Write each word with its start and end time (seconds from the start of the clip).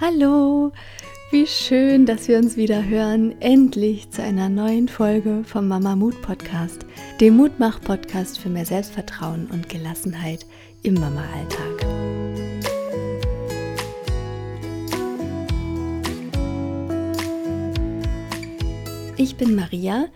Hallo, 0.00 0.72
wie 1.30 1.46
schön, 1.46 2.04
dass 2.04 2.26
wir 2.26 2.38
uns 2.38 2.56
wieder 2.56 2.84
hören. 2.84 3.40
Endlich 3.40 4.10
zu 4.10 4.24
einer 4.24 4.48
neuen 4.48 4.88
Folge 4.88 5.44
vom 5.44 5.68
Mama 5.68 5.94
Mut 5.94 6.20
Podcast, 6.20 6.84
dem 7.20 7.36
Mutmach 7.36 7.80
Podcast 7.80 8.40
für 8.40 8.48
mehr 8.48 8.66
Selbstvertrauen 8.66 9.46
und 9.52 9.68
Gelassenheit 9.68 10.46
im 10.82 10.94
Mama-Alltag. 10.94 11.86
Ich 19.16 19.36
bin 19.36 19.54
Maria, 19.54 20.06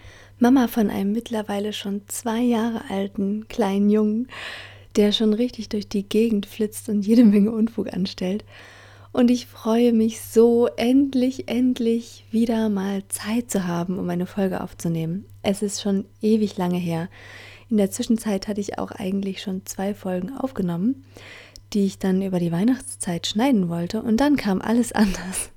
Mama 0.40 0.66
von 0.66 0.90
einem 0.90 1.12
mittlerweile 1.12 1.72
schon 1.72 2.02
zwei 2.08 2.40
Jahre 2.40 2.82
alten 2.90 3.46
kleinen 3.46 3.90
Jungen, 3.90 4.26
der 4.96 5.12
schon 5.12 5.32
richtig 5.32 5.68
durch 5.68 5.88
die 5.88 6.02
Gegend 6.02 6.46
flitzt 6.46 6.88
und 6.88 7.06
jede 7.06 7.24
Menge 7.24 7.52
Unfug 7.52 7.92
anstellt. 7.92 8.42
Und 9.12 9.30
ich 9.30 9.46
freue 9.46 9.92
mich 9.92 10.20
so, 10.20 10.68
endlich, 10.76 11.48
endlich 11.48 12.24
wieder 12.30 12.68
mal 12.68 13.02
Zeit 13.08 13.50
zu 13.50 13.66
haben, 13.66 13.98
um 13.98 14.08
eine 14.10 14.26
Folge 14.26 14.60
aufzunehmen. 14.62 15.24
Es 15.42 15.62
ist 15.62 15.80
schon 15.80 16.04
ewig 16.20 16.56
lange 16.56 16.78
her. 16.78 17.08
In 17.70 17.78
der 17.78 17.90
Zwischenzeit 17.90 18.48
hatte 18.48 18.60
ich 18.60 18.78
auch 18.78 18.90
eigentlich 18.90 19.42
schon 19.42 19.64
zwei 19.66 19.94
Folgen 19.94 20.36
aufgenommen, 20.36 21.04
die 21.72 21.86
ich 21.86 21.98
dann 21.98 22.22
über 22.22 22.38
die 22.38 22.52
Weihnachtszeit 22.52 23.26
schneiden 23.26 23.68
wollte. 23.68 24.02
Und 24.02 24.18
dann 24.18 24.36
kam 24.36 24.60
alles 24.60 24.92
anders. 24.92 25.50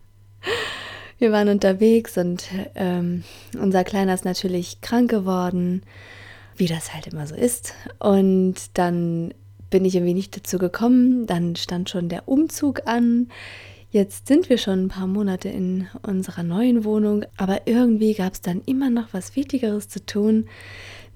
Wir 1.18 1.32
waren 1.32 1.49
unterwegs 1.49 2.18
und 2.18 2.46
ähm, 2.74 3.24
unser 3.60 3.84
Kleiner 3.84 4.13
ist 4.13 4.26
natürlich 4.26 4.82
krank 4.82 5.10
geworden, 5.10 5.84
wie 6.55 6.68
das 6.68 6.94
halt 6.94 7.08
immer 7.08 7.27
so 7.27 7.36
ist. 7.36 7.74
Und 7.99 8.55
dann 8.74 9.34
bin 9.72 9.84
ich 9.86 9.96
irgendwie 9.96 10.14
nicht 10.14 10.38
dazu 10.38 10.60
gekommen. 10.60 11.26
Dann 11.26 11.56
stand 11.56 11.90
schon 11.90 12.10
der 12.10 12.28
Umzug 12.28 12.86
an. 12.86 13.30
Jetzt 13.90 14.28
sind 14.28 14.50
wir 14.50 14.58
schon 14.58 14.86
ein 14.86 14.88
paar 14.88 15.08
Monate 15.08 15.50
in 15.50 15.88
unserer 16.04 16.44
neuen 16.44 16.86
Wohnung, 16.86 17.26
aber 17.36 17.68
irgendwie 17.68 18.13
gab 18.13 18.34
es 18.34 18.41
dann 18.41 18.62
immer 18.66 18.90
noch 18.90 19.08
was 19.12 19.36
Wichtigeres 19.36 19.90
zu 19.90 20.05
tun. 20.05 20.46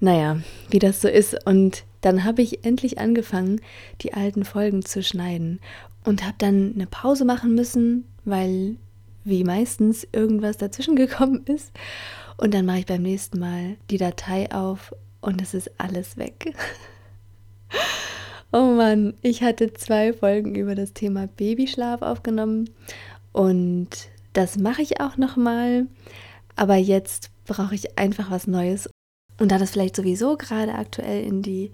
Naja, 0.00 0.40
wie 0.68 0.78
das 0.78 1.00
so 1.00 1.08
ist. 1.08 1.46
Und 1.46 1.84
dann 2.02 2.24
habe 2.24 2.42
ich 2.42 2.66
endlich 2.66 2.98
angefangen, 2.98 3.60
die 4.02 4.12
alten 4.12 4.44
Folgen 4.44 4.84
zu 4.84 5.02
schneiden 5.02 5.60
und 6.04 6.22
habe 6.24 6.34
dann 6.38 6.72
eine 6.74 6.86
Pause 6.86 7.24
machen 7.24 7.54
müssen, 7.54 8.04
weil 8.24 8.76
wie 9.24 9.42
meistens 9.42 10.06
irgendwas 10.12 10.56
dazwischen 10.56 10.96
gekommen 10.96 11.44
ist. 11.46 11.72
Und 12.36 12.52
dann 12.52 12.66
mache 12.66 12.80
ich 12.80 12.86
beim 12.86 13.02
nächsten 13.02 13.38
Mal 13.38 13.76
die 13.90 13.98
Datei 13.98 14.52
auf 14.52 14.94
und 15.22 15.40
es 15.40 15.54
ist 15.54 15.70
alles 15.78 16.16
weg. 16.16 16.54
Oh 18.52 18.74
Mann, 18.74 19.14
ich 19.22 19.42
hatte 19.42 19.74
zwei 19.74 20.12
Folgen 20.12 20.54
über 20.54 20.74
das 20.74 20.92
Thema 20.92 21.26
Babyschlaf 21.26 22.00
aufgenommen 22.02 22.70
und 23.32 23.88
das 24.32 24.56
mache 24.56 24.82
ich 24.82 25.00
auch 25.00 25.16
noch 25.16 25.36
mal. 25.36 25.86
Aber 26.54 26.76
jetzt 26.76 27.30
brauche 27.44 27.74
ich 27.74 27.98
einfach 27.98 28.30
was 28.30 28.46
Neues. 28.46 28.88
Und 29.38 29.52
da 29.52 29.58
das 29.58 29.72
vielleicht 29.72 29.96
sowieso 29.96 30.36
gerade 30.36 30.74
aktuell 30.74 31.24
in 31.24 31.42
die 31.42 31.70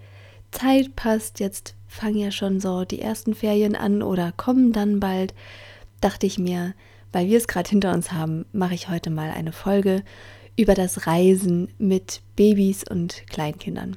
Zeit 0.51 0.95
passt, 0.95 1.39
jetzt 1.39 1.75
fangen 1.87 2.17
ja 2.17 2.31
schon 2.31 2.59
so 2.59 2.83
die 2.85 3.01
ersten 3.01 3.33
Ferien 3.33 3.75
an 3.75 4.01
oder 4.01 4.31
kommen 4.31 4.73
dann 4.73 4.99
bald, 4.99 5.33
dachte 6.01 6.25
ich 6.25 6.37
mir, 6.37 6.73
weil 7.11 7.27
wir 7.27 7.37
es 7.37 7.47
gerade 7.47 7.69
hinter 7.69 7.93
uns 7.93 8.11
haben, 8.11 8.45
mache 8.51 8.73
ich 8.73 8.89
heute 8.89 9.09
mal 9.09 9.29
eine 9.29 9.53
Folge 9.53 10.03
über 10.57 10.73
das 10.73 11.07
Reisen 11.07 11.69
mit 11.77 12.21
Babys 12.35 12.83
und 12.89 13.25
Kleinkindern. 13.27 13.95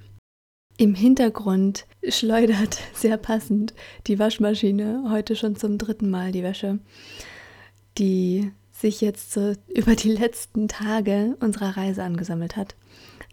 Im 0.78 0.94
Hintergrund 0.94 1.86
schleudert 2.06 2.78
sehr 2.94 3.16
passend 3.16 3.74
die 4.06 4.18
Waschmaschine 4.18 5.04
heute 5.10 5.34
schon 5.34 5.56
zum 5.56 5.78
dritten 5.78 6.10
Mal 6.10 6.32
die 6.32 6.42
Wäsche, 6.42 6.78
die 7.96 8.52
sich 8.72 9.00
jetzt 9.00 9.32
so 9.32 9.54
über 9.68 9.94
die 9.94 10.12
letzten 10.12 10.68
Tage 10.68 11.36
unserer 11.40 11.76
Reise 11.76 12.02
angesammelt 12.02 12.56
hat. 12.56 12.74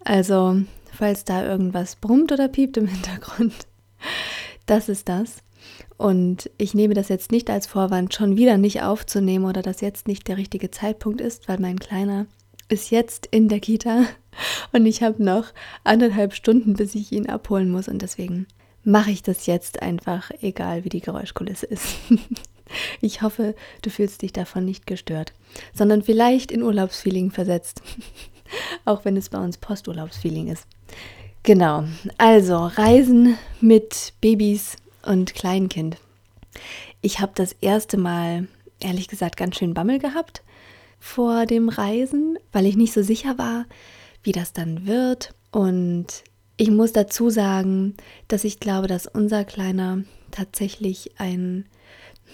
Also, 0.04 0.62
falls 0.90 1.24
da 1.24 1.44
irgendwas 1.44 1.96
brummt 1.96 2.32
oder 2.32 2.48
piept 2.48 2.78
im 2.78 2.86
Hintergrund, 2.88 3.54
das 4.64 4.88
ist 4.88 5.08
das. 5.08 5.42
Und 5.98 6.50
ich 6.56 6.74
nehme 6.74 6.94
das 6.94 7.08
jetzt 7.08 7.30
nicht 7.30 7.50
als 7.50 7.66
Vorwand, 7.66 8.14
schon 8.14 8.36
wieder 8.36 8.56
nicht 8.56 8.82
aufzunehmen 8.82 9.44
oder 9.44 9.62
dass 9.62 9.80
jetzt 9.80 10.08
nicht 10.08 10.28
der 10.28 10.38
richtige 10.38 10.70
Zeitpunkt 10.70 11.20
ist, 11.20 11.48
weil 11.48 11.58
mein 11.58 11.78
Kleiner 11.78 12.26
ist 12.68 12.90
jetzt 12.90 13.26
in 13.26 13.48
der 13.48 13.60
Kita 13.60 14.04
und 14.72 14.86
ich 14.86 15.02
habe 15.02 15.22
noch 15.22 15.46
anderthalb 15.84 16.34
Stunden, 16.34 16.74
bis 16.74 16.94
ich 16.94 17.12
ihn 17.12 17.28
abholen 17.28 17.70
muss 17.70 17.88
und 17.88 18.02
deswegen 18.02 18.46
mache 18.82 19.10
ich 19.10 19.22
das 19.22 19.46
jetzt 19.46 19.82
einfach, 19.82 20.30
egal 20.42 20.84
wie 20.84 20.90
die 20.90 21.00
Geräuschkulisse 21.00 21.66
ist. 21.66 21.96
Ich 23.02 23.20
hoffe, 23.20 23.54
du 23.82 23.90
fühlst 23.90 24.22
dich 24.22 24.32
davon 24.32 24.64
nicht 24.64 24.86
gestört, 24.86 25.34
sondern 25.74 26.02
vielleicht 26.02 26.50
in 26.50 26.62
Urlaubsfeeling 26.62 27.30
versetzt, 27.30 27.82
auch 28.86 29.04
wenn 29.04 29.18
es 29.18 29.28
bei 29.28 29.38
uns 29.38 29.58
Posturlaubsfeeling 29.58 30.48
ist. 30.48 30.66
Genau, 31.42 31.84
also 32.16 32.56
Reisen 32.56 33.36
mit 33.60 34.14
Babys 34.22 34.76
und 35.04 35.34
Kleinkind. 35.34 35.98
Ich 37.02 37.20
habe 37.20 37.32
das 37.34 37.52
erste 37.60 37.98
Mal, 37.98 38.48
ehrlich 38.80 39.08
gesagt, 39.08 39.36
ganz 39.36 39.56
schön 39.56 39.74
Bammel 39.74 39.98
gehabt 39.98 40.42
vor 41.04 41.44
dem 41.44 41.68
Reisen, 41.68 42.38
weil 42.50 42.64
ich 42.64 42.76
nicht 42.76 42.94
so 42.94 43.02
sicher 43.02 43.36
war, 43.36 43.66
wie 44.22 44.32
das 44.32 44.54
dann 44.54 44.86
wird. 44.86 45.34
Und 45.52 46.06
ich 46.56 46.70
muss 46.70 46.92
dazu 46.92 47.28
sagen, 47.28 47.94
dass 48.26 48.42
ich 48.42 48.58
glaube, 48.58 48.88
dass 48.88 49.06
unser 49.06 49.44
Kleiner 49.44 50.02
tatsächlich 50.30 51.12
ein, 51.18 51.66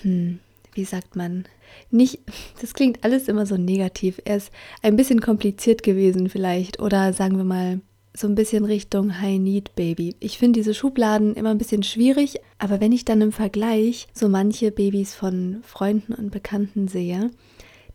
hm, 0.02 0.38
wie 0.72 0.84
sagt 0.84 1.16
man, 1.16 1.46
nicht, 1.90 2.20
das 2.60 2.72
klingt 2.72 3.02
alles 3.02 3.26
immer 3.26 3.44
so 3.44 3.56
negativ. 3.56 4.20
Er 4.24 4.36
ist 4.36 4.52
ein 4.82 4.94
bisschen 4.94 5.20
kompliziert 5.20 5.82
gewesen 5.82 6.28
vielleicht 6.28 6.80
oder 6.80 7.12
sagen 7.12 7.38
wir 7.38 7.44
mal 7.44 7.80
so 8.14 8.28
ein 8.28 8.36
bisschen 8.36 8.64
Richtung 8.64 9.20
High 9.20 9.40
Need 9.40 9.74
Baby. 9.74 10.14
Ich 10.20 10.38
finde 10.38 10.60
diese 10.60 10.74
Schubladen 10.74 11.34
immer 11.34 11.50
ein 11.50 11.58
bisschen 11.58 11.82
schwierig, 11.82 12.36
aber 12.58 12.80
wenn 12.80 12.92
ich 12.92 13.04
dann 13.04 13.20
im 13.20 13.32
Vergleich 13.32 14.06
so 14.14 14.28
manche 14.28 14.70
Babys 14.70 15.14
von 15.16 15.60
Freunden 15.64 16.14
und 16.14 16.30
Bekannten 16.30 16.86
sehe, 16.86 17.30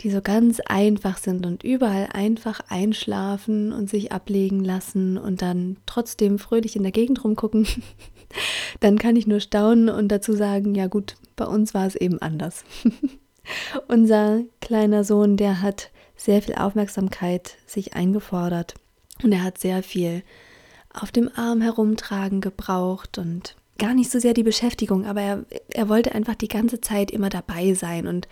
die 0.02 0.10
so 0.10 0.22
ganz 0.22 0.60
einfach 0.60 1.18
sind 1.18 1.46
und 1.46 1.64
überall 1.64 2.10
einfach 2.12 2.60
einschlafen 2.70 3.72
und 3.72 3.90
sich 3.90 4.12
ablegen 4.12 4.64
lassen 4.64 5.18
und 5.18 5.42
dann 5.42 5.78
trotzdem 5.86 6.40
fröhlich 6.40 6.76
in 6.76 6.84
der 6.84 6.92
Gegend 6.92 7.24
rumgucken, 7.24 7.68
dann 8.80 8.98
kann 8.98 9.16
ich 9.16 9.28
nur 9.28 9.40
staunen 9.40 9.90
und 9.90 10.10
dazu 10.10 10.34
sagen, 10.34 10.76
ja 10.76 10.88
gut, 10.88 11.16
bei 11.36 11.46
uns 11.46 11.74
war 11.74 11.88
es 11.88 11.96
eben 11.96 12.22
anders. 12.22 12.64
Unser 13.88 14.42
kleiner 14.60 15.04
Sohn, 15.04 15.38
der 15.38 15.62
hat 15.62 15.92
sehr 16.16 16.42
viel 16.42 16.56
Aufmerksamkeit 16.56 17.56
sich 17.66 17.94
eingefordert 17.94 18.74
und 19.24 19.32
er 19.32 19.44
hat 19.44 19.58
sehr 19.58 19.84
viel 19.84 20.24
auf 20.94 21.12
dem 21.12 21.30
Arm 21.36 21.62
herumtragen 21.62 22.42
gebraucht 22.42 23.18
und 23.18 23.56
gar 23.78 23.94
nicht 23.94 24.10
so 24.10 24.20
sehr 24.20 24.34
die 24.34 24.44
Beschäftigung, 24.44 25.06
aber 25.06 25.22
er, 25.22 25.46
er 25.70 25.90
wollte 25.90 26.16
einfach 26.16 26.36
die 26.36 26.48
ganze 26.48 26.80
Zeit 26.82 27.12
immer 27.12 27.30
dabei 27.30 27.74
sein 27.74 28.08
und 28.08 28.28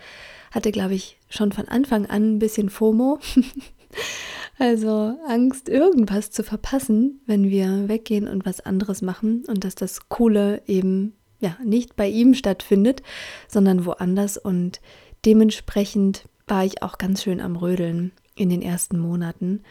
hatte, 0.54 0.70
glaube 0.70 0.94
ich, 0.94 1.18
schon 1.28 1.52
von 1.52 1.68
Anfang 1.68 2.06
an 2.06 2.36
ein 2.36 2.38
bisschen 2.38 2.70
FOMO. 2.70 3.18
also 4.58 5.16
Angst, 5.26 5.68
irgendwas 5.68 6.30
zu 6.30 6.44
verpassen, 6.44 7.20
wenn 7.26 7.50
wir 7.50 7.88
weggehen 7.88 8.28
und 8.28 8.46
was 8.46 8.60
anderes 8.60 9.02
machen 9.02 9.44
und 9.48 9.64
dass 9.64 9.74
das 9.74 10.08
Coole 10.08 10.62
eben 10.66 11.14
ja 11.40 11.56
nicht 11.64 11.96
bei 11.96 12.08
ihm 12.08 12.34
stattfindet, 12.34 13.02
sondern 13.48 13.84
woanders 13.84 14.38
und 14.38 14.80
dementsprechend 15.24 16.28
war 16.46 16.64
ich 16.64 16.82
auch 16.82 16.98
ganz 16.98 17.22
schön 17.22 17.40
am 17.40 17.56
Rödeln 17.56 18.12
in 18.36 18.48
den 18.48 18.62
ersten 18.62 18.98
Monaten 18.98 19.62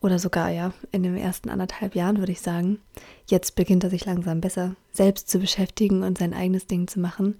oder 0.00 0.18
sogar 0.18 0.50
ja 0.50 0.72
in 0.92 1.02
den 1.02 1.16
ersten 1.16 1.50
anderthalb 1.50 1.94
Jahren 1.94 2.18
würde 2.18 2.32
ich 2.32 2.40
sagen. 2.40 2.78
Jetzt 3.26 3.56
beginnt 3.56 3.84
er 3.84 3.90
sich 3.90 4.04
langsam 4.04 4.40
besser 4.40 4.76
selbst 4.92 5.28
zu 5.28 5.38
beschäftigen 5.38 6.02
und 6.02 6.18
sein 6.18 6.34
eigenes 6.34 6.66
Ding 6.66 6.88
zu 6.88 7.00
machen. 7.00 7.36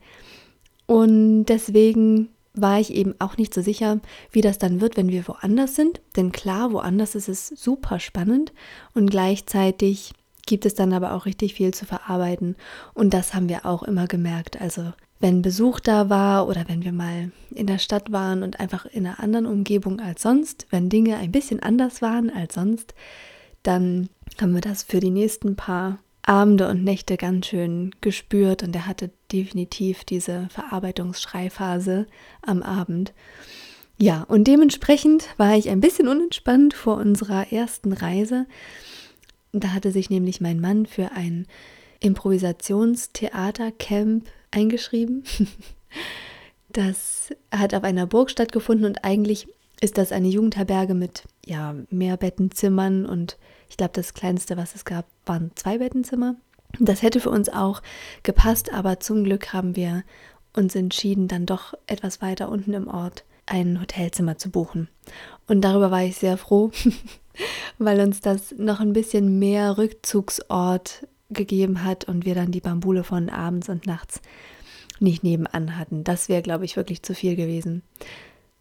Und 0.87 1.47
deswegen 1.47 2.29
war 2.55 2.79
ich 2.81 2.95
eben 2.95 3.15
auch 3.19 3.37
nicht 3.37 3.53
so 3.53 3.61
sicher, 3.61 4.01
wie 4.31 4.41
das 4.41 4.59
dann 4.59 4.81
wird, 4.81 4.97
wenn 4.97 5.09
wir 5.09 5.27
woanders 5.29 5.75
sind. 5.75 6.01
Denn 6.17 6.33
klar, 6.33 6.73
woanders 6.73 7.15
ist 7.15 7.29
es 7.29 7.49
super 7.49 8.01
spannend 8.01 8.53
und 8.95 9.11
gleichzeitig 9.11 10.13
gibt 10.47 10.67
es 10.67 10.75
dann 10.75 10.93
aber 10.93 11.15
auch 11.15 11.27
richtig 11.27 11.55
viel 11.55 11.75
zu 11.75 11.85
verarbeiten. 11.85 12.57
Und 12.93 13.15
das 13.15 13.35
haben 13.35 13.49
wir 13.49 13.67
auch 13.67 13.83
immer 13.83 14.07
gemerkt. 14.07 14.61
Also 14.61 14.93
wenn 15.21 15.43
Besuch 15.43 15.81
da 15.81 16.11
war 16.11 16.47
oder 16.49 16.65
wenn 16.69 16.85
wir 16.85 16.93
mal 16.93 17.31
in 17.51 17.67
der 17.67 17.79
Stadt 17.79 18.13
waren 18.13 18.43
und 18.43 18.61
einfach 18.61 18.85
in 18.87 19.07
einer 19.07 19.21
anderen 19.21 19.47
Umgebung 19.47 20.01
als 20.01 20.23
sonst, 20.23 20.67
wenn 20.71 20.91
Dinge 20.91 21.17
ein 21.17 21.33
bisschen 21.33 21.63
anders 21.63 22.03
waren 22.03 22.31
als 22.31 22.55
sonst, 22.55 22.95
dann 23.63 24.11
haben 24.41 24.55
wir 24.55 24.61
das 24.61 24.83
für 24.83 25.01
die 25.01 25.11
nächsten 25.11 25.57
paar 25.57 25.99
Abende 26.27 26.69
und 26.69 26.85
Nächte 26.85 27.17
ganz 27.17 27.47
schön 27.47 27.95
gespürt 28.01 28.63
und 28.63 28.75
er 28.75 28.87
hatte 28.87 29.11
definitiv 29.31 30.05
diese 30.05 30.49
Verarbeitungsschreiphase 30.51 32.07
am 32.43 32.63
Abend. 32.63 33.13
Ja, 33.99 34.23
und 34.23 34.45
dementsprechend 34.45 35.29
war 35.37 35.55
ich 35.57 35.69
ein 35.71 35.81
bisschen 35.81 36.09
unentspannt 36.09 36.75
vor 36.75 36.97
unserer 36.97 37.53
ersten 37.53 37.93
Reise. 37.93 38.47
Da 39.53 39.69
hatte 39.69 39.93
sich 39.93 40.11
nämlich 40.11 40.41
mein 40.41 40.61
Mann 40.61 40.87
für 40.87 41.13
ein 41.13 41.47
Improvisationstheatercamp 42.01 44.27
eingeschrieben. 44.51 45.23
Das 46.71 47.33
hat 47.53 47.73
auf 47.73 47.85
einer 47.85 48.09
Burg 48.09 48.33
stattgefunden 48.33 48.85
und 48.85 49.05
eigentlich 49.05 49.47
ist 49.81 49.97
das 49.97 50.11
eine 50.11 50.27
Jugendherberge 50.27 50.95
mit 50.95 51.23
ja, 51.47 51.77
mehr 51.89 52.17
Bettenzimmern 52.17 53.07
und 53.07 53.39
ich 53.69 53.77
glaube, 53.77 53.93
das 53.95 54.15
kleinste, 54.15 54.57
was 54.57 54.75
es 54.75 54.85
gab, 54.85 55.07
waren 55.27 55.51
zwei 55.55 55.79
Bettenzimmer. 55.79 56.37
Das 56.81 57.03
hätte 57.03 57.21
für 57.21 57.31
uns 57.31 57.49
auch 57.49 57.83
gepasst, 58.23 58.73
aber 58.73 59.01
zum 59.01 59.25
Glück 59.25 59.53
haben 59.53 59.77
wir 59.77 60.03
uns 60.55 60.75
entschieden, 60.75 61.29
dann 61.29 61.47
doch 61.47 61.75
etwas 61.87 62.23
weiter 62.23 62.49
unten 62.49 62.73
im 62.73 62.89
Ort 62.89 63.25
ein 63.47 63.81
Hotelzimmer 63.81 64.39
zu 64.39 64.51
buchen. 64.51 64.89
Und 65.47 65.61
darüber 65.63 65.91
war 65.91 66.03
ich 66.03 66.17
sehr 66.17 66.37
froh, 66.37 66.71
weil 67.79 68.01
uns 68.01 68.21
das 68.21 68.55
noch 68.57 68.81
ein 68.81 68.93
bisschen 68.93 69.39
mehr 69.39 69.77
Rückzugsort 69.77 71.07
gegeben 71.31 71.85
hat 71.85 72.05
und 72.05 72.25
wir 72.25 72.35
dann 72.35 72.53
die 72.53 72.61
Bambule 72.61 73.05
von 73.05 73.29
abends 73.29 73.69
und 73.69 73.87
nachts 73.87 74.21
nicht 75.01 75.25
nebenan 75.25 75.77
hatten. 75.77 76.05
Das 76.05 76.29
wäre, 76.29 76.43
glaube 76.43 76.65
ich, 76.65 76.77
wirklich 76.77 77.03
zu 77.03 77.15
viel 77.15 77.37
gewesen. 77.37 77.83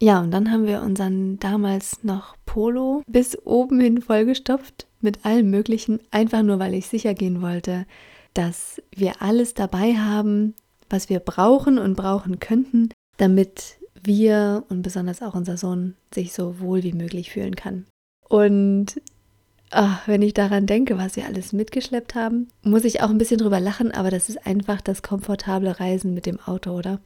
Ja, 0.01 0.19
und 0.19 0.31
dann 0.31 0.51
haben 0.51 0.65
wir 0.65 0.81
unseren 0.81 1.39
damals 1.39 2.03
noch 2.03 2.35
Polo 2.45 3.03
bis 3.07 3.37
oben 3.45 3.79
hin 3.79 4.01
vollgestopft 4.01 4.87
mit 5.03 5.25
allem 5.25 5.49
Möglichen, 5.49 5.99
einfach 6.11 6.43
nur 6.43 6.59
weil 6.59 6.73
ich 6.73 6.87
sicher 6.87 7.13
gehen 7.13 7.41
wollte, 7.41 7.85
dass 8.33 8.81
wir 8.95 9.21
alles 9.21 9.53
dabei 9.53 9.95
haben, 9.95 10.55
was 10.89 11.09
wir 11.09 11.19
brauchen 11.19 11.77
und 11.77 11.95
brauchen 11.95 12.39
könnten, 12.39 12.89
damit 13.17 13.77
wir 14.01 14.63
und 14.69 14.81
besonders 14.81 15.21
auch 15.21 15.33
unser 15.33 15.57
Sohn 15.57 15.95
sich 16.13 16.33
so 16.33 16.59
wohl 16.59 16.83
wie 16.83 16.93
möglich 16.93 17.31
fühlen 17.31 17.55
kann. 17.55 17.85
Und 18.27 19.01
ach, 19.69 20.07
wenn 20.07 20.21
ich 20.21 20.33
daran 20.33 20.65
denke, 20.65 20.97
was 20.97 21.15
wir 21.15 21.25
alles 21.25 21.53
mitgeschleppt 21.53 22.15
haben, 22.15 22.47
muss 22.63 22.83
ich 22.83 23.01
auch 23.01 23.09
ein 23.09 23.17
bisschen 23.17 23.37
drüber 23.37 23.59
lachen, 23.59 23.91
aber 23.91 24.11
das 24.11 24.29
ist 24.29 24.45
einfach 24.45 24.81
das 24.81 25.01
komfortable 25.01 25.79
Reisen 25.79 26.13
mit 26.13 26.25
dem 26.25 26.39
Auto, 26.39 26.71
oder? 26.71 26.99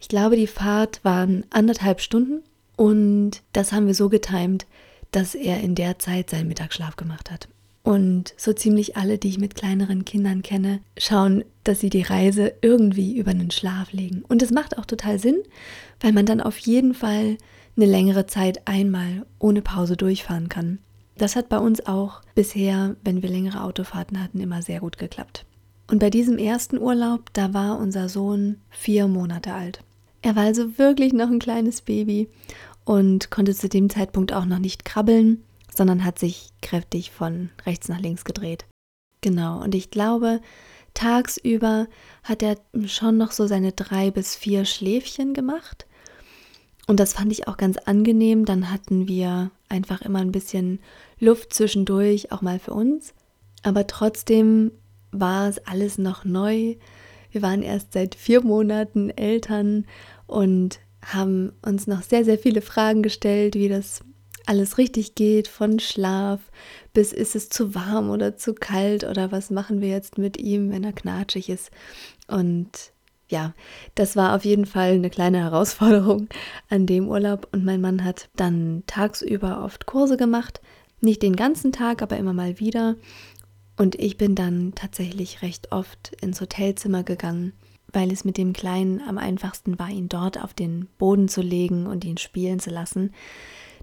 Ich 0.00 0.08
glaube, 0.08 0.36
die 0.36 0.46
Fahrt 0.46 1.04
waren 1.04 1.44
anderthalb 1.50 2.00
Stunden 2.00 2.42
und 2.76 3.42
das 3.52 3.72
haben 3.72 3.86
wir 3.86 3.94
so 3.94 4.08
getimt, 4.08 4.66
dass 5.14 5.34
er 5.34 5.60
in 5.60 5.74
der 5.74 5.98
Zeit 5.98 6.30
seinen 6.30 6.48
Mittagsschlaf 6.48 6.96
gemacht 6.96 7.30
hat. 7.30 7.48
Und 7.84 8.32
so 8.38 8.52
ziemlich 8.54 8.96
alle, 8.96 9.18
die 9.18 9.28
ich 9.28 9.38
mit 9.38 9.54
kleineren 9.54 10.04
Kindern 10.06 10.42
kenne, 10.42 10.80
schauen, 10.96 11.44
dass 11.64 11.80
sie 11.80 11.90
die 11.90 12.02
Reise 12.02 12.54
irgendwie 12.62 13.16
über 13.16 13.30
einen 13.30 13.50
Schlaf 13.50 13.92
legen. 13.92 14.24
Und 14.26 14.42
es 14.42 14.50
macht 14.50 14.78
auch 14.78 14.86
total 14.86 15.18
Sinn, 15.18 15.42
weil 16.00 16.12
man 16.12 16.24
dann 16.24 16.40
auf 16.40 16.56
jeden 16.58 16.94
Fall 16.94 17.36
eine 17.76 17.86
längere 17.86 18.26
Zeit 18.26 18.66
einmal 18.66 19.26
ohne 19.38 19.60
Pause 19.60 19.96
durchfahren 19.96 20.48
kann. 20.48 20.78
Das 21.16 21.36
hat 21.36 21.48
bei 21.48 21.58
uns 21.58 21.86
auch 21.86 22.22
bisher, 22.34 22.96
wenn 23.04 23.22
wir 23.22 23.28
längere 23.28 23.62
Autofahrten 23.62 24.20
hatten, 24.22 24.40
immer 24.40 24.62
sehr 24.62 24.80
gut 24.80 24.96
geklappt. 24.98 25.44
Und 25.90 25.98
bei 25.98 26.08
diesem 26.08 26.38
ersten 26.38 26.78
Urlaub, 26.78 27.32
da 27.34 27.52
war 27.52 27.78
unser 27.78 28.08
Sohn 28.08 28.56
vier 28.70 29.06
Monate 29.08 29.52
alt. 29.52 29.80
Er 30.22 30.34
war 30.36 30.44
also 30.44 30.78
wirklich 30.78 31.12
noch 31.12 31.28
ein 31.28 31.38
kleines 31.38 31.82
Baby 31.82 32.30
und 32.84 33.30
konnte 33.30 33.54
zu 33.54 33.68
dem 33.68 33.90
Zeitpunkt 33.90 34.32
auch 34.32 34.44
noch 34.44 34.58
nicht 34.58 34.84
krabbeln 34.84 35.44
sondern 35.76 36.04
hat 36.04 36.18
sich 36.18 36.50
kräftig 36.62 37.10
von 37.10 37.50
rechts 37.66 37.88
nach 37.88 38.00
links 38.00 38.24
gedreht. 38.24 38.64
Genau, 39.20 39.62
und 39.62 39.74
ich 39.74 39.90
glaube, 39.90 40.40
tagsüber 40.92 41.86
hat 42.22 42.42
er 42.42 42.56
schon 42.86 43.16
noch 43.16 43.32
so 43.32 43.46
seine 43.46 43.72
drei 43.72 44.10
bis 44.10 44.36
vier 44.36 44.64
Schläfchen 44.64 45.34
gemacht. 45.34 45.86
Und 46.86 47.00
das 47.00 47.14
fand 47.14 47.32
ich 47.32 47.48
auch 47.48 47.56
ganz 47.56 47.78
angenehm. 47.78 48.44
Dann 48.44 48.70
hatten 48.70 49.08
wir 49.08 49.50
einfach 49.68 50.02
immer 50.02 50.18
ein 50.18 50.32
bisschen 50.32 50.80
Luft 51.18 51.54
zwischendurch, 51.54 52.30
auch 52.30 52.42
mal 52.42 52.58
für 52.58 52.74
uns. 52.74 53.14
Aber 53.62 53.86
trotzdem 53.86 54.70
war 55.10 55.48
es 55.48 55.58
alles 55.66 55.96
noch 55.96 56.26
neu. 56.26 56.76
Wir 57.30 57.40
waren 57.40 57.62
erst 57.62 57.94
seit 57.94 58.14
vier 58.14 58.42
Monaten 58.42 59.08
Eltern 59.10 59.86
und 60.26 60.78
haben 61.04 61.52
uns 61.62 61.86
noch 61.86 62.02
sehr, 62.02 62.24
sehr 62.24 62.38
viele 62.38 62.62
Fragen 62.62 63.02
gestellt, 63.02 63.54
wie 63.54 63.68
das 63.68 64.02
alles 64.46 64.78
richtig 64.78 65.14
geht, 65.14 65.48
von 65.48 65.78
Schlaf 65.78 66.40
bis 66.94 67.12
ist 67.12 67.34
es 67.34 67.50
zu 67.50 67.74
warm 67.74 68.08
oder 68.08 68.36
zu 68.36 68.54
kalt 68.54 69.04
oder 69.04 69.32
was 69.32 69.50
machen 69.50 69.80
wir 69.80 69.88
jetzt 69.88 70.16
mit 70.16 70.38
ihm, 70.38 70.70
wenn 70.70 70.84
er 70.84 70.92
knatschig 70.92 71.50
ist. 71.50 71.70
Und 72.28 72.70
ja, 73.28 73.52
das 73.96 74.16
war 74.16 74.34
auf 74.34 74.44
jeden 74.44 74.64
Fall 74.64 74.92
eine 74.92 75.10
kleine 75.10 75.38
Herausforderung 75.38 76.28
an 76.70 76.86
dem 76.86 77.08
Urlaub. 77.08 77.48
Und 77.52 77.64
mein 77.64 77.80
Mann 77.80 78.04
hat 78.04 78.30
dann 78.36 78.84
tagsüber 78.86 79.64
oft 79.64 79.86
Kurse 79.86 80.16
gemacht, 80.16 80.60
nicht 81.00 81.22
den 81.22 81.36
ganzen 81.36 81.72
Tag, 81.72 82.00
aber 82.00 82.16
immer 82.16 82.32
mal 82.32 82.60
wieder. 82.60 82.96
Und 83.76 83.96
ich 83.96 84.16
bin 84.16 84.36
dann 84.36 84.72
tatsächlich 84.76 85.42
recht 85.42 85.72
oft 85.72 86.12
ins 86.20 86.40
Hotelzimmer 86.40 87.02
gegangen, 87.02 87.54
weil 87.94 88.12
es 88.12 88.24
mit 88.24 88.36
dem 88.36 88.52
Kleinen 88.52 89.00
am 89.00 89.18
einfachsten 89.18 89.78
war, 89.78 89.88
ihn 89.88 90.08
dort 90.08 90.42
auf 90.42 90.52
den 90.52 90.88
Boden 90.98 91.28
zu 91.28 91.40
legen 91.40 91.86
und 91.86 92.04
ihn 92.04 92.18
spielen 92.18 92.58
zu 92.58 92.70
lassen. 92.70 93.12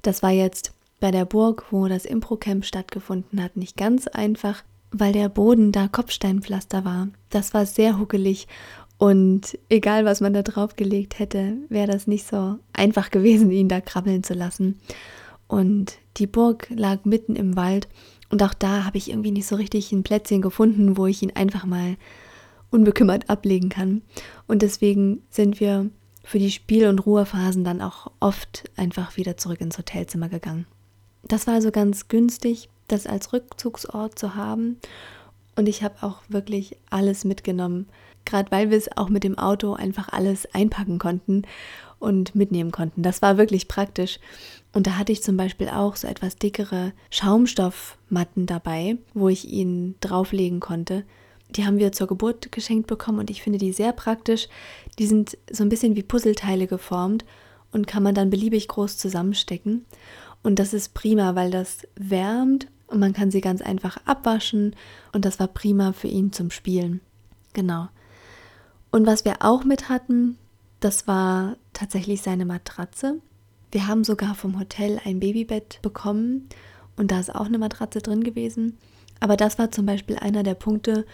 Das 0.02 0.22
war 0.22 0.32
jetzt 0.32 0.74
bei 1.00 1.12
der 1.12 1.26
Burg, 1.26 1.66
wo 1.72 1.88
das 1.88 2.06
Improcamp 2.06 2.66
stattgefunden 2.66 3.42
hat, 3.42 3.58
nicht 3.58 3.78
ganz 3.78 4.08
einfach, 4.08 4.64
weil 4.92 5.14
der 5.14 5.30
Boden 5.30 5.72
da 5.72 5.88
Kopfsteinpflaster 5.88 6.86
war. 6.86 7.08
Das 7.30 7.54
war 7.54 7.66
sehr 7.66 7.98
huckelig 7.98 8.48
und 8.98 9.58
egal, 9.68 10.06
was 10.06 10.22
man 10.22 10.32
da 10.32 10.44
drauf 10.44 10.76
gelegt 10.76 11.18
hätte, 11.18 11.58
wäre 11.70 11.88
das 11.88 12.06
nicht 12.06 12.28
so 12.28 12.60
einfach 12.72 13.10
gewesen, 13.10 13.50
ihn 13.50 13.68
da 13.68 13.82
krabbeln 13.82 14.22
zu 14.22 14.36
lassen. 14.36 14.80
Und 15.48 15.98
die 16.18 16.28
Burg 16.28 16.68
lag 16.70 17.04
mitten 17.04 17.36
im 17.36 17.56
Wald 17.56 17.88
und 18.30 18.44
auch 18.44 18.54
da 18.54 18.86
habe 18.86 19.00
ich 19.00 19.10
irgendwie 19.10 19.32
nicht 19.32 19.48
so 19.48 19.56
richtig 19.56 19.92
ein 19.92 20.04
Plätzchen 20.04 20.42
gefunden, 20.42 20.98
wo 20.98 21.08
ich 21.08 21.24
ihn 21.24 21.36
einfach 21.36 21.66
mal 21.66 21.98
unbekümmert 22.72 23.30
ablegen 23.30 23.70
kann. 23.70 24.02
Und 24.48 24.62
deswegen 24.62 25.22
sind 25.30 25.60
wir 25.60 25.90
für 26.24 26.40
die 26.40 26.52
Spiel- 26.52 26.88
und 26.88 27.06
Ruhephasen 27.06 27.64
dann 27.64 27.82
auch 27.82 28.12
oft 28.20 28.64
einfach 28.78 29.18
wieder 29.18 29.38
zurück 29.38 29.62
ins 29.62 29.78
Hotelzimmer 29.78 30.30
gegangen. 30.30 30.66
Das 31.24 31.48
war 31.48 31.56
also 31.56 31.72
ganz 31.72 32.08
günstig, 32.08 32.70
das 32.88 33.08
als 33.08 33.34
Rückzugsort 33.34 34.18
zu 34.18 34.36
haben. 34.36 34.78
Und 35.56 35.68
ich 35.68 35.84
habe 35.84 35.96
auch 36.02 36.22
wirklich 36.30 36.78
alles 36.90 37.26
mitgenommen, 37.26 37.88
gerade 38.26 38.52
weil 38.52 38.70
wir 38.70 38.78
es 38.78 38.96
auch 38.98 39.10
mit 39.10 39.24
dem 39.24 39.38
Auto 39.38 39.74
einfach 39.74 40.10
alles 40.10 40.48
einpacken 40.54 40.98
konnten 40.98 41.44
und 42.00 42.36
mitnehmen 42.36 42.72
konnten. 42.72 43.04
Das 43.04 43.22
war 43.22 43.38
wirklich 43.38 43.68
praktisch. 43.68 44.20
Und 44.74 44.88
da 44.88 44.98
hatte 44.98 45.12
ich 45.12 45.22
zum 45.22 45.38
Beispiel 45.38 45.70
auch 45.70 45.96
so 45.96 46.08
etwas 46.08 46.38
dickere 46.38 46.94
Schaumstoffmatten 47.10 48.46
dabei, 48.46 48.98
wo 49.14 49.30
ich 49.30 49.50
ihn 49.50 49.96
drauflegen 50.00 50.60
konnte, 50.60 51.04
die 51.52 51.66
haben 51.66 51.78
wir 51.78 51.92
zur 51.92 52.08
Geburt 52.08 52.52
geschenkt 52.52 52.88
bekommen 52.88 53.20
und 53.20 53.30
ich 53.30 53.42
finde 53.42 53.60
die 53.60 53.74
sehr 53.74 53.94
praktisch. 53.94 54.48
Die 55.00 55.08
sind 55.08 55.38
so 55.52 55.64
ein 55.64 55.70
bisschen 55.70 55.96
wie 55.96 56.04
Puzzleteile 56.04 56.68
geformt 56.68 57.26
und 57.72 57.88
kann 57.88 58.04
man 58.04 58.16
dann 58.16 58.30
beliebig 58.30 58.68
groß 58.68 58.98
zusammenstecken. 58.98 59.86
Und 60.44 60.60
das 60.60 60.74
ist 60.74 60.94
prima, 60.94 61.36
weil 61.36 61.52
das 61.52 61.88
wärmt 61.96 62.68
und 62.88 63.00
man 63.00 63.14
kann 63.14 63.32
sie 63.32 63.42
ganz 63.42 63.62
einfach 63.62 63.98
abwaschen 64.06 64.76
und 65.14 65.26
das 65.26 65.40
war 65.40 65.48
prima 65.48 65.94
für 65.94 66.08
ihn 66.08 66.32
zum 66.32 66.52
Spielen. 66.52 67.02
Genau. 67.54 67.88
Und 68.92 69.06
was 69.08 69.24
wir 69.24 69.38
auch 69.40 69.64
mit 69.64 69.90
hatten, 69.90 70.38
das 70.80 71.08
war 71.08 71.56
tatsächlich 71.74 72.22
seine 72.22 72.46
Matratze. 72.46 73.20
Wir 73.72 73.88
haben 73.88 74.04
sogar 74.04 74.36
vom 74.36 74.60
Hotel 74.60 75.00
ein 75.06 75.20
Babybett 75.20 75.82
bekommen 75.82 76.50
und 76.98 77.12
da 77.12 77.20
ist 77.20 77.34
auch 77.34 77.46
eine 77.46 77.58
Matratze 77.58 78.00
drin 78.00 78.24
gewesen. 78.24 78.78
Aber 79.22 79.38
das 79.38 79.58
war 79.58 79.72
zum 79.72 79.86
Beispiel 79.86 80.18
einer 80.18 80.44
der 80.44 80.56
Punkte, 80.56 81.06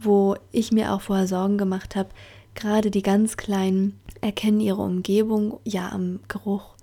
wo 0.00 0.36
ich 0.52 0.72
mir 0.72 0.92
auch 0.92 1.00
vorher 1.00 1.26
Sorgen 1.26 1.58
gemacht 1.58 1.96
habe, 1.96 2.10
gerade 2.54 2.90
die 2.90 3.02
ganz 3.02 3.36
Kleinen 3.36 3.98
erkennen 4.20 4.60
ihre 4.60 4.82
Umgebung 4.82 5.60
ja 5.64 5.90
am 5.90 6.20
Geruch. 6.28 6.74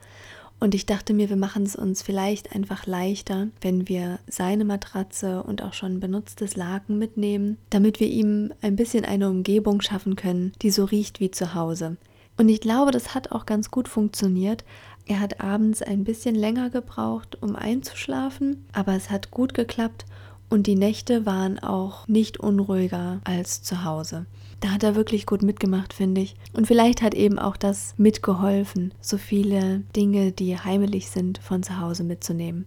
Und 0.59 0.73
ich 0.73 0.87
dachte 0.87 1.13
mir, 1.13 1.29
wir 1.29 1.35
machen 1.35 1.63
es 1.63 1.75
uns 1.75 2.01
vielleicht 2.01 2.55
einfach 2.55 2.87
leichter, 2.87 3.49
wenn 3.61 3.87
wir 3.87 4.19
seine 4.27 4.65
Matratze 4.65 5.43
und 5.43 5.61
auch 5.61 5.73
schon 5.73 5.99
benutztes 5.99 6.55
Laken 6.55 6.97
mitnehmen, 6.97 7.57
damit 7.69 7.99
wir 7.99 8.07
ihm 8.07 8.51
ein 8.61 8.75
bisschen 8.75 9.05
eine 9.05 9.29
Umgebung 9.29 9.81
schaffen 9.81 10.15
können, 10.15 10.53
die 10.63 10.71
so 10.71 10.85
riecht 10.85 11.19
wie 11.19 11.29
zu 11.29 11.53
Hause. 11.53 11.97
Und 12.37 12.49
ich 12.49 12.61
glaube, 12.61 12.91
das 12.91 13.13
hat 13.13 13.31
auch 13.31 13.45
ganz 13.45 13.69
gut 13.69 13.87
funktioniert. 13.87 14.63
Er 15.05 15.19
hat 15.19 15.41
abends 15.41 15.81
ein 15.81 16.03
bisschen 16.03 16.35
länger 16.35 16.69
gebraucht, 16.71 17.37
um 17.41 17.55
einzuschlafen, 17.55 18.65
aber 18.73 18.93
es 18.93 19.11
hat 19.11 19.31
gut 19.31 19.53
geklappt 19.53 20.05
und 20.49 20.67
die 20.67 20.75
Nächte 20.75 21.25
waren 21.25 21.59
auch 21.59 22.07
nicht 22.07 22.39
unruhiger 22.39 23.19
als 23.23 23.61
zu 23.63 23.83
Hause. 23.83 24.25
Da 24.59 24.69
hat 24.69 24.83
er 24.83 24.95
wirklich 24.95 25.25
gut 25.25 25.43
mitgemacht, 25.43 25.93
finde 25.93 26.21
ich. 26.21 26.35
Und 26.53 26.65
vielleicht 26.67 27.01
hat 27.01 27.13
eben 27.13 27.37
auch 27.37 27.57
das 27.57 27.93
mitgeholfen, 27.97 28.93
so 29.01 29.17
viele 29.17 29.83
Dinge, 29.95 30.31
die 30.31 30.57
heimelig 30.57 31.09
sind, 31.09 31.37
von 31.37 31.61
zu 31.63 31.79
Hause 31.79 32.03
mitzunehmen. 32.03 32.65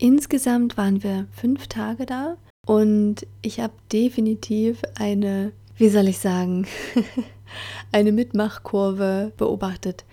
Insgesamt 0.00 0.76
waren 0.76 1.02
wir 1.02 1.26
fünf 1.32 1.66
Tage 1.66 2.06
da 2.06 2.36
und 2.66 3.26
ich 3.42 3.60
habe 3.60 3.74
definitiv 3.92 4.80
eine, 4.98 5.52
wie 5.76 5.90
soll 5.90 6.08
ich 6.08 6.18
sagen, 6.18 6.66
eine 7.92 8.12
Mitmachkurve 8.12 9.32
beobachtet. 9.36 10.04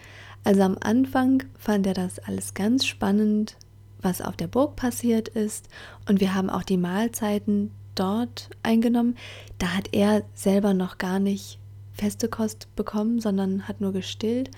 Also 0.43 0.61
am 0.61 0.77
Anfang 0.81 1.43
fand 1.57 1.87
er 1.87 1.93
das 1.93 2.19
alles 2.19 2.53
ganz 2.53 2.85
spannend 2.85 3.55
was 4.01 4.21
auf 4.21 4.35
der 4.35 4.47
Burg 4.47 4.75
passiert 4.75 5.27
ist. 5.27 5.67
Und 6.07 6.19
wir 6.19 6.33
haben 6.33 6.49
auch 6.49 6.63
die 6.63 6.77
Mahlzeiten 6.77 7.71
dort 7.95 8.49
eingenommen. 8.63 9.15
Da 9.57 9.75
hat 9.75 9.89
er 9.93 10.23
selber 10.33 10.73
noch 10.73 10.97
gar 10.97 11.19
nicht 11.19 11.59
feste 11.93 12.29
Kost 12.29 12.73
bekommen, 12.75 13.19
sondern 13.19 13.67
hat 13.67 13.81
nur 13.81 13.93
gestillt. 13.93 14.51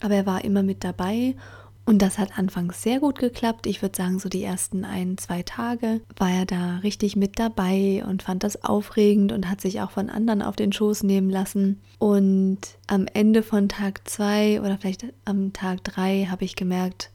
Aber 0.00 0.14
er 0.14 0.26
war 0.26 0.44
immer 0.44 0.62
mit 0.62 0.82
dabei 0.82 1.34
und 1.90 2.02
das 2.02 2.18
hat 2.18 2.38
anfangs 2.38 2.82
sehr 2.82 3.00
gut 3.00 3.18
geklappt. 3.18 3.66
Ich 3.66 3.82
würde 3.82 3.96
sagen, 3.96 4.18
so 4.18 4.28
die 4.28 4.44
ersten 4.44 4.84
ein, 4.84 5.18
zwei 5.18 5.42
Tage 5.42 6.00
war 6.16 6.30
er 6.30 6.46
da 6.46 6.76
richtig 6.78 7.16
mit 7.16 7.38
dabei 7.38 8.04
und 8.06 8.22
fand 8.22 8.44
das 8.44 8.62
aufregend 8.62 9.32
und 9.32 9.50
hat 9.50 9.60
sich 9.60 9.80
auch 9.80 9.90
von 9.90 10.08
anderen 10.08 10.42
auf 10.42 10.56
den 10.56 10.72
Schoß 10.72 11.02
nehmen 11.02 11.30
lassen. 11.30 11.80
Und 11.98 12.60
am 12.86 13.06
Ende 13.12 13.42
von 13.42 13.68
Tag 13.68 14.08
zwei 14.08 14.60
oder 14.60 14.78
vielleicht 14.78 15.06
am 15.24 15.52
Tag 15.52 15.82
drei 15.82 16.28
habe 16.30 16.44
ich 16.44 16.54
gemerkt, 16.54 17.10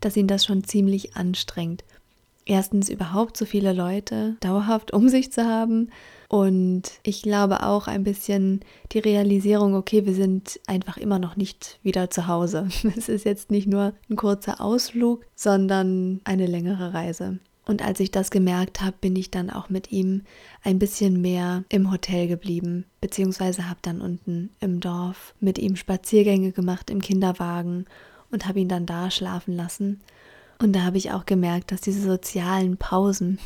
dass 0.00 0.16
ihn 0.16 0.26
das 0.26 0.44
schon 0.44 0.64
ziemlich 0.64 1.16
anstrengt 1.16 1.84
erstens 2.46 2.88
überhaupt 2.88 3.36
so 3.36 3.44
viele 3.44 3.72
Leute 3.72 4.36
dauerhaft 4.40 4.92
um 4.92 5.08
sich 5.08 5.32
zu 5.32 5.44
haben 5.44 5.90
und 6.28 6.82
ich 7.02 7.22
glaube 7.22 7.64
auch 7.64 7.88
ein 7.88 8.04
bisschen 8.04 8.60
die 8.92 9.00
Realisierung, 9.00 9.74
okay, 9.74 10.06
wir 10.06 10.14
sind 10.14 10.60
einfach 10.66 10.96
immer 10.96 11.18
noch 11.18 11.36
nicht 11.36 11.78
wieder 11.82 12.10
zu 12.10 12.26
Hause. 12.26 12.68
Es 12.96 13.08
ist 13.08 13.24
jetzt 13.24 13.50
nicht 13.50 13.68
nur 13.68 13.92
ein 14.08 14.16
kurzer 14.16 14.60
Ausflug, 14.60 15.24
sondern 15.34 16.20
eine 16.24 16.46
längere 16.46 16.94
Reise. 16.94 17.38
Und 17.64 17.84
als 17.84 17.98
ich 17.98 18.12
das 18.12 18.30
gemerkt 18.30 18.80
habe, 18.80 18.96
bin 19.00 19.16
ich 19.16 19.30
dann 19.30 19.50
auch 19.50 19.68
mit 19.68 19.90
ihm 19.90 20.22
ein 20.62 20.78
bisschen 20.78 21.20
mehr 21.20 21.64
im 21.68 21.90
Hotel 21.90 22.28
geblieben, 22.28 22.84
beziehungsweise 23.00 23.68
habe 23.68 23.80
dann 23.82 24.00
unten 24.00 24.50
im 24.60 24.78
Dorf 24.78 25.34
mit 25.40 25.58
ihm 25.58 25.74
Spaziergänge 25.74 26.52
gemacht 26.52 26.90
im 26.90 27.00
Kinderwagen 27.00 27.86
und 28.30 28.46
habe 28.46 28.60
ihn 28.60 28.68
dann 28.68 28.86
da 28.86 29.10
schlafen 29.10 29.54
lassen. 29.54 30.00
Und 30.58 30.74
da 30.74 30.82
habe 30.82 30.98
ich 30.98 31.12
auch 31.12 31.26
gemerkt, 31.26 31.72
dass 31.72 31.80
diese 31.80 32.00
sozialen 32.00 32.76
Pausen 32.76 33.38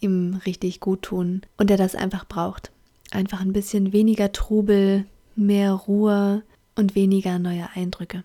ihm 0.00 0.40
richtig 0.46 0.80
gut 0.80 1.02
tun 1.02 1.42
und 1.56 1.70
er 1.70 1.76
das 1.76 1.94
einfach 1.94 2.26
braucht. 2.26 2.70
Einfach 3.10 3.40
ein 3.40 3.52
bisschen 3.52 3.92
weniger 3.92 4.32
Trubel, 4.32 5.06
mehr 5.34 5.72
Ruhe 5.72 6.42
und 6.76 6.94
weniger 6.94 7.38
neue 7.38 7.68
Eindrücke. 7.74 8.24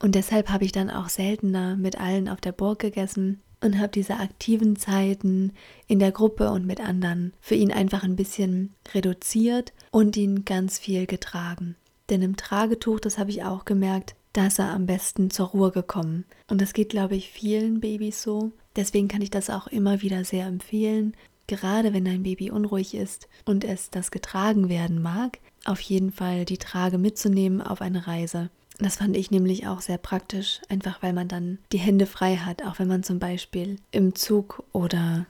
Und 0.00 0.14
deshalb 0.14 0.50
habe 0.50 0.64
ich 0.64 0.72
dann 0.72 0.90
auch 0.90 1.08
seltener 1.08 1.76
mit 1.76 2.00
allen 2.00 2.28
auf 2.28 2.40
der 2.40 2.52
Burg 2.52 2.78
gegessen 2.78 3.40
und 3.60 3.78
habe 3.78 3.88
diese 3.88 4.14
aktiven 4.14 4.76
Zeiten 4.76 5.52
in 5.88 5.98
der 5.98 6.12
Gruppe 6.12 6.50
und 6.50 6.66
mit 6.66 6.80
anderen 6.80 7.32
für 7.40 7.56
ihn 7.56 7.72
einfach 7.72 8.04
ein 8.04 8.14
bisschen 8.14 8.74
reduziert 8.94 9.72
und 9.90 10.16
ihn 10.16 10.44
ganz 10.44 10.78
viel 10.78 11.06
getragen. 11.06 11.74
Denn 12.10 12.22
im 12.22 12.36
Tragetuch, 12.36 13.00
das 13.00 13.18
habe 13.18 13.30
ich 13.30 13.42
auch 13.42 13.64
gemerkt, 13.64 14.14
da 14.38 14.46
ist 14.46 14.60
er 14.60 14.70
am 14.70 14.86
besten 14.86 15.30
zur 15.30 15.48
Ruhe 15.48 15.72
gekommen. 15.72 16.24
Und 16.48 16.60
das 16.60 16.72
geht, 16.72 16.90
glaube 16.90 17.16
ich, 17.16 17.28
vielen 17.28 17.80
Babys 17.80 18.22
so. 18.22 18.52
Deswegen 18.76 19.08
kann 19.08 19.20
ich 19.20 19.30
das 19.30 19.50
auch 19.50 19.66
immer 19.66 20.00
wieder 20.00 20.24
sehr 20.24 20.46
empfehlen. 20.46 21.16
Gerade 21.48 21.92
wenn 21.92 22.06
ein 22.06 22.22
Baby 22.22 22.52
unruhig 22.52 22.94
ist 22.94 23.28
und 23.46 23.64
es 23.64 23.90
das 23.90 24.12
getragen 24.12 24.68
werden 24.68 25.02
mag, 25.02 25.40
auf 25.64 25.80
jeden 25.80 26.12
Fall 26.12 26.44
die 26.44 26.58
Trage 26.58 26.98
mitzunehmen 26.98 27.60
auf 27.60 27.80
eine 27.80 28.06
Reise. 28.06 28.48
Das 28.78 28.98
fand 28.98 29.16
ich 29.16 29.32
nämlich 29.32 29.66
auch 29.66 29.80
sehr 29.80 29.98
praktisch, 29.98 30.60
einfach 30.68 31.02
weil 31.02 31.14
man 31.14 31.26
dann 31.26 31.58
die 31.72 31.78
Hände 31.78 32.06
frei 32.06 32.36
hat, 32.36 32.62
auch 32.64 32.78
wenn 32.78 32.86
man 32.86 33.02
zum 33.02 33.18
Beispiel 33.18 33.80
im 33.90 34.14
Zug 34.14 34.62
oder 34.72 35.26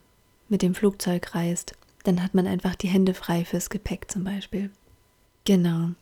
mit 0.51 0.61
dem 0.61 0.75
Flugzeug 0.75 1.35
reist. 1.35 1.73
Dann 2.05 2.23
hat 2.23 2.35
man 2.35 2.47
einfach 2.47 2.75
die 2.75 2.89
Hände 2.89 3.15
frei 3.15 3.47
fürs 3.47 3.71
Gepäck 3.71 4.11
zum 4.11 4.25
Beispiel. 4.25 4.71
Genau. 5.47 5.93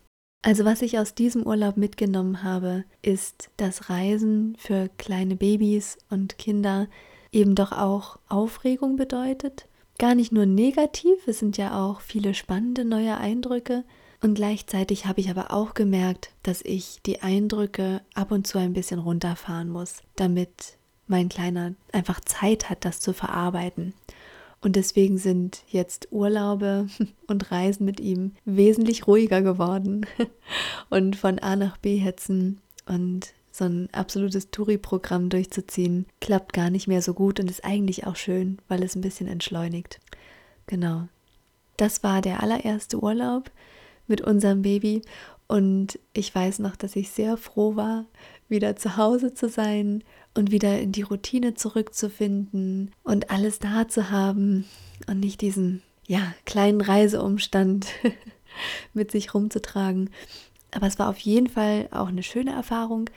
Also 0.47 0.63
was 0.63 0.81
ich 0.81 0.97
aus 0.97 1.13
diesem 1.13 1.45
Urlaub 1.45 1.75
mitgenommen 1.75 2.41
habe, 2.41 2.85
ist, 3.01 3.49
dass 3.57 3.89
Reisen 3.89 4.55
für 4.57 4.89
kleine 4.97 5.35
Babys 5.35 5.97
und 6.09 6.37
Kinder 6.37 6.87
eben 7.33 7.53
doch 7.53 7.73
auch 7.73 8.17
Aufregung 8.29 8.95
bedeutet. 8.95 9.67
Gar 9.99 10.15
nicht 10.15 10.31
nur 10.31 10.45
negativ, 10.45 11.27
es 11.27 11.39
sind 11.39 11.57
ja 11.57 11.85
auch 11.85 11.99
viele 11.99 12.33
spannende 12.33 12.85
neue 12.85 13.17
Eindrücke. 13.17 13.83
Und 14.21 14.35
gleichzeitig 14.35 15.05
habe 15.05 15.19
ich 15.19 15.29
aber 15.29 15.51
auch 15.51 15.73
gemerkt, 15.73 16.31
dass 16.43 16.61
ich 16.61 17.01
die 17.05 17.21
Eindrücke 17.21 17.99
ab 18.13 18.31
und 18.31 18.47
zu 18.47 18.57
ein 18.57 18.71
bisschen 18.71 18.99
runterfahren 18.99 19.67
muss, 19.67 19.97
damit 20.15 20.77
mein 21.07 21.27
Kleiner 21.27 21.73
einfach 21.91 22.21
Zeit 22.21 22.69
hat, 22.69 22.85
das 22.85 23.01
zu 23.01 23.11
verarbeiten. 23.11 23.93
Und 24.61 24.75
deswegen 24.75 25.17
sind 25.17 25.63
jetzt 25.67 26.07
Urlaube 26.11 26.87
und 27.27 27.51
Reisen 27.51 27.85
mit 27.85 27.99
ihm 27.99 28.33
wesentlich 28.45 29.07
ruhiger 29.07 29.41
geworden. 29.41 30.05
Und 30.89 31.15
von 31.15 31.39
A 31.39 31.55
nach 31.55 31.77
B 31.77 31.97
hetzen 31.97 32.61
und 32.85 33.33
so 33.51 33.65
ein 33.65 33.89
absolutes 33.91 34.51
Touri-Programm 34.51 35.29
durchzuziehen, 35.29 36.05
klappt 36.21 36.53
gar 36.53 36.69
nicht 36.69 36.87
mehr 36.87 37.01
so 37.01 37.13
gut 37.13 37.39
und 37.39 37.49
ist 37.49 37.65
eigentlich 37.65 38.05
auch 38.05 38.15
schön, 38.15 38.59
weil 38.67 38.83
es 38.83 38.95
ein 38.95 39.01
bisschen 39.01 39.27
entschleunigt. 39.27 39.99
Genau. 40.67 41.07
Das 41.75 42.03
war 42.03 42.21
der 42.21 42.41
allererste 42.41 43.01
Urlaub 43.01 43.51
mit 44.07 44.21
unserem 44.21 44.61
Baby 44.61 45.01
und 45.47 45.99
ich 46.13 46.33
weiß 46.33 46.59
noch, 46.59 46.75
dass 46.75 46.95
ich 46.95 47.09
sehr 47.09 47.37
froh 47.37 47.75
war, 47.75 48.05
wieder 48.49 48.75
zu 48.75 48.97
Hause 48.97 49.33
zu 49.33 49.49
sein 49.49 50.03
und 50.33 50.51
wieder 50.51 50.79
in 50.79 50.91
die 50.91 51.01
Routine 51.01 51.53
zurückzufinden 51.53 52.91
und 53.03 53.31
alles 53.31 53.59
da 53.59 53.87
zu 53.87 54.09
haben 54.09 54.65
und 55.07 55.19
nicht 55.19 55.41
diesen 55.41 55.81
ja, 56.05 56.33
kleinen 56.45 56.81
Reiseumstand 56.81 57.87
mit 58.93 59.11
sich 59.11 59.33
rumzutragen. 59.33 60.09
Aber 60.71 60.87
es 60.87 60.99
war 60.99 61.09
auf 61.09 61.19
jeden 61.19 61.47
Fall 61.47 61.87
auch 61.91 62.07
eine 62.07 62.23
schöne 62.23 62.51
Erfahrung, 62.51 63.09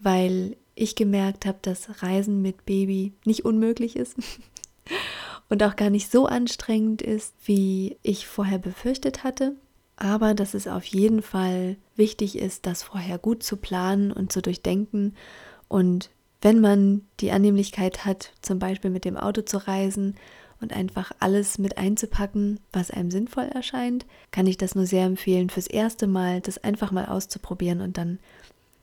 weil 0.00 0.56
ich 0.74 0.96
gemerkt 0.96 1.46
habe, 1.46 1.58
dass 1.62 2.02
Reisen 2.02 2.42
mit 2.42 2.66
Baby 2.66 3.12
nicht 3.24 3.44
unmöglich 3.44 3.96
ist 3.96 4.16
und 5.48 5.62
auch 5.62 5.76
gar 5.76 5.90
nicht 5.90 6.10
so 6.10 6.26
anstrengend 6.26 7.00
ist, 7.00 7.34
wie 7.44 7.96
ich 8.02 8.26
vorher 8.26 8.58
befürchtet 8.58 9.22
hatte. 9.22 9.54
Aber 10.00 10.34
dass 10.34 10.54
es 10.54 10.66
auf 10.66 10.84
jeden 10.86 11.22
Fall 11.22 11.76
wichtig 11.94 12.36
ist, 12.36 12.66
das 12.66 12.82
vorher 12.82 13.18
gut 13.18 13.44
zu 13.44 13.56
planen 13.56 14.10
und 14.10 14.32
zu 14.32 14.42
durchdenken 14.42 15.14
und 15.68 16.10
wenn 16.42 16.60
man 16.60 17.02
die 17.20 17.32
Annehmlichkeit 17.32 18.04
hat, 18.04 18.32
zum 18.42 18.58
Beispiel 18.58 18.90
mit 18.90 19.04
dem 19.04 19.16
Auto 19.16 19.42
zu 19.42 19.58
reisen 19.58 20.16
und 20.60 20.72
einfach 20.72 21.12
alles 21.20 21.58
mit 21.58 21.78
einzupacken, 21.78 22.60
was 22.72 22.90
einem 22.90 23.10
sinnvoll 23.10 23.44
erscheint, 23.44 24.06
kann 24.30 24.46
ich 24.46 24.56
das 24.56 24.74
nur 24.74 24.86
sehr 24.86 25.04
empfehlen, 25.04 25.50
fürs 25.50 25.66
erste 25.66 26.06
Mal 26.06 26.40
das 26.40 26.58
einfach 26.58 26.90
mal 26.92 27.06
auszuprobieren 27.06 27.80
und 27.80 27.98
dann 27.98 28.18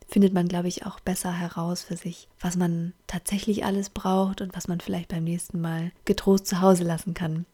findet 0.07 0.33
man, 0.33 0.47
glaube 0.47 0.69
ich, 0.69 0.85
auch 0.85 0.99
besser 0.99 1.33
heraus 1.33 1.83
für 1.83 1.97
sich, 1.97 2.29
was 2.39 2.55
man 2.55 2.93
tatsächlich 3.07 3.65
alles 3.65 3.89
braucht 3.89 4.41
und 4.41 4.55
was 4.55 4.67
man 4.67 4.79
vielleicht 4.79 5.09
beim 5.09 5.23
nächsten 5.23 5.59
Mal 5.59 5.91
getrost 6.05 6.47
zu 6.47 6.61
Hause 6.61 6.83
lassen 6.83 7.13
kann. 7.13 7.45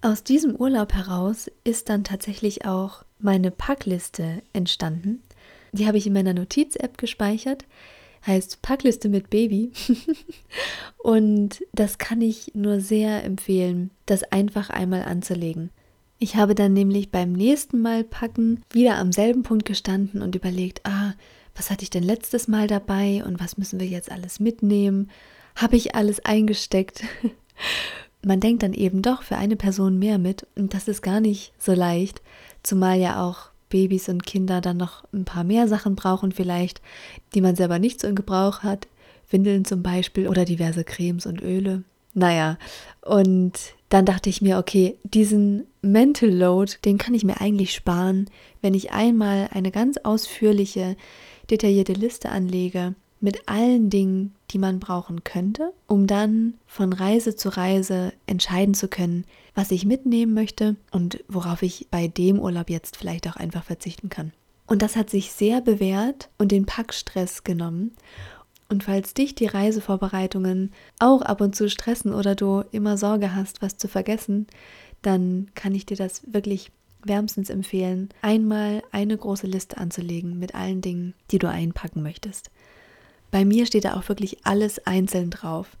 Aus 0.00 0.22
diesem 0.22 0.54
Urlaub 0.54 0.94
heraus 0.94 1.50
ist 1.64 1.88
dann 1.88 2.04
tatsächlich 2.04 2.64
auch 2.64 3.04
meine 3.18 3.50
Packliste 3.50 4.42
entstanden. 4.52 5.22
Die 5.72 5.86
habe 5.86 5.98
ich 5.98 6.06
in 6.06 6.12
meiner 6.12 6.34
Notiz-App 6.34 6.98
gespeichert 6.98 7.64
heißt 8.26 8.62
Packliste 8.62 9.08
mit 9.08 9.30
Baby. 9.30 9.72
und 10.98 11.64
das 11.72 11.98
kann 11.98 12.20
ich 12.20 12.52
nur 12.54 12.80
sehr 12.80 13.24
empfehlen, 13.24 13.90
das 14.06 14.22
einfach 14.24 14.70
einmal 14.70 15.02
anzulegen. 15.02 15.70
Ich 16.18 16.36
habe 16.36 16.54
dann 16.54 16.72
nämlich 16.72 17.10
beim 17.10 17.32
nächsten 17.32 17.80
Mal 17.80 18.04
packen 18.04 18.62
wieder 18.70 18.96
am 18.96 19.12
selben 19.12 19.44
Punkt 19.44 19.64
gestanden 19.64 20.20
und 20.20 20.34
überlegt, 20.34 20.80
ah, 20.84 21.14
was 21.54 21.70
hatte 21.70 21.84
ich 21.84 21.90
denn 21.90 22.02
letztes 22.02 22.48
Mal 22.48 22.66
dabei 22.66 23.24
und 23.24 23.40
was 23.40 23.56
müssen 23.56 23.80
wir 23.80 23.86
jetzt 23.86 24.10
alles 24.10 24.40
mitnehmen? 24.40 25.10
Habe 25.54 25.76
ich 25.76 25.94
alles 25.94 26.20
eingesteckt? 26.24 27.02
Man 28.22 28.40
denkt 28.40 28.62
dann 28.62 28.74
eben 28.74 29.02
doch 29.02 29.22
für 29.22 29.36
eine 29.36 29.56
Person 29.56 29.98
mehr 29.98 30.18
mit 30.18 30.46
und 30.56 30.74
das 30.74 30.88
ist 30.88 31.02
gar 31.02 31.20
nicht 31.20 31.52
so 31.58 31.72
leicht, 31.72 32.20
zumal 32.62 32.98
ja 32.98 33.24
auch 33.24 33.50
Babys 33.68 34.08
und 34.08 34.26
Kinder 34.26 34.60
dann 34.60 34.76
noch 34.76 35.04
ein 35.12 35.24
paar 35.24 35.44
mehr 35.44 35.68
Sachen 35.68 35.94
brauchen 35.94 36.32
vielleicht, 36.32 36.80
die 37.34 37.40
man 37.40 37.54
selber 37.54 37.78
nicht 37.78 38.00
so 38.00 38.08
in 38.08 38.14
Gebrauch 38.14 38.60
hat. 38.60 38.88
Windeln 39.30 39.64
zum 39.64 39.82
Beispiel 39.82 40.26
oder 40.26 40.46
diverse 40.46 40.84
Cremes 40.84 41.26
und 41.26 41.42
Öle. 41.42 41.84
Naja, 42.14 42.56
und 43.02 43.52
dann 43.90 44.06
dachte 44.06 44.30
ich 44.30 44.40
mir, 44.40 44.58
okay, 44.58 44.96
diesen 45.04 45.64
Mental 45.82 46.30
Load, 46.30 46.72
den 46.84 46.96
kann 46.96 47.14
ich 47.14 47.24
mir 47.24 47.40
eigentlich 47.40 47.74
sparen, 47.74 48.30
wenn 48.62 48.74
ich 48.74 48.90
einmal 48.90 49.48
eine 49.52 49.70
ganz 49.70 49.98
ausführliche, 49.98 50.96
detaillierte 51.50 51.92
Liste 51.92 52.30
anlege 52.30 52.94
mit 53.20 53.48
allen 53.48 53.90
Dingen, 53.90 54.34
die 54.50 54.58
man 54.58 54.78
brauchen 54.80 55.24
könnte, 55.24 55.72
um 55.86 56.06
dann 56.06 56.54
von 56.66 56.92
Reise 56.92 57.36
zu 57.36 57.48
Reise 57.48 58.12
entscheiden 58.26 58.74
zu 58.74 58.88
können, 58.88 59.24
was 59.54 59.70
ich 59.70 59.84
mitnehmen 59.84 60.34
möchte 60.34 60.76
und 60.90 61.22
worauf 61.28 61.62
ich 61.62 61.88
bei 61.90 62.08
dem 62.08 62.38
Urlaub 62.38 62.70
jetzt 62.70 62.96
vielleicht 62.96 63.28
auch 63.28 63.36
einfach 63.36 63.64
verzichten 63.64 64.08
kann. 64.08 64.32
Und 64.66 64.82
das 64.82 64.96
hat 64.96 65.10
sich 65.10 65.32
sehr 65.32 65.60
bewährt 65.60 66.28
und 66.38 66.52
den 66.52 66.66
Packstress 66.66 67.42
genommen. 67.42 67.92
Und 68.68 68.84
falls 68.84 69.14
dich 69.14 69.34
die 69.34 69.46
Reisevorbereitungen 69.46 70.72
auch 70.98 71.22
ab 71.22 71.40
und 71.40 71.56
zu 71.56 71.70
stressen 71.70 72.12
oder 72.12 72.34
du 72.34 72.62
immer 72.70 72.98
Sorge 72.98 73.34
hast, 73.34 73.62
was 73.62 73.78
zu 73.78 73.88
vergessen, 73.88 74.46
dann 75.00 75.50
kann 75.54 75.74
ich 75.74 75.86
dir 75.86 75.96
das 75.96 76.22
wirklich 76.26 76.70
wärmstens 77.02 77.48
empfehlen, 77.48 78.10
einmal 78.22 78.82
eine 78.90 79.16
große 79.16 79.46
Liste 79.46 79.78
anzulegen 79.78 80.38
mit 80.38 80.54
allen 80.54 80.82
Dingen, 80.82 81.14
die 81.30 81.38
du 81.38 81.48
einpacken 81.48 82.02
möchtest. 82.02 82.50
Bei 83.30 83.44
mir 83.44 83.66
steht 83.66 83.84
da 83.84 83.94
auch 83.94 84.08
wirklich 84.08 84.44
alles 84.44 84.86
einzeln 84.86 85.30
drauf. 85.30 85.76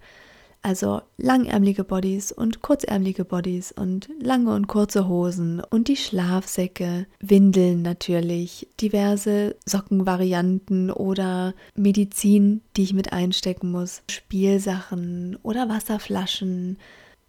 Also 0.60 1.02
langärmliche 1.16 1.84
Bodies 1.84 2.32
und 2.32 2.62
kurzärmliche 2.62 3.24
Bodies 3.24 3.70
und 3.70 4.08
lange 4.20 4.52
und 4.52 4.66
kurze 4.66 5.06
Hosen 5.06 5.62
und 5.70 5.86
die 5.86 5.96
Schlafsäcke, 5.96 7.06
Windeln 7.20 7.82
natürlich, 7.82 8.68
diverse 8.80 9.54
Sockenvarianten 9.64 10.90
oder 10.90 11.54
Medizin, 11.76 12.62
die 12.76 12.82
ich 12.82 12.92
mit 12.92 13.12
einstecken 13.12 13.70
muss, 13.70 14.02
Spielsachen 14.10 15.38
oder 15.42 15.68
Wasserflaschen 15.68 16.76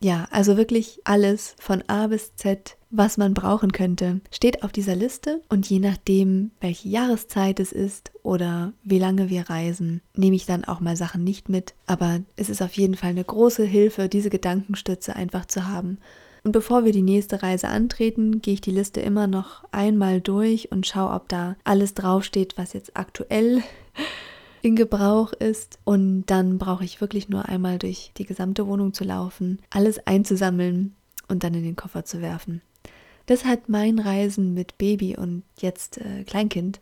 ja, 0.01 0.27
also 0.31 0.55
wirklich 0.57 1.01
alles 1.03 1.55
von 1.59 1.83
A 1.88 2.07
bis 2.07 2.35
Z, 2.35 2.77
was 2.91 3.17
man 3.17 3.36
brauchen 3.36 3.72
könnte, 3.72 4.19
steht 4.31 4.63
auf 4.63 4.72
dieser 4.72 4.96
Liste 4.96 5.41
und 5.50 5.69
je 5.69 5.79
nachdem, 5.79 6.51
welche 6.60 6.89
Jahreszeit 6.89 7.60
es 7.60 7.72
ist 7.72 8.12
oder 8.24 8.74
wie 8.84 8.98
lange 8.98 9.29
wir 9.29 9.50
reisen, 9.50 10.01
nehme 10.15 10.36
ich 10.36 10.48
dann 10.48 10.65
auch 10.65 10.79
mal 10.79 10.96
Sachen 10.96 11.24
nicht 11.24 11.50
mit. 11.50 11.75
Aber 11.86 12.22
es 12.36 12.50
ist 12.50 12.62
auf 12.62 12.74
jeden 12.74 12.96
Fall 12.96 13.12
eine 13.12 13.24
große 13.24 13.63
Hilfe, 13.63 14.10
diese 14.10 14.31
Gedankenstütze 14.31 15.15
einfach 15.15 15.46
zu 15.46 15.67
haben. 15.67 16.00
Und 16.43 16.51
bevor 16.51 16.84
wir 16.84 16.91
die 16.91 17.03
nächste 17.03 17.43
Reise 17.43 17.67
antreten, 17.67 18.41
gehe 18.41 18.55
ich 18.55 18.62
die 18.62 18.72
Liste 18.72 19.01
immer 19.01 19.27
noch 19.27 19.65
einmal 19.72 20.19
durch 20.19 20.72
und 20.72 20.88
schaue, 20.88 21.13
ob 21.13 21.29
da 21.29 21.58
alles 21.63 21.93
draufsteht, 21.93 22.58
was 22.58 22.74
jetzt 22.74 22.98
aktuell 22.98 23.62
in 24.63 24.75
Gebrauch 24.75 25.34
ist. 25.34 25.77
Und 25.84 26.25
dann 26.27 26.58
brauche 26.58 26.86
ich 26.86 27.01
wirklich 27.01 27.29
nur 27.29 27.46
einmal 27.46 27.77
durch 27.77 28.12
die 28.17 28.25
gesamte 28.25 28.65
Wohnung 28.65 28.93
zu 28.93 29.03
laufen, 29.03 29.60
alles 29.69 30.08
einzusammeln 30.08 30.96
und 31.27 31.43
dann 31.43 31.53
in 31.53 31.63
den 31.63 31.75
Koffer 31.75 32.03
zu 32.03 32.22
werfen. 32.22 32.62
Das 33.29 33.45
hat 33.45 33.69
mein 33.69 34.00
Reisen 34.00 34.55
mit 34.55 34.79
Baby 34.79 35.15
und 35.15 35.43
jetzt 35.59 36.00
äh, 36.00 36.24
Kleinkind 36.24 36.79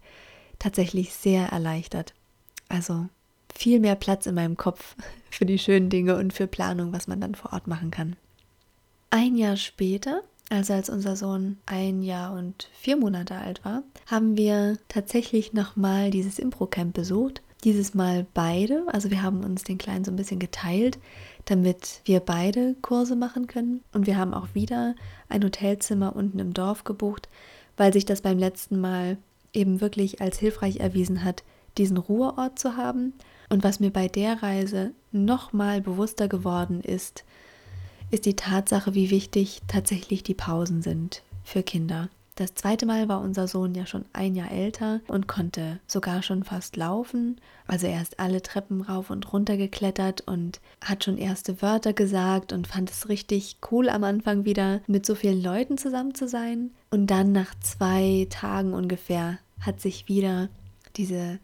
tatsächlich 0.59 1.11
sehr 1.11 1.47
erleichtert. 1.49 2.13
Also 2.69 3.09
viel 3.53 3.81
mehr 3.81 3.95
Platz 3.95 4.27
in 4.27 4.35
meinem 4.35 4.55
Kopf 4.55 4.95
für 5.29 5.45
die 5.45 5.59
schönen 5.59 5.89
Dinge 5.89 6.15
und 6.15 6.31
für 6.31 6.47
Planung, 6.47 6.93
was 6.93 7.05
man 7.05 7.19
dann 7.19 7.35
vor 7.35 7.51
Ort 7.51 7.67
machen 7.67 7.91
kann. 7.91 8.15
Ein 9.09 9.35
Jahr 9.35 9.57
später, 9.57 10.21
also 10.49 10.71
als 10.71 10.89
unser 10.89 11.17
Sohn 11.17 11.57
ein 11.65 12.01
Jahr 12.01 12.31
und 12.31 12.69
vier 12.71 12.95
Monate 12.95 13.35
alt 13.35 13.65
war, 13.65 13.83
haben 14.05 14.37
wir 14.37 14.77
tatsächlich 14.87 15.51
nochmal 15.51 16.11
dieses 16.11 16.39
Impro-Camp 16.39 16.93
besucht 16.93 17.41
dieses 17.63 17.93
Mal 17.93 18.25
beide, 18.33 18.83
also 18.87 19.09
wir 19.09 19.23
haben 19.23 19.43
uns 19.43 19.63
den 19.63 19.77
Kleinen 19.77 20.05
so 20.05 20.11
ein 20.11 20.15
bisschen 20.15 20.39
geteilt, 20.39 20.99
damit 21.45 22.01
wir 22.05 22.19
beide 22.19 22.75
Kurse 22.81 23.15
machen 23.15 23.47
können. 23.47 23.83
Und 23.93 24.05
wir 24.05 24.17
haben 24.17 24.33
auch 24.33 24.47
wieder 24.53 24.95
ein 25.29 25.43
Hotelzimmer 25.43 26.15
unten 26.15 26.39
im 26.39 26.53
Dorf 26.53 26.83
gebucht, 26.83 27.29
weil 27.75 27.93
sich 27.93 28.05
das 28.05 28.21
beim 28.21 28.37
letzten 28.37 28.79
Mal 28.79 29.17
eben 29.53 29.81
wirklich 29.81 30.21
als 30.21 30.37
hilfreich 30.37 30.77
erwiesen 30.77 31.23
hat, 31.23 31.43
diesen 31.77 31.97
Ruheort 31.97 32.59
zu 32.59 32.75
haben. 32.75 33.13
Und 33.49 33.63
was 33.63 33.79
mir 33.79 33.91
bei 33.91 34.07
der 34.07 34.41
Reise 34.43 34.91
nochmal 35.11 35.81
bewusster 35.81 36.27
geworden 36.27 36.81
ist, 36.81 37.23
ist 38.11 38.25
die 38.25 38.35
Tatsache, 38.35 38.93
wie 38.93 39.09
wichtig 39.09 39.61
tatsächlich 39.67 40.23
die 40.23 40.33
Pausen 40.33 40.81
sind 40.81 41.23
für 41.43 41.63
Kinder. 41.63 42.09
Das 42.37 42.53
zweite 42.53 42.85
Mal 42.85 43.09
war 43.09 43.21
unser 43.21 43.47
Sohn 43.47 43.73
ja 43.73 43.87
schon 43.87 44.05
ein 44.13 44.35
Jahr 44.35 44.51
älter 44.51 45.01
und 45.07 45.27
konnte 45.27 45.79
sogar 45.87 46.21
schon 46.21 46.43
fast 46.43 46.75
laufen. 46.75 47.41
Also 47.65 47.87
er 47.87 47.99
ist 47.99 48.19
alle 48.19 48.43
Treppen 48.43 48.81
rauf 48.81 49.09
und 49.09 49.33
runter 49.33 49.57
geklettert 49.57 50.21
und 50.21 50.61
hat 50.85 51.03
schon 51.03 51.17
erste 51.17 51.63
Wörter 51.63 51.93
gesagt 51.93 52.53
und 52.53 52.67
fand 52.67 52.91
es 52.91 53.09
richtig 53.09 53.57
cool 53.71 53.89
am 53.89 54.03
Anfang 54.03 54.45
wieder 54.45 54.81
mit 54.85 55.03
so 55.03 55.15
vielen 55.15 55.41
Leuten 55.41 55.79
zusammen 55.79 56.13
zu 56.13 56.27
sein. 56.27 56.69
Und 56.91 57.07
dann 57.07 57.31
nach 57.31 57.55
zwei 57.59 58.27
Tagen 58.29 58.75
ungefähr 58.75 59.39
hat 59.59 59.81
sich 59.81 60.07
wieder 60.07 60.49
diese 60.95 61.39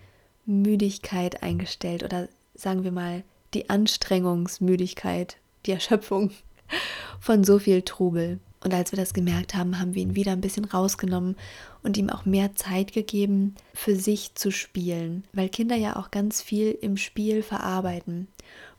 Müdigkeit 0.45 1.41
eingestellt 1.41 2.03
oder 2.03 2.27
sagen 2.53 2.83
wir 2.83 2.91
mal 2.91 3.23
die 3.55 3.67
Anstrengungsmüdigkeit, 3.67 5.37
die 5.65 5.71
Erschöpfung 5.71 6.29
von 7.19 7.43
so 7.43 7.57
viel 7.57 7.81
Trubel. 7.81 8.39
Und 8.63 8.73
als 8.73 8.91
wir 8.91 8.97
das 8.97 9.13
gemerkt 9.13 9.55
haben, 9.55 9.79
haben 9.79 9.93
wir 9.93 10.01
ihn 10.01 10.15
wieder 10.15 10.31
ein 10.31 10.41
bisschen 10.41 10.65
rausgenommen 10.65 11.35
und 11.83 11.97
ihm 11.97 12.09
auch 12.09 12.25
mehr 12.25 12.55
Zeit 12.55 12.93
gegeben, 12.93 13.55
für 13.73 13.95
sich 13.95 14.35
zu 14.35 14.51
spielen, 14.51 15.25
weil 15.33 15.49
Kinder 15.49 15.75
ja 15.75 15.97
auch 15.97 16.11
ganz 16.11 16.41
viel 16.41 16.71
im 16.71 16.95
Spiel 16.95 17.43
verarbeiten. 17.43 18.29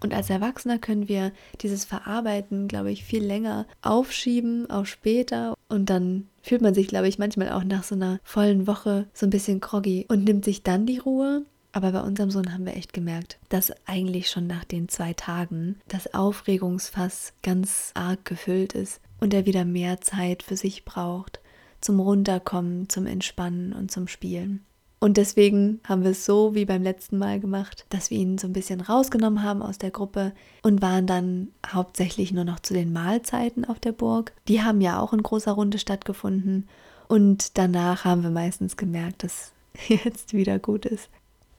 Und 0.01 0.15
als 0.15 0.31
Erwachsener 0.31 0.79
können 0.79 1.09
wir 1.09 1.33
dieses 1.61 1.85
Verarbeiten, 1.85 2.67
glaube 2.67 2.93
ich, 2.93 3.05
viel 3.05 3.25
länger 3.25 3.67
aufschieben 3.83 4.71
auf 4.71 4.87
später. 4.87 5.55
Und 5.69 5.91
dann 5.91 6.29
fühlt 6.43 6.63
man 6.63 6.75
sich, 6.75 6.89
glaube 6.89 7.09
ich, 7.09 7.19
manchmal 7.19 7.53
auch 7.53 7.65
nach 7.65 7.85
so 7.85 7.95
einer 7.95 8.21
vollen 8.23 8.67
Woche 8.67 9.07
so 9.13 9.27
ein 9.27 9.31
bisschen 9.31 9.61
groggy 9.61 10.07
und 10.09 10.25
nimmt 10.25 10.45
sich 10.45 10.63
dann 10.63 10.87
die 10.87 10.99
Ruhe. 10.99 11.45
Aber 11.73 11.91
bei 11.91 12.03
unserem 12.03 12.31
Sohn 12.31 12.53
haben 12.53 12.67
wir 12.67 12.77
echt 12.77 12.93
gemerkt, 12.93 13.39
dass 13.49 13.73
eigentlich 13.87 14.31
schon 14.31 14.47
nach 14.47 14.63
den 14.63 14.89
zwei 14.89 15.13
Tagen 15.13 15.77
das 15.89 16.15
Aufregungsfass 16.15 17.33
ganz 17.43 17.91
arg 17.95 18.25
gefüllt 18.25 18.75
ist 18.75 19.01
und 19.21 19.35
er 19.35 19.47
wieder 19.47 19.65
mehr 19.65 20.01
Zeit 20.01 20.43
für 20.43 20.57
sich 20.57 20.85
braucht, 20.85 21.41
zum 21.81 22.01
Runterkommen, 22.01 22.89
zum 22.89 23.07
Entspannen 23.07 23.73
und 23.73 23.91
zum 23.91 24.09
Spielen. 24.09 24.65
Und 25.05 25.19
deswegen 25.19 25.81
haben 25.87 26.03
wir 26.03 26.13
es 26.13 26.25
so 26.25 26.55
wie 26.55 26.65
beim 26.65 26.83
letzten 26.83 27.19
Mal 27.19 27.39
gemacht, 27.39 27.85
dass 27.91 28.11
wir 28.11 28.17
ihn 28.17 28.39
so 28.39 28.47
ein 28.47 28.55
bisschen 28.55 28.81
rausgenommen 28.81 29.43
haben 29.43 29.61
aus 29.61 29.77
der 29.77 29.91
Gruppe 29.91 30.33
und 30.63 30.81
waren 30.81 31.07
dann 31.07 31.49
hauptsächlich 31.67 32.33
nur 32.33 32.45
noch 32.45 32.61
zu 32.61 32.73
den 32.73 32.91
Mahlzeiten 32.91 33.67
auf 33.67 33.79
der 33.79 33.93
Burg. 33.93 34.33
Die 34.49 34.63
haben 34.63 34.81
ja 34.81 34.99
auch 34.99 35.13
in 35.13 35.23
großer 35.23 35.53
Runde 35.53 35.79
stattgefunden. 35.79 36.69
Und 37.07 37.59
danach 37.59 38.07
haben 38.07 38.23
wir 38.23 38.31
meistens 38.31 38.79
gemerkt, 38.79 39.25
dass 39.25 39.53
jetzt 39.89 40.33
wieder 40.33 40.59
gut 40.59 40.87
ist. 40.87 41.11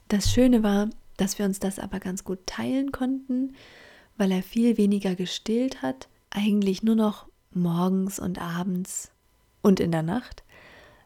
Das 0.07 0.31
Schöne 0.31 0.63
war, 0.63 0.89
dass 1.17 1.37
wir 1.37 1.45
uns 1.45 1.59
das 1.59 1.77
aber 1.77 1.99
ganz 1.99 2.23
gut 2.23 2.39
teilen 2.47 2.91
konnten, 2.91 3.53
weil 4.17 4.31
er 4.31 4.41
viel 4.41 4.77
weniger 4.77 5.13
gestillt 5.13 5.83
hat, 5.83 6.07
eigentlich 6.31 6.81
nur 6.81 6.95
noch 6.95 7.27
morgens 7.55 8.19
und 8.19 8.39
abends 8.39 9.11
und 9.61 9.79
in 9.79 9.91
der 9.91 10.03
Nacht. 10.03 10.43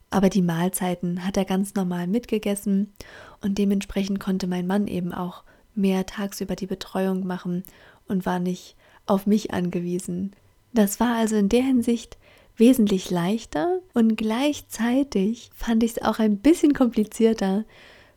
Aber 0.09 0.29
die 0.29 0.41
Mahlzeiten 0.41 1.25
hat 1.25 1.37
er 1.37 1.45
ganz 1.45 1.75
normal 1.75 2.07
mitgegessen 2.07 2.93
und 3.41 3.57
dementsprechend 3.57 4.19
konnte 4.19 4.47
mein 4.47 4.67
Mann 4.67 4.87
eben 4.87 5.13
auch 5.13 5.43
mehr 5.75 6.05
tagsüber 6.05 6.55
die 6.55 6.67
Betreuung 6.67 7.25
machen 7.25 7.63
und 8.07 8.25
war 8.25 8.39
nicht 8.39 8.75
auf 9.05 9.27
mich 9.27 9.53
angewiesen. 9.53 10.35
Das 10.73 10.99
war 10.99 11.15
also 11.15 11.35
in 11.35 11.49
der 11.49 11.63
Hinsicht 11.63 12.17
wesentlich 12.57 13.09
leichter 13.09 13.79
und 13.93 14.17
gleichzeitig 14.17 15.49
fand 15.55 15.83
ich 15.83 15.91
es 15.91 16.01
auch 16.01 16.19
ein 16.19 16.39
bisschen 16.39 16.73
komplizierter, 16.73 17.65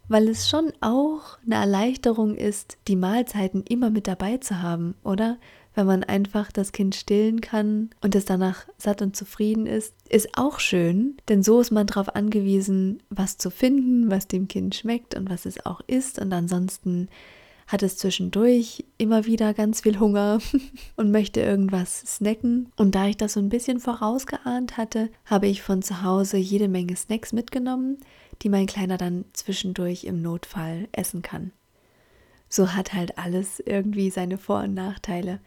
weil 0.08 0.28
es 0.28 0.48
schon 0.48 0.72
auch 0.80 1.38
eine 1.46 1.54
Erleichterung 1.54 2.34
ist, 2.34 2.76
die 2.88 2.96
Mahlzeiten 2.96 3.62
immer 3.62 3.90
mit 3.90 4.08
dabei 4.08 4.38
zu 4.38 4.60
haben, 4.60 4.94
oder? 5.04 5.38
Wenn 5.74 5.86
man 5.86 6.04
einfach 6.04 6.52
das 6.52 6.72
Kind 6.72 6.94
stillen 6.94 7.40
kann 7.40 7.90
und 8.00 8.14
es 8.14 8.24
danach 8.24 8.66
satt 8.76 9.00
und 9.00 9.16
zufrieden 9.16 9.66
ist, 9.66 9.94
ist 10.08 10.36
auch 10.36 10.60
schön, 10.60 11.16
denn 11.28 11.42
so 11.42 11.60
ist 11.60 11.70
man 11.70 11.86
darauf 11.86 12.14
angewiesen, 12.14 13.02
was 13.08 13.38
zu 13.38 13.50
finden, 13.50 14.10
was 14.10 14.28
dem 14.28 14.48
Kind 14.48 14.74
schmeckt 14.74 15.14
und 15.14 15.30
was 15.30 15.46
es 15.46 15.64
auch 15.64 15.80
isst. 15.86 16.18
Und 16.18 16.32
ansonsten 16.32 17.08
hat 17.66 17.82
es 17.82 17.96
zwischendurch 17.96 18.84
immer 18.98 19.24
wieder 19.24 19.54
ganz 19.54 19.80
viel 19.80 19.98
Hunger 19.98 20.40
und 20.96 21.10
möchte 21.10 21.40
irgendwas 21.40 22.00
snacken. 22.00 22.70
Und 22.76 22.94
da 22.94 23.06
ich 23.06 23.16
das 23.16 23.32
so 23.32 23.40
ein 23.40 23.48
bisschen 23.48 23.80
vorausgeahnt 23.80 24.76
hatte, 24.76 25.10
habe 25.24 25.46
ich 25.46 25.62
von 25.62 25.80
zu 25.80 26.02
Hause 26.02 26.36
jede 26.36 26.68
Menge 26.68 26.96
Snacks 26.96 27.32
mitgenommen, 27.32 27.98
die 28.42 28.50
mein 28.50 28.66
Kleiner 28.66 28.98
dann 28.98 29.24
zwischendurch 29.32 30.04
im 30.04 30.20
Notfall 30.20 30.88
essen 30.92 31.22
kann. 31.22 31.52
So 32.52 32.74
hat 32.74 32.92
halt 32.92 33.16
alles 33.16 33.60
irgendwie 33.60 34.10
seine 34.10 34.36
Vor- 34.36 34.60
und 34.60 34.74
Nachteile. 34.74 35.40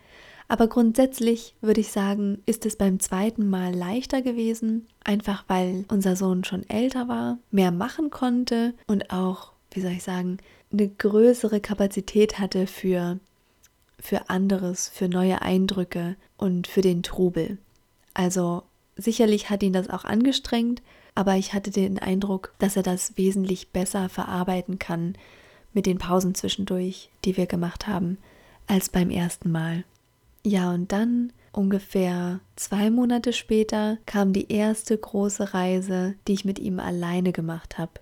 Aber 0.47 0.67
grundsätzlich 0.67 1.53
würde 1.61 1.81
ich 1.81 1.91
sagen, 1.91 2.41
ist 2.47 2.65
es 2.65 2.77
beim 2.77 2.99
zweiten 2.99 3.47
Mal 3.47 3.75
leichter 3.75 4.23
gewesen, 4.23 4.87
einfach 5.03 5.43
weil 5.47 5.85
unser 5.89 6.15
Sohn 6.15 6.43
schon 6.43 6.67
älter 6.67 7.07
war, 7.07 7.37
mehr 7.51 7.69
machen 7.69 8.09
konnte 8.09 8.73
und 8.87 9.11
auch, 9.11 9.51
wie 9.69 9.81
soll 9.81 9.91
ich 9.91 10.01
sagen, 10.01 10.39
eine 10.73 10.87
größere 10.87 11.59
Kapazität 11.59 12.39
hatte 12.39 12.65
für, 12.65 13.19
für 13.99 14.31
anderes, 14.31 14.89
für 14.89 15.07
neue 15.07 15.43
Eindrücke 15.43 16.15
und 16.37 16.65
für 16.65 16.81
den 16.81 17.03
Trubel. 17.03 17.59
Also 18.15 18.63
sicherlich 18.97 19.51
hat 19.51 19.61
ihn 19.61 19.73
das 19.73 19.91
auch 19.91 20.05
angestrengt, 20.05 20.81
aber 21.13 21.35
ich 21.35 21.53
hatte 21.53 21.69
den 21.69 21.99
Eindruck, 21.99 22.55
dass 22.57 22.75
er 22.75 22.83
das 22.83 23.15
wesentlich 23.15 23.69
besser 23.69 24.09
verarbeiten 24.09 24.79
kann 24.79 25.15
mit 25.75 25.85
den 25.85 25.99
Pausen 25.99 26.33
zwischendurch, 26.33 27.11
die 27.23 27.37
wir 27.37 27.45
gemacht 27.45 27.85
haben, 27.85 28.17
als 28.65 28.89
beim 28.89 29.11
ersten 29.11 29.51
Mal. 29.51 29.83
Ja, 30.43 30.71
und 30.71 30.91
dann 30.91 31.31
ungefähr 31.51 32.39
zwei 32.55 32.89
Monate 32.89 33.33
später 33.33 33.99
kam 34.07 34.33
die 34.33 34.51
erste 34.51 34.97
große 34.97 35.53
Reise, 35.53 36.15
die 36.27 36.33
ich 36.33 36.45
mit 36.45 36.57
ihm 36.57 36.79
alleine 36.79 37.31
gemacht 37.31 37.77
habe. 37.77 37.93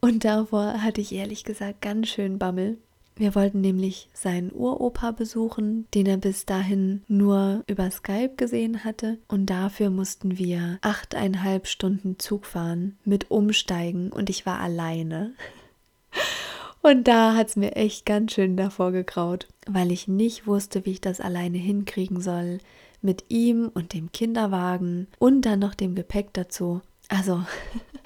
Und 0.00 0.24
davor 0.24 0.82
hatte 0.82 1.00
ich 1.00 1.14
ehrlich 1.14 1.44
gesagt 1.44 1.80
ganz 1.80 2.08
schön 2.08 2.38
Bammel, 2.38 2.76
wir 3.14 3.34
wollten 3.34 3.60
nämlich 3.60 4.08
seinen 4.14 4.50
Uropa 4.52 5.10
besuchen, 5.10 5.86
den 5.94 6.06
er 6.06 6.16
bis 6.16 6.46
dahin 6.46 7.02
nur 7.08 7.62
über 7.66 7.90
Skype 7.90 8.36
gesehen 8.36 8.84
hatte. 8.84 9.18
Und 9.28 9.46
dafür 9.46 9.90
mussten 9.90 10.38
wir 10.38 10.78
achteinhalb 10.80 11.66
Stunden 11.66 12.18
Zug 12.18 12.46
fahren 12.46 12.96
mit 13.04 13.30
Umsteigen 13.30 14.10
und 14.10 14.30
ich 14.30 14.46
war 14.46 14.60
alleine. 14.60 15.34
Und 16.82 17.06
da 17.06 17.34
hat 17.36 17.48
es 17.48 17.56
mir 17.56 17.76
echt 17.76 18.04
ganz 18.04 18.32
schön 18.32 18.56
davor 18.56 18.90
gegraut, 18.90 19.46
weil 19.66 19.92
ich 19.92 20.08
nicht 20.08 20.46
wusste, 20.46 20.84
wie 20.84 20.90
ich 20.90 21.00
das 21.00 21.20
alleine 21.20 21.58
hinkriegen 21.58 22.20
soll. 22.20 22.58
Mit 23.00 23.24
ihm 23.28 23.70
und 23.72 23.94
dem 23.94 24.12
Kinderwagen 24.12 25.08
und 25.18 25.42
dann 25.42 25.60
noch 25.60 25.74
dem 25.74 25.94
Gepäck 25.94 26.32
dazu. 26.32 26.82
Also, 27.08 27.42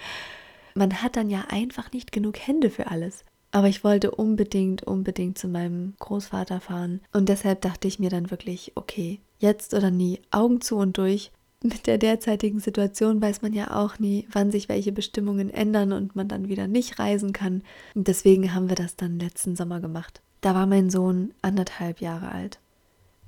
man 0.74 1.02
hat 1.02 1.16
dann 1.16 1.30
ja 1.30 1.44
einfach 1.48 1.92
nicht 1.92 2.12
genug 2.12 2.38
Hände 2.38 2.70
für 2.70 2.86
alles. 2.90 3.24
Aber 3.50 3.68
ich 3.68 3.84
wollte 3.84 4.10
unbedingt, 4.10 4.82
unbedingt 4.82 5.38
zu 5.38 5.48
meinem 5.48 5.94
Großvater 5.98 6.60
fahren. 6.60 7.00
Und 7.12 7.28
deshalb 7.28 7.62
dachte 7.62 7.88
ich 7.88 7.98
mir 7.98 8.10
dann 8.10 8.30
wirklich, 8.30 8.72
okay, 8.74 9.20
jetzt 9.38 9.72
oder 9.72 9.90
nie, 9.90 10.20
Augen 10.30 10.60
zu 10.60 10.76
und 10.76 10.98
durch. 10.98 11.30
Mit 11.62 11.86
der 11.86 11.98
derzeitigen 11.98 12.60
Situation 12.60 13.20
weiß 13.20 13.42
man 13.42 13.52
ja 13.52 13.74
auch 13.74 13.98
nie, 13.98 14.26
wann 14.30 14.50
sich 14.50 14.68
welche 14.68 14.92
Bestimmungen 14.92 15.50
ändern 15.50 15.92
und 15.92 16.14
man 16.14 16.28
dann 16.28 16.48
wieder 16.48 16.66
nicht 16.66 16.98
reisen 16.98 17.32
kann. 17.32 17.62
Deswegen 17.94 18.54
haben 18.54 18.68
wir 18.68 18.76
das 18.76 18.96
dann 18.96 19.18
letzten 19.18 19.56
Sommer 19.56 19.80
gemacht. 19.80 20.20
Da 20.42 20.54
war 20.54 20.66
mein 20.66 20.90
Sohn 20.90 21.32
anderthalb 21.42 22.00
Jahre 22.00 22.30
alt. 22.30 22.60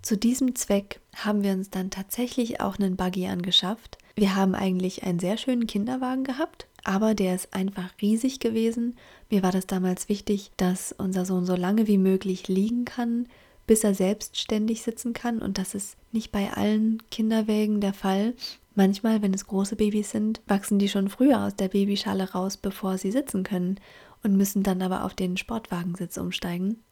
Zu 0.03 0.17
diesem 0.17 0.55
Zweck 0.55 1.01
haben 1.17 1.43
wir 1.43 1.53
uns 1.53 1.71
dann 1.71 1.91
tatsächlich 1.91 2.61
auch 2.61 2.79
einen 2.79 2.97
Buggy 2.97 3.27
angeschafft. 3.27 3.99
Wir 4.15 4.37
haben 4.37 4.55
eigentlich 4.55 5.03
einen 5.03 5.19
sehr 5.19 5.37
schönen 5.37 5.67
Kinderwagen 5.67 6.25
gehabt, 6.25 6.67
aber 6.85 7.15
der 7.15 7.35
ist 7.35 7.55
einfach 7.55 7.91
riesig 8.01 8.41
gewesen. 8.41 8.97
Mir 9.31 9.43
war 9.43 9.53
das 9.53 9.67
damals 9.67 10.09
wichtig, 10.09 10.53
dass 10.57 10.93
unser 10.93 11.25
Sohn 11.25 11.45
so 11.45 11.57
lange 11.57 11.87
wie 11.87 11.99
möglich 11.99 12.47
liegen 12.47 12.85
kann, 12.85 13.27
bis 13.69 13.85
er 13.85 13.95
selbstständig 13.95 14.83
sitzen 14.83 15.13
kann 15.13 15.41
und 15.41 15.59
das 15.59 15.77
ist 15.77 15.97
nicht 16.11 16.33
bei 16.33 16.51
allen 16.53 17.01
Kinderwägen 17.11 17.81
der 17.81 17.93
Fall. 17.93 18.35
Manchmal, 18.75 19.23
wenn 19.23 19.35
es 19.35 19.47
große 19.47 19.77
Babys 19.77 20.11
sind, 20.11 20.41
wachsen 20.49 20.79
die 20.79 20.89
schon 20.89 21.09
früher 21.09 21.45
aus 21.45 21.55
der 21.55 21.69
Babyschale 21.69 22.33
raus, 22.33 22.57
bevor 22.57 22.99
sie 22.99 23.13
sitzen 23.13 23.45
können 23.45 23.79
und 24.25 24.37
müssen 24.37 24.63
dann 24.63 24.83
aber 24.83 25.05
auf 25.05 25.15
den 25.15 25.37
Sportwagensitz 25.37 26.17
umsteigen. 26.17 26.83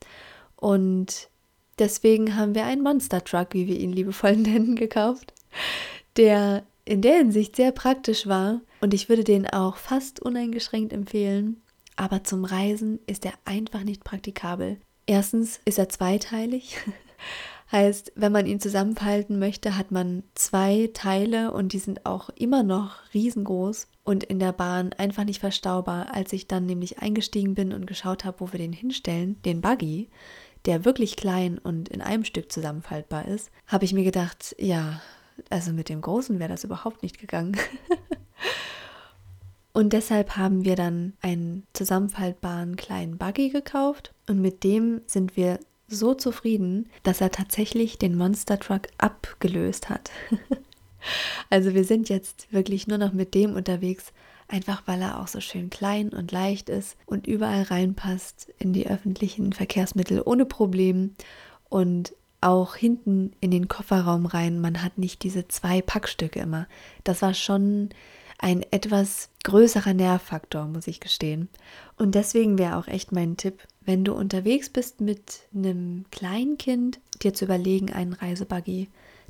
Und 0.55 1.31
deswegen 1.79 2.37
haben 2.37 2.55
wir 2.55 2.67
einen 2.67 2.83
Monster 2.83 3.25
Truck, 3.25 3.49
wie 3.53 3.67
wir 3.67 3.81
ihn 3.81 3.93
liebevoll 3.93 4.37
nennen, 4.37 4.77
gekauft, 4.77 5.33
der 6.17 6.65
in 6.85 7.01
der 7.01 7.17
Hinsicht 7.17 7.57
sehr 7.57 7.73
praktisch 7.73 8.27
war 8.27 8.61
und 8.81 8.93
ich 8.93 9.09
würde 9.09 9.25
den 9.25 9.49
auch 9.49 9.77
fast 9.77 10.21
uneingeschränkt 10.21 10.93
empfehlen. 10.93 11.63
Aber 11.97 12.23
zum 12.23 12.45
Reisen 12.45 13.01
ist 13.07 13.25
er 13.25 13.33
einfach 13.47 13.83
nicht 13.83 14.05
praktikabel. 14.05 14.77
Erstens 15.07 15.61
ist 15.65 15.79
er 15.79 15.89
zweiteilig. 15.89 16.79
heißt, 17.73 18.13
wenn 18.15 18.33
man 18.33 18.47
ihn 18.47 18.61
zusammenfalten 18.61 19.39
möchte, 19.39 19.77
hat 19.77 19.91
man 19.91 20.23
zwei 20.35 20.91
Teile 20.95 21.53
und 21.53 21.73
die 21.73 21.79
sind 21.79 22.07
auch 22.07 22.31
immer 22.31 22.63
noch 22.63 22.95
riesengroß 23.13 23.89
und 24.05 24.25
in 24.25 24.39
der 24.39 24.53
Bahn 24.53 24.93
einfach 24.93 25.25
nicht 25.25 25.41
verstaubar. 25.41 26.15
Als 26.15 26.33
ich 26.33 26.47
dann 26.47 26.67
nämlich 26.67 27.01
eingestiegen 27.01 27.55
bin 27.55 27.73
und 27.73 27.87
geschaut 27.87 28.25
habe, 28.25 28.41
wo 28.41 28.53
wir 28.53 28.59
den 28.59 28.73
hinstellen, 28.73 29.41
den 29.43 29.61
Buggy, 29.61 30.09
der 30.65 30.85
wirklich 30.85 31.17
klein 31.17 31.59
und 31.59 31.89
in 31.89 32.01
einem 32.01 32.25
Stück 32.25 32.53
zusammenfaltbar 32.53 33.27
ist, 33.27 33.51
habe 33.67 33.85
ich 33.85 33.93
mir 33.93 34.05
gedacht, 34.05 34.55
ja, 34.59 35.01
also 35.51 35.73
mit 35.73 35.89
dem 35.89 36.01
Großen 36.01 36.39
wäre 36.39 36.51
das 36.51 36.65
überhaupt 36.65 37.03
nicht 37.03 37.19
gegangen. 37.19 37.57
und 39.77 39.93
deshalb 39.93 40.39
haben 40.39 40.65
wir 40.65 40.75
dann 40.75 41.13
einen 41.21 41.67
zusammenfaltbaren 41.75 42.77
kleinen 42.77 43.19
Buggy 43.19 43.51
gekauft 43.51 44.15
und 44.27 44.41
mit 44.41 44.65
dem 44.65 45.03
sind 45.05 45.37
wir 45.37 45.61
so 45.87 46.15
zufrieden, 46.15 46.89
dass 47.03 47.21
er 47.21 47.31
tatsächlich 47.31 47.99
den 47.99 48.17
Monster 48.17 48.59
Truck 48.59 48.89
abgelöst 48.97 49.91
hat. 49.91 50.11
also 51.51 51.75
wir 51.75 51.85
sind 51.85 52.09
jetzt 52.09 52.51
wirklich 52.51 52.87
nur 52.87 52.97
noch 52.97 53.13
mit 53.13 53.35
dem 53.35 53.55
unterwegs, 53.55 54.15
einfach 54.49 54.83
weil 54.87 55.03
er 55.03 55.21
auch 55.21 55.29
so 55.29 55.43
schön 55.43 55.69
klein 55.69 56.09
und 56.09 56.33
leicht 56.33 56.71
ist 56.71 56.97
und 57.05 57.27
überall 57.27 57.65
reinpasst 57.65 58.49
in 58.59 58.73
die 58.73 58.89
öffentlichen 58.89 59.53
Verkehrsmittel 59.53 60.23
ohne 60.25 60.47
Problem 60.47 61.13
und 61.69 62.15
auch 62.41 62.77
hinten 62.77 63.33
in 63.41 63.51
den 63.51 63.69
Kofferraum 63.69 64.25
rein. 64.25 64.59
Man 64.59 64.83
hat 64.83 64.97
nicht 64.97 65.23
diese 65.23 65.49
zwei 65.49 65.83
Packstücke 65.83 66.41
immer. 66.41 66.67
Das 67.05 67.21
war 67.21 67.35
schon 67.35 67.91
ein 68.39 68.65
etwas 68.71 69.29
größerer 69.45 69.95
Nervfaktor, 69.95 70.67
muss 70.67 70.87
ich 70.87 71.01
gestehen. 71.01 71.49
Und 71.97 72.15
deswegen 72.15 72.59
wäre 72.59 72.77
auch 72.77 72.87
echt 72.87 73.13
mein 73.13 73.37
Tipp, 73.37 73.67
wenn 73.85 74.05
du 74.05 74.15
unterwegs 74.15 74.69
bist 74.69 75.01
mit 75.01 75.41
einem 75.55 76.05
Kleinkind, 76.11 76.99
dir 77.23 77.33
zu 77.33 77.45
überlegen, 77.47 77.93
einen 77.93 78.13
Reisebuggy 78.13 78.89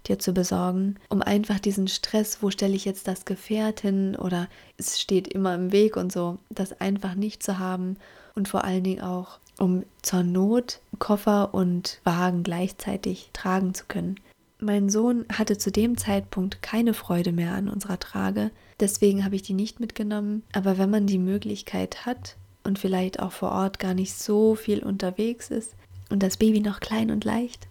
dir 0.09 0.19
zu 0.19 0.33
besorgen, 0.33 0.97
um 1.09 1.23
einfach 1.23 1.59
diesen 1.59 1.88
Stress, 1.88 2.38
wo 2.40 2.51
stelle 2.51 2.75
ich 2.75 2.85
jetzt 2.85 3.09
das 3.09 3.25
Gefährt 3.25 3.81
hin 3.81 4.16
oder 4.16 4.49
es 4.77 5.01
steht 5.01 5.29
immer 5.29 5.55
im 5.55 5.73
Weg 5.73 5.97
und 5.97 6.12
so, 6.12 6.38
das 6.49 6.81
einfach 6.81 7.14
nicht 7.14 7.42
zu 7.42 7.59
haben 7.59 7.97
und 8.35 8.49
vor 8.49 8.64
allen 8.64 8.85
Dingen 8.85 9.03
auch 9.03 9.38
um 9.59 9.85
zur 10.03 10.23
Not 10.23 10.81
Koffer 10.99 11.55
und 11.55 12.01
Wagen 12.05 12.42
gleichzeitig 12.42 13.31
tragen 13.33 13.75
zu 13.75 13.85
können. 13.88 14.21
Mein 14.59 14.88
Sohn 14.88 15.25
hatte 15.33 15.59
zu 15.59 15.71
dem 15.71 15.97
Zeitpunkt 15.97 16.62
keine 16.62 16.95
Freude 16.95 17.33
mehr 17.33 17.53
an 17.53 17.69
unserer 17.69 17.99
Trage, 17.99 18.51
deswegen 18.81 19.25
habe 19.25 19.37
ich 19.37 19.43
die 19.43 19.55
nicht 19.55 19.81
mitgenommen. 19.81 20.43
Aber 20.53 20.79
wenn 20.79 20.91
man 20.91 21.07
die 21.07 21.19
Möglichkeit 21.19 22.07
hat 22.07 22.37
und 22.65 22.79
vielleicht 22.79 23.21
auch 23.21 23.33
vor 23.33 23.53
Ort 23.53 23.79
gar 23.79 23.95
nicht 23.95 24.15
so 24.15 24.55
viel 24.55 24.83
unterwegs 24.83 25.51
ist 25.51 25.75
und 26.11 26.23
das 26.23 26.37
Baby 26.37 26.61
noch 26.61 26.81
klein 26.81 27.11
und 27.11 27.25
leicht, 27.25 27.69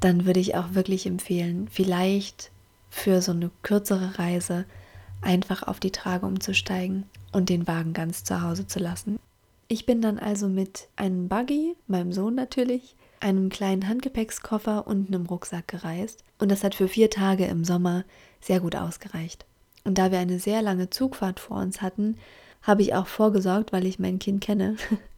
dann 0.00 0.26
würde 0.26 0.40
ich 0.40 0.54
auch 0.54 0.74
wirklich 0.74 1.06
empfehlen, 1.06 1.68
vielleicht 1.70 2.50
für 2.90 3.20
so 3.22 3.32
eine 3.32 3.50
kürzere 3.62 4.18
Reise 4.18 4.64
einfach 5.22 5.62
auf 5.62 5.80
die 5.80 5.90
Trage 5.90 6.26
umzusteigen 6.26 7.04
und 7.32 7.48
den 7.48 7.66
Wagen 7.66 7.92
ganz 7.92 8.24
zu 8.24 8.42
Hause 8.42 8.66
zu 8.66 8.78
lassen. 8.78 9.18
Ich 9.68 9.84
bin 9.84 10.00
dann 10.00 10.18
also 10.18 10.48
mit 10.48 10.88
einem 10.96 11.28
Buggy, 11.28 11.74
meinem 11.88 12.12
Sohn 12.12 12.34
natürlich, 12.34 12.94
einem 13.20 13.48
kleinen 13.48 13.88
Handgepäckskoffer 13.88 14.86
und 14.86 15.08
einem 15.08 15.26
Rucksack 15.26 15.66
gereist. 15.66 16.22
Und 16.38 16.50
das 16.50 16.62
hat 16.62 16.74
für 16.74 16.86
vier 16.86 17.10
Tage 17.10 17.46
im 17.46 17.64
Sommer 17.64 18.04
sehr 18.40 18.60
gut 18.60 18.76
ausgereicht. 18.76 19.44
Und 19.86 19.98
da 19.98 20.10
wir 20.10 20.18
eine 20.18 20.40
sehr 20.40 20.62
lange 20.62 20.90
Zugfahrt 20.90 21.38
vor 21.40 21.58
uns 21.58 21.80
hatten, 21.80 22.16
habe 22.60 22.82
ich 22.82 22.94
auch 22.94 23.06
vorgesorgt, 23.06 23.72
weil 23.72 23.86
ich 23.86 24.00
mein 24.00 24.18
Kind 24.18 24.42
kenne, 24.42 24.76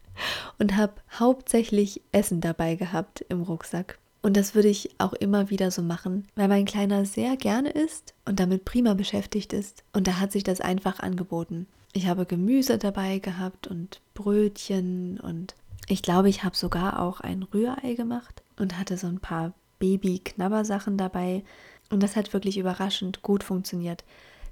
und 0.58 0.76
habe 0.76 0.92
hauptsächlich 1.18 2.02
Essen 2.12 2.40
dabei 2.40 2.74
gehabt 2.74 3.24
im 3.28 3.42
Rucksack. 3.42 3.98
Und 4.20 4.36
das 4.36 4.54
würde 4.54 4.68
ich 4.68 4.90
auch 4.98 5.14
immer 5.14 5.48
wieder 5.48 5.70
so 5.70 5.80
machen, 5.80 6.26
weil 6.34 6.48
mein 6.48 6.66
Kleiner 6.66 7.06
sehr 7.06 7.36
gerne 7.36 7.70
isst 7.70 8.14
und 8.26 8.40
damit 8.40 8.64
prima 8.64 8.94
beschäftigt 8.94 9.52
ist. 9.52 9.84
Und 9.92 10.06
da 10.06 10.20
hat 10.20 10.32
sich 10.32 10.44
das 10.44 10.60
einfach 10.60 11.00
angeboten. 11.00 11.66
Ich 11.94 12.06
habe 12.06 12.26
Gemüse 12.26 12.76
dabei 12.76 13.20
gehabt 13.20 13.68
und 13.68 14.02
Brötchen 14.14 15.18
und 15.20 15.54
ich 15.86 16.02
glaube, 16.02 16.28
ich 16.28 16.44
habe 16.44 16.56
sogar 16.56 17.00
auch 17.00 17.20
ein 17.20 17.42
Rührei 17.42 17.94
gemacht 17.94 18.42
und 18.58 18.78
hatte 18.78 18.98
so 18.98 19.06
ein 19.06 19.20
paar 19.20 19.54
Baby-Knabbersachen 19.78 20.98
dabei. 20.98 21.42
Und 21.88 22.02
das 22.02 22.16
hat 22.16 22.34
wirklich 22.34 22.58
überraschend 22.58 23.22
gut 23.22 23.42
funktioniert. 23.42 24.04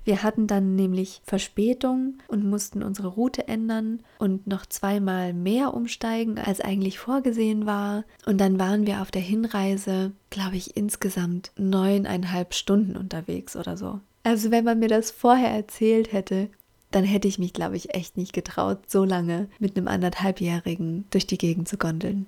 Wir 0.07 0.23
hatten 0.23 0.47
dann 0.47 0.77
nämlich 0.77 1.21
Verspätung 1.25 2.19
und 2.29 2.49
mussten 2.49 2.85
unsere 2.85 3.09
Route 3.09 3.49
ändern 3.49 4.05
und 4.21 4.47
noch 4.47 4.64
zweimal 4.64 5.33
mehr 5.33 5.75
umsteigen, 5.75 6.38
als 6.38 6.61
eigentlich 6.61 7.01
vorgesehen 7.01 7.66
war. 7.66 8.05
Und 8.25 8.40
dann 8.40 8.57
waren 8.61 8.87
wir 8.87 9.03
auf 9.03 9.11
der 9.11 9.21
Hinreise, 9.21 10.12
glaube 10.31 10.55
ich, 10.55 10.77
insgesamt 10.77 11.51
neuneinhalb 11.59 12.55
Stunden 12.55 12.97
unterwegs 12.97 13.57
oder 13.57 13.77
so. 13.77 13.99
Also 14.23 14.53
wenn 14.53 14.64
man 14.64 14.79
mir 14.79 14.88
das 14.88 15.11
vorher 15.11 15.51
erzählt 15.51 16.12
hätte, 16.12 16.51
dann 16.92 17.03
hätte 17.03 17.27
ich 17.27 17.40
mich, 17.40 17.53
glaube 17.53 17.75
ich, 17.75 17.92
echt 17.92 18.16
nicht 18.16 18.33
getraut, 18.33 18.88
so 18.88 19.03
lange 19.03 19.49
mit 19.59 19.77
einem 19.77 19.88
anderthalbjährigen 19.88 21.05
durch 21.11 21.27
die 21.27 21.37
Gegend 21.37 21.66
zu 21.66 21.79
gondeln. 21.79 22.27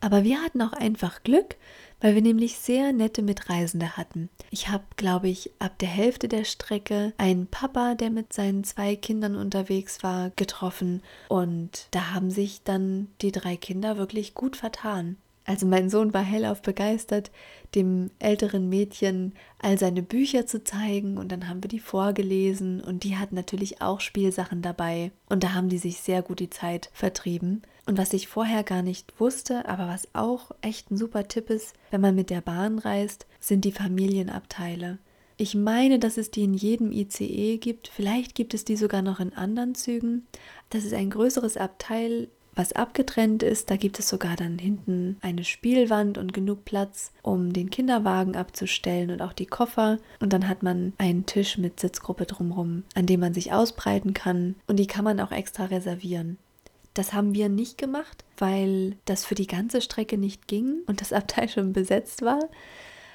Aber 0.00 0.24
wir 0.24 0.40
hatten 0.40 0.62
auch 0.62 0.72
einfach 0.72 1.22
Glück, 1.24 1.56
weil 2.00 2.14
wir 2.14 2.22
nämlich 2.22 2.58
sehr 2.58 2.92
nette 2.92 3.22
Mitreisende 3.22 3.96
hatten. 3.96 4.28
Ich 4.50 4.68
habe, 4.68 4.84
glaube 4.96 5.28
ich, 5.28 5.50
ab 5.58 5.78
der 5.78 5.88
Hälfte 5.88 6.28
der 6.28 6.44
Strecke 6.44 7.12
einen 7.18 7.46
Papa, 7.46 7.94
der 7.94 8.10
mit 8.10 8.32
seinen 8.32 8.64
zwei 8.64 8.96
Kindern 8.96 9.36
unterwegs 9.36 10.02
war, 10.02 10.30
getroffen 10.36 11.02
und 11.28 11.88
da 11.90 12.12
haben 12.12 12.30
sich 12.30 12.62
dann 12.62 13.08
die 13.20 13.32
drei 13.32 13.56
Kinder 13.56 13.98
wirklich 13.98 14.34
gut 14.34 14.56
vertan. 14.56 15.16
Also 15.48 15.64
mein 15.64 15.88
Sohn 15.88 16.12
war 16.12 16.22
hellauf 16.22 16.60
begeistert, 16.60 17.30
dem 17.74 18.10
älteren 18.18 18.68
Mädchen 18.68 19.32
all 19.58 19.78
seine 19.78 20.02
Bücher 20.02 20.46
zu 20.46 20.62
zeigen 20.62 21.16
und 21.16 21.32
dann 21.32 21.48
haben 21.48 21.64
wir 21.64 21.68
die 21.68 21.80
vorgelesen 21.80 22.82
und 22.82 23.02
die 23.02 23.16
hat 23.16 23.32
natürlich 23.32 23.80
auch 23.80 24.00
Spielsachen 24.00 24.60
dabei 24.60 25.10
und 25.30 25.42
da 25.42 25.54
haben 25.54 25.70
die 25.70 25.78
sich 25.78 26.02
sehr 26.02 26.20
gut 26.20 26.40
die 26.40 26.50
Zeit 26.50 26.90
vertrieben. 26.92 27.62
Und 27.88 27.96
was 27.96 28.12
ich 28.12 28.28
vorher 28.28 28.64
gar 28.64 28.82
nicht 28.82 29.18
wusste, 29.18 29.66
aber 29.66 29.88
was 29.88 30.08
auch 30.12 30.50
echt 30.60 30.90
ein 30.90 30.98
super 30.98 31.26
Tipp 31.26 31.48
ist, 31.48 31.74
wenn 31.90 32.02
man 32.02 32.14
mit 32.14 32.28
der 32.28 32.42
Bahn 32.42 32.78
reist, 32.78 33.26
sind 33.40 33.64
die 33.64 33.72
Familienabteile. 33.72 34.98
Ich 35.38 35.54
meine, 35.54 35.98
dass 35.98 36.18
es 36.18 36.30
die 36.30 36.44
in 36.44 36.52
jedem 36.52 36.92
ICE 36.92 37.56
gibt. 37.56 37.88
Vielleicht 37.88 38.34
gibt 38.34 38.52
es 38.52 38.66
die 38.66 38.76
sogar 38.76 39.00
noch 39.00 39.20
in 39.20 39.32
anderen 39.32 39.74
Zügen. 39.74 40.26
Das 40.68 40.84
ist 40.84 40.92
ein 40.92 41.08
größeres 41.08 41.56
Abteil 41.56 42.28
was 42.58 42.72
abgetrennt 42.72 43.44
ist. 43.44 43.70
Da 43.70 43.76
gibt 43.76 43.98
es 44.00 44.08
sogar 44.08 44.36
dann 44.36 44.58
hinten 44.58 45.16
eine 45.22 45.44
Spielwand 45.44 46.18
und 46.18 46.34
genug 46.34 46.64
Platz, 46.64 47.12
um 47.22 47.52
den 47.52 47.70
Kinderwagen 47.70 48.34
abzustellen 48.36 49.10
und 49.10 49.22
auch 49.22 49.32
die 49.32 49.46
Koffer. 49.46 49.98
Und 50.18 50.32
dann 50.32 50.48
hat 50.48 50.64
man 50.64 50.92
einen 50.98 51.24
Tisch 51.24 51.56
mit 51.56 51.78
Sitzgruppe 51.78 52.26
drumherum, 52.26 52.82
an 52.94 53.06
dem 53.06 53.20
man 53.20 53.32
sich 53.32 53.52
ausbreiten 53.52 54.12
kann. 54.12 54.56
Und 54.66 54.76
die 54.76 54.88
kann 54.88 55.04
man 55.04 55.20
auch 55.20 55.30
extra 55.30 55.66
reservieren. 55.66 56.36
Das 56.98 57.12
haben 57.12 57.32
wir 57.32 57.48
nicht 57.48 57.78
gemacht, 57.78 58.24
weil 58.38 58.96
das 59.04 59.24
für 59.24 59.36
die 59.36 59.46
ganze 59.46 59.80
Strecke 59.80 60.18
nicht 60.18 60.48
ging 60.48 60.80
und 60.88 61.00
das 61.00 61.12
Abteil 61.12 61.48
schon 61.48 61.72
besetzt 61.72 62.22
war. 62.22 62.40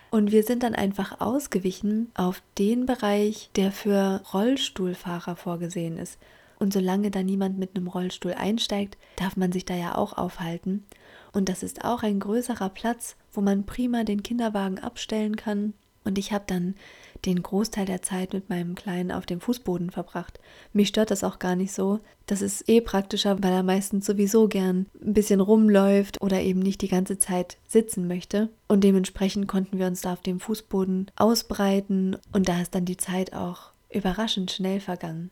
Und 0.09 0.31
wir 0.31 0.43
sind 0.43 0.63
dann 0.63 0.73
einfach 0.73 1.19
ausgewichen 1.19 2.09
auf 2.13 2.41
den 2.57 2.85
Bereich, 2.85 3.49
der 3.57 3.73
für 3.73 4.21
Rollstuhlfahrer 4.33 5.35
vorgesehen 5.35 5.97
ist. 5.97 6.17
Und 6.59 6.71
solange 6.71 7.11
da 7.11 7.23
niemand 7.23 7.59
mit 7.59 7.75
einem 7.75 7.87
Rollstuhl 7.87 8.31
einsteigt, 8.31 8.97
darf 9.17 9.35
man 9.35 9.51
sich 9.51 9.65
da 9.65 9.75
ja 9.75 9.95
auch 9.95 10.17
aufhalten. 10.17 10.85
Und 11.33 11.49
das 11.49 11.61
ist 11.61 11.83
auch 11.83 12.03
ein 12.03 12.21
größerer 12.21 12.69
Platz, 12.69 13.17
wo 13.33 13.41
man 13.41 13.65
prima 13.65 14.05
den 14.05 14.23
Kinderwagen 14.23 14.79
abstellen 14.79 15.35
kann. 15.35 15.73
Und 16.05 16.17
ich 16.17 16.31
habe 16.31 16.45
dann 16.47 16.75
den 17.25 17.41
Großteil 17.41 17.85
der 17.85 18.01
Zeit 18.01 18.33
mit 18.33 18.49
meinem 18.49 18.75
Kleinen 18.75 19.11
auf 19.11 19.25
dem 19.25 19.41
Fußboden 19.41 19.91
verbracht. 19.91 20.39
Mich 20.73 20.89
stört 20.89 21.11
das 21.11 21.23
auch 21.23 21.39
gar 21.39 21.55
nicht 21.55 21.73
so. 21.73 21.99
Das 22.25 22.41
ist 22.41 22.67
eh 22.69 22.81
praktischer, 22.81 23.41
weil 23.41 23.53
er 23.53 23.63
meistens 23.63 24.05
sowieso 24.05 24.47
gern 24.47 24.87
ein 25.01 25.13
bisschen 25.13 25.39
rumläuft 25.39 26.21
oder 26.21 26.41
eben 26.41 26.59
nicht 26.59 26.81
die 26.81 26.87
ganze 26.87 27.17
Zeit 27.17 27.57
sitzen 27.67 28.07
möchte. 28.07 28.49
Und 28.67 28.83
dementsprechend 28.83 29.47
konnten 29.47 29.79
wir 29.79 29.87
uns 29.87 30.01
da 30.01 30.13
auf 30.13 30.21
dem 30.21 30.39
Fußboden 30.39 31.11
ausbreiten 31.15 32.17
und 32.31 32.49
da 32.49 32.61
ist 32.61 32.75
dann 32.75 32.85
die 32.85 32.97
Zeit 32.97 33.33
auch 33.33 33.71
überraschend 33.89 34.51
schnell 34.51 34.79
vergangen. 34.79 35.29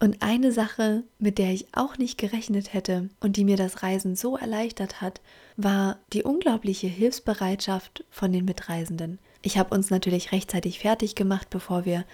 Und 0.00 0.22
eine 0.22 0.52
Sache, 0.52 1.02
mit 1.18 1.38
der 1.38 1.52
ich 1.52 1.66
auch 1.72 1.98
nicht 1.98 2.18
gerechnet 2.18 2.72
hätte 2.72 3.10
und 3.18 3.36
die 3.36 3.44
mir 3.44 3.56
das 3.56 3.82
Reisen 3.82 4.14
so 4.14 4.36
erleichtert 4.36 5.00
hat, 5.00 5.20
war 5.56 5.98
die 6.12 6.22
unglaubliche 6.22 6.86
Hilfsbereitschaft 6.86 8.04
von 8.08 8.32
den 8.32 8.44
Mitreisenden. 8.44 9.18
Ich 9.42 9.58
habe 9.58 9.74
uns 9.74 9.90
natürlich 9.90 10.32
rechtzeitig 10.32 10.80
fertig 10.80 11.14
gemacht, 11.14 11.48
bevor 11.50 11.84
wir 11.84 12.04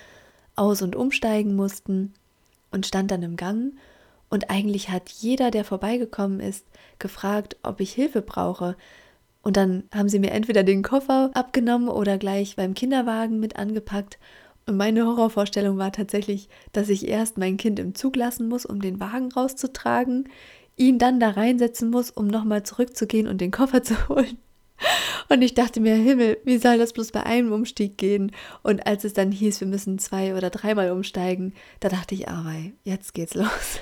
aus- 0.57 0.83
und 0.83 0.97
umsteigen 0.97 1.57
mussten 1.57 2.13
und 2.71 2.87
stand 2.87 3.11
dann 3.11 3.23
im 3.23 3.37
Gang. 3.37 3.73
Und 4.29 4.51
eigentlich 4.51 4.91
hat 4.91 5.09
jeder, 5.11 5.51
der 5.51 5.65
vorbeigekommen 5.65 6.41
ist, 6.41 6.65
gefragt, 6.99 7.57
ob 7.63 7.81
ich 7.81 7.93
Hilfe 7.93 8.23
brauche. 8.23 8.77
Und 9.43 9.57
dann 9.57 9.85
haben 9.95 10.09
sie 10.09 10.19
mir 10.19 10.31
entweder 10.31 10.63
den 10.63 10.83
Koffer 10.83 11.31
abgenommen 11.35 11.89
oder 11.89 12.19
gleich 12.19 12.57
beim 12.57 12.75
Kinderwagen 12.75 13.41
mit 13.41 13.57
angepackt 13.57 14.19
und 14.67 14.77
meine 14.77 15.05
Horrorvorstellung 15.07 15.77
war 15.77 15.93
tatsächlich, 15.93 16.49
dass 16.73 16.89
ich 16.89 17.07
erst 17.07 17.37
mein 17.37 17.57
Kind 17.57 17.79
im 17.79 17.95
Zug 17.95 18.17
lassen 18.17 18.49
muss, 18.49 18.65
um 18.65 18.81
den 18.81 18.99
Wagen 18.99 19.31
rauszutragen, 19.31 20.29
ihn 20.77 20.99
dann 20.99 21.21
da 21.21 21.31
reinsetzen 21.31 21.91
muss, 21.91 22.11
um 22.11 22.27
nochmal 22.27 22.63
zurückzugehen 22.63 23.29
und 23.29 23.41
den 23.41 23.51
Koffer 23.51 23.83
zu 23.83 24.09
holen. 24.09 24.39
Und 25.29 25.43
ich 25.43 25.55
dachte 25.55 25.81
mir, 25.81 25.95
Himmel, 25.95 26.39
wie 26.45 26.59
soll 26.59 26.79
das 26.79 26.93
bloß 26.93 27.13
bei 27.13 27.25
einem 27.25 27.53
Umstieg 27.53 27.97
gehen? 27.97 28.33
Und 28.63 28.87
als 28.87 29.05
es 29.05 29.15
dann 29.15 29.33
hieß, 29.33 29.61
wir 29.61 29.69
müssen 29.69 29.99
zwei 29.99 30.35
oder 30.35 30.51
dreimal 30.51 30.91
umsteigen, 30.91 31.55
da 31.81 31.89
dachte 31.89 32.15
ich, 32.15 32.29
aber 32.29 32.55
jetzt 32.85 33.15
geht's 33.15 33.35
los. 33.35 33.81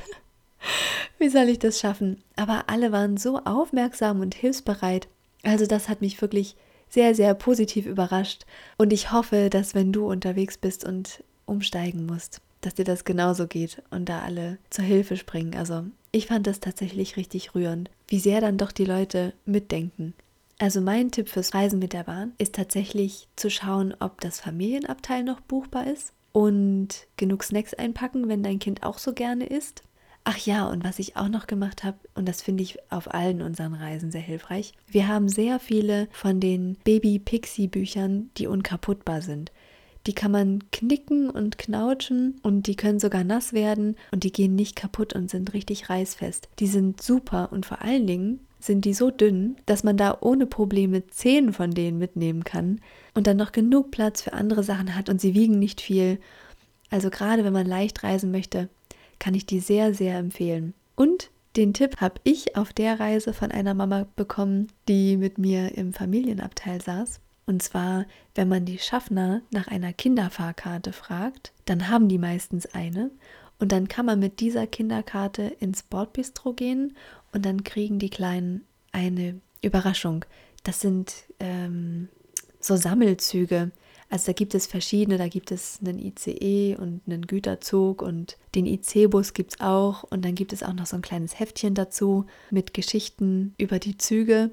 wie 1.18 1.28
soll 1.28 1.48
ich 1.48 1.58
das 1.58 1.80
schaffen? 1.80 2.22
Aber 2.36 2.64
alle 2.68 2.92
waren 2.92 3.16
so 3.16 3.38
aufmerksam 3.38 4.20
und 4.20 4.34
hilfsbereit. 4.34 5.08
Also 5.42 5.66
das 5.66 5.88
hat 5.88 6.00
mich 6.00 6.20
wirklich 6.20 6.56
sehr, 6.88 7.14
sehr 7.14 7.34
positiv 7.34 7.86
überrascht. 7.86 8.44
Und 8.76 8.92
ich 8.92 9.12
hoffe, 9.12 9.50
dass 9.50 9.74
wenn 9.74 9.92
du 9.92 10.06
unterwegs 10.06 10.58
bist 10.58 10.84
und 10.84 11.24
umsteigen 11.46 12.06
musst, 12.06 12.40
dass 12.60 12.74
dir 12.74 12.84
das 12.84 13.04
genauso 13.04 13.46
geht 13.46 13.82
und 13.90 14.08
da 14.08 14.20
alle 14.20 14.58
zur 14.70 14.84
Hilfe 14.84 15.16
springen. 15.16 15.54
Also 15.56 15.84
ich 16.12 16.26
fand 16.26 16.46
das 16.46 16.60
tatsächlich 16.60 17.16
richtig 17.16 17.54
rührend, 17.54 17.90
wie 18.08 18.18
sehr 18.18 18.40
dann 18.40 18.58
doch 18.58 18.72
die 18.72 18.84
Leute 18.84 19.32
mitdenken. 19.44 20.14
Also 20.62 20.80
mein 20.80 21.10
Tipp 21.10 21.28
fürs 21.28 21.54
Reisen 21.54 21.80
mit 21.80 21.92
der 21.92 22.04
Bahn 22.04 22.34
ist 22.38 22.54
tatsächlich 22.54 23.26
zu 23.34 23.50
schauen, 23.50 23.96
ob 23.98 24.20
das 24.20 24.38
Familienabteil 24.38 25.24
noch 25.24 25.40
buchbar 25.40 25.88
ist 25.88 26.12
und 26.30 27.08
genug 27.16 27.42
Snacks 27.42 27.74
einpacken, 27.74 28.28
wenn 28.28 28.44
dein 28.44 28.60
Kind 28.60 28.84
auch 28.84 28.98
so 28.98 29.12
gerne 29.12 29.46
isst. 29.46 29.82
Ach 30.22 30.38
ja, 30.38 30.68
und 30.68 30.84
was 30.84 31.00
ich 31.00 31.16
auch 31.16 31.26
noch 31.26 31.48
gemacht 31.48 31.82
habe, 31.82 31.96
und 32.14 32.28
das 32.28 32.42
finde 32.42 32.62
ich 32.62 32.78
auf 32.92 33.12
allen 33.12 33.42
unseren 33.42 33.74
Reisen 33.74 34.12
sehr 34.12 34.20
hilfreich, 34.20 34.72
wir 34.86 35.08
haben 35.08 35.28
sehr 35.28 35.58
viele 35.58 36.06
von 36.12 36.38
den 36.38 36.76
Baby-Pixie-Büchern, 36.84 38.30
die 38.38 38.46
unkaputtbar 38.46 39.20
sind. 39.20 39.50
Die 40.06 40.14
kann 40.14 40.30
man 40.30 40.70
knicken 40.70 41.28
und 41.28 41.58
knautschen 41.58 42.38
und 42.44 42.68
die 42.68 42.76
können 42.76 43.00
sogar 43.00 43.24
nass 43.24 43.52
werden 43.52 43.96
und 44.12 44.22
die 44.22 44.32
gehen 44.32 44.54
nicht 44.54 44.76
kaputt 44.76 45.12
und 45.12 45.28
sind 45.28 45.54
richtig 45.54 45.90
reißfest. 45.90 46.48
Die 46.60 46.68
sind 46.68 47.02
super 47.02 47.48
und 47.50 47.66
vor 47.66 47.82
allen 47.82 48.06
Dingen 48.06 48.46
sind 48.64 48.84
die 48.84 48.94
so 48.94 49.10
dünn, 49.10 49.56
dass 49.66 49.84
man 49.84 49.96
da 49.96 50.16
ohne 50.20 50.46
Probleme 50.46 51.06
zehn 51.06 51.52
von 51.52 51.72
denen 51.72 51.98
mitnehmen 51.98 52.44
kann 52.44 52.80
und 53.14 53.26
dann 53.26 53.36
noch 53.36 53.52
genug 53.52 53.90
Platz 53.90 54.22
für 54.22 54.32
andere 54.32 54.62
Sachen 54.62 54.94
hat 54.94 55.08
und 55.08 55.20
sie 55.20 55.34
wiegen 55.34 55.58
nicht 55.58 55.80
viel. 55.80 56.18
Also 56.90 57.10
gerade 57.10 57.44
wenn 57.44 57.52
man 57.52 57.66
leicht 57.66 58.02
reisen 58.02 58.30
möchte, 58.30 58.68
kann 59.18 59.34
ich 59.34 59.46
die 59.46 59.60
sehr, 59.60 59.94
sehr 59.94 60.18
empfehlen. 60.18 60.74
Und 60.94 61.30
den 61.56 61.74
Tipp 61.74 62.00
habe 62.00 62.20
ich 62.24 62.56
auf 62.56 62.72
der 62.72 62.98
Reise 62.98 63.32
von 63.32 63.50
einer 63.50 63.74
Mama 63.74 64.06
bekommen, 64.16 64.68
die 64.88 65.16
mit 65.16 65.38
mir 65.38 65.76
im 65.76 65.92
Familienabteil 65.92 66.80
saß. 66.80 67.20
Und 67.46 67.62
zwar, 67.62 68.06
wenn 68.34 68.48
man 68.48 68.64
die 68.64 68.78
Schaffner 68.78 69.42
nach 69.50 69.68
einer 69.68 69.92
Kinderfahrkarte 69.92 70.92
fragt, 70.92 71.52
dann 71.64 71.88
haben 71.88 72.08
die 72.08 72.18
meistens 72.18 72.66
eine. 72.74 73.10
Und 73.58 73.72
dann 73.72 73.88
kann 73.88 74.06
man 74.06 74.18
mit 74.18 74.40
dieser 74.40 74.66
Kinderkarte 74.66 75.42
ins 75.42 75.82
Bordbistro 75.82 76.52
gehen 76.52 76.96
und 77.32 77.44
dann 77.44 77.64
kriegen 77.64 77.98
die 77.98 78.10
Kleinen 78.10 78.64
eine 78.92 79.40
Überraschung. 79.62 80.24
Das 80.64 80.80
sind 80.80 81.12
ähm, 81.40 82.08
so 82.60 82.76
Sammelzüge. 82.76 83.72
Also 84.08 84.26
da 84.26 84.32
gibt 84.34 84.54
es 84.54 84.66
verschiedene, 84.66 85.16
da 85.16 85.28
gibt 85.28 85.50
es 85.50 85.80
einen 85.80 85.98
ICE 85.98 86.76
und 86.78 87.00
einen 87.06 87.26
Güterzug 87.26 88.02
und 88.02 88.36
den 88.54 88.66
IC-Bus 88.66 89.32
gibt 89.32 89.54
es 89.54 89.60
auch 89.60 90.04
und 90.04 90.22
dann 90.22 90.34
gibt 90.34 90.52
es 90.52 90.62
auch 90.62 90.74
noch 90.74 90.84
so 90.84 90.96
ein 90.96 91.02
kleines 91.02 91.40
Heftchen 91.40 91.74
dazu 91.74 92.26
mit 92.50 92.74
Geschichten 92.74 93.54
über 93.56 93.78
die 93.78 93.96
Züge 93.96 94.50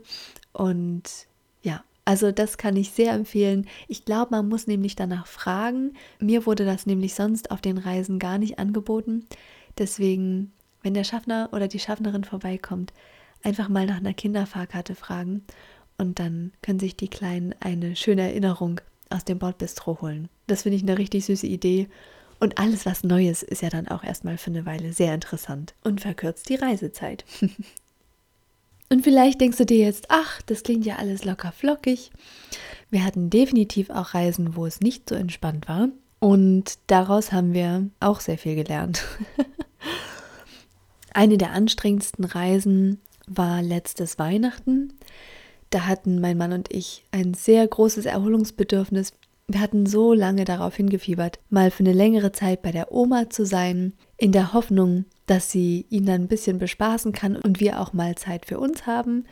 und 0.53 1.27
ja, 1.61 1.83
also 2.05 2.31
das 2.31 2.57
kann 2.57 2.77
ich 2.77 2.91
sehr 2.91 3.11
empfehlen. 3.11 3.67
Ich 3.89 4.05
glaube, 4.05 4.31
man 4.31 4.47
muss 4.47 4.65
nämlich 4.65 4.95
danach 4.95 5.27
fragen. 5.27 5.93
Mir 6.19 6.45
wurde 6.45 6.63
das 6.63 6.85
nämlich 6.85 7.13
sonst 7.13 7.51
auf 7.51 7.59
den 7.59 7.77
Reisen 7.77 8.17
gar 8.17 8.37
nicht 8.37 8.59
angeboten. 8.59 9.27
Deswegen, 9.77 10.53
wenn 10.81 10.93
der 10.93 11.03
Schaffner 11.03 11.49
oder 11.51 11.67
die 11.67 11.79
Schaffnerin 11.79 12.23
vorbeikommt, 12.23 12.93
einfach 13.43 13.69
mal 13.69 13.85
nach 13.85 13.97
einer 13.97 14.13
Kinderfahrkarte 14.13 14.95
fragen 14.95 15.43
und 15.97 16.19
dann 16.19 16.51
können 16.61 16.79
sich 16.79 16.95
die 16.95 17.09
Kleinen 17.09 17.53
eine 17.59 17.95
schöne 17.95 18.23
Erinnerung 18.23 18.81
aus 19.09 19.25
dem 19.25 19.39
Bordbistro 19.39 20.01
holen. 20.01 20.29
Das 20.47 20.63
finde 20.63 20.77
ich 20.77 20.83
eine 20.83 20.97
richtig 20.97 21.25
süße 21.25 21.47
Idee. 21.47 21.87
Und 22.39 22.57
alles, 22.57 22.85
was 22.85 23.03
Neues, 23.03 23.43
ist 23.43 23.61
ja 23.61 23.69
dann 23.69 23.89
auch 23.89 24.03
erstmal 24.03 24.37
für 24.37 24.49
eine 24.49 24.65
Weile 24.65 24.93
sehr 24.93 25.13
interessant 25.13 25.73
und 25.83 25.99
verkürzt 25.99 26.47
die 26.47 26.55
Reisezeit. 26.55 27.25
und 28.89 29.03
vielleicht 29.03 29.41
denkst 29.41 29.57
du 29.57 29.65
dir 29.65 29.79
jetzt, 29.79 30.05
ach, 30.07 30.41
das 30.43 30.63
klingt 30.63 30.85
ja 30.85 30.95
alles 30.95 31.25
locker 31.25 31.51
flockig. 31.51 32.11
Wir 32.89 33.03
hatten 33.03 33.29
definitiv 33.29 33.89
auch 33.89 34.13
Reisen, 34.13 34.55
wo 34.55 34.65
es 34.65 34.79
nicht 34.79 35.09
so 35.09 35.15
entspannt 35.15 35.67
war. 35.67 35.89
Und 36.19 36.79
daraus 36.87 37.33
haben 37.33 37.53
wir 37.53 37.89
auch 37.99 38.21
sehr 38.21 38.37
viel 38.37 38.55
gelernt. 38.55 39.03
Eine 41.13 41.37
der 41.37 41.51
anstrengendsten 41.51 42.25
Reisen 42.25 42.99
war 43.27 43.61
letztes 43.61 44.19
Weihnachten. 44.19 44.93
Da 45.69 45.85
hatten 45.85 46.19
mein 46.19 46.37
Mann 46.37 46.53
und 46.53 46.73
ich 46.73 47.05
ein 47.11 47.33
sehr 47.33 47.67
großes 47.67 48.05
Erholungsbedürfnis. 48.05 49.13
Wir 49.47 49.61
hatten 49.61 49.85
so 49.85 50.13
lange 50.13 50.45
darauf 50.45 50.75
hingefiebert, 50.75 51.39
mal 51.49 51.71
für 51.71 51.83
eine 51.83 51.93
längere 51.93 52.31
Zeit 52.31 52.61
bei 52.61 52.71
der 52.71 52.91
Oma 52.91 53.29
zu 53.29 53.45
sein, 53.45 53.93
in 54.17 54.31
der 54.31 54.53
Hoffnung, 54.53 55.05
dass 55.25 55.51
sie 55.51 55.85
ihn 55.89 56.05
dann 56.05 56.23
ein 56.23 56.27
bisschen 56.27 56.59
bespaßen 56.59 57.11
kann 57.11 57.35
und 57.35 57.59
wir 57.59 57.79
auch 57.79 57.93
mal 57.93 58.15
Zeit 58.15 58.45
für 58.45 58.59
uns 58.59 58.85
haben. 58.85 59.25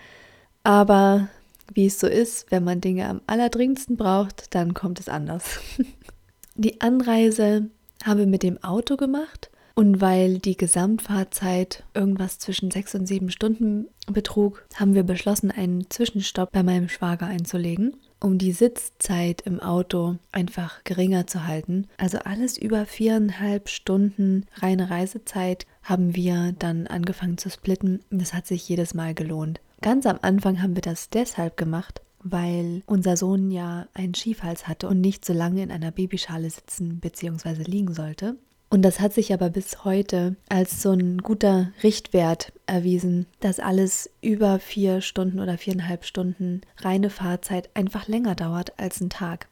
Aber 0.64 1.28
wie 1.74 1.88
es 1.88 2.00
so 2.00 2.08
ist, 2.08 2.52
wenn 2.52 2.64
man 2.64 2.82
Dinge 2.82 3.08
am 3.08 3.22
allerdringendsten 3.28 3.98
braucht, 3.98 4.56
dann 4.56 4.74
kommt 4.74 5.00
es 5.00 5.10
anders. 5.10 5.60
Die 6.56 6.82
Anreise 6.82 7.70
haben 8.04 8.20
wir 8.20 8.28
mit 8.28 8.42
dem 8.42 8.64
Auto 8.64 8.96
gemacht 8.96 9.52
und 9.78 10.02
weil 10.02 10.40
die 10.40 10.58
Gesamtfahrzeit 10.58 11.84
irgendwas 11.94 12.40
zwischen 12.40 12.72
sechs 12.72 12.96
und 12.96 13.06
sieben 13.06 13.30
Stunden 13.30 13.86
betrug, 14.08 14.66
haben 14.74 14.96
wir 14.96 15.04
beschlossen, 15.04 15.52
einen 15.52 15.88
Zwischenstopp 15.92 16.52
bei 16.52 16.64
meinem 16.64 16.90
Schwager 16.90 17.28
einzulegen, 17.28 17.96
um 18.20 18.40
die 18.40 18.54
Sitzzeit 18.54 19.42
im 19.42 19.60
Auto 19.60 20.16
einfach 20.32 20.84
geringer 20.84 21.28
zu 21.28 21.46
halten. 21.46 21.86
Also 21.98 22.18
alles 22.18 22.58
über 22.58 22.88
viereinhalb 22.88 23.70
Stunden 23.70 24.48
reine 24.56 24.90
Reisezeit 24.90 25.68
haben 25.84 26.16
wir 26.16 26.56
dann 26.58 26.88
angefangen 26.88 27.38
zu 27.38 27.52
splitten. 27.52 28.00
Das 28.10 28.34
hat 28.34 28.48
sich 28.48 28.68
jedes 28.68 28.96
Mal 28.96 29.14
gelohnt. 29.14 29.62
Ganz 29.82 30.08
am 30.08 30.18
Anfang 30.24 30.60
haben 30.60 30.74
wir 30.74 30.82
das 30.82 31.12
deshalb 31.12 31.56
gemacht, 31.56 32.02
weil 32.24 32.82
unser 32.88 33.16
Sohn 33.16 33.52
ja 33.52 33.88
einen 33.94 34.16
Schiefhals 34.16 34.68
hatte 34.68 34.88
und 34.88 35.02
nicht 35.02 35.24
so 35.24 35.34
lange 35.34 35.62
in 35.62 35.70
einer 35.70 35.92
Babyschale 35.92 36.50
sitzen 36.50 37.00
bzw. 37.00 37.62
liegen 37.62 37.94
sollte. 37.94 38.38
Und 38.70 38.82
das 38.82 39.00
hat 39.00 39.14
sich 39.14 39.34
aber 39.34 39.50
bis 39.50 39.86
heute 39.86 40.36
als 40.50 40.82
so 40.82 40.92
ein 40.92 41.20
guter 41.20 41.72
Richtwert 41.84 42.52
erwiesen, 42.66 43.26
dass 43.40 43.60
alles 43.60 44.10
über 44.22 44.60
vier 44.60 45.00
Stunden 45.00 45.40
oder 45.40 45.58
viereinhalb 45.58 46.04
Stunden 46.04 46.62
reine 46.80 47.10
Fahrzeit 47.10 47.70
einfach 47.76 48.10
länger 48.10 48.36
dauert 48.36 48.78
als 48.78 49.00
ein 49.00 49.10
Tag. 49.10 49.48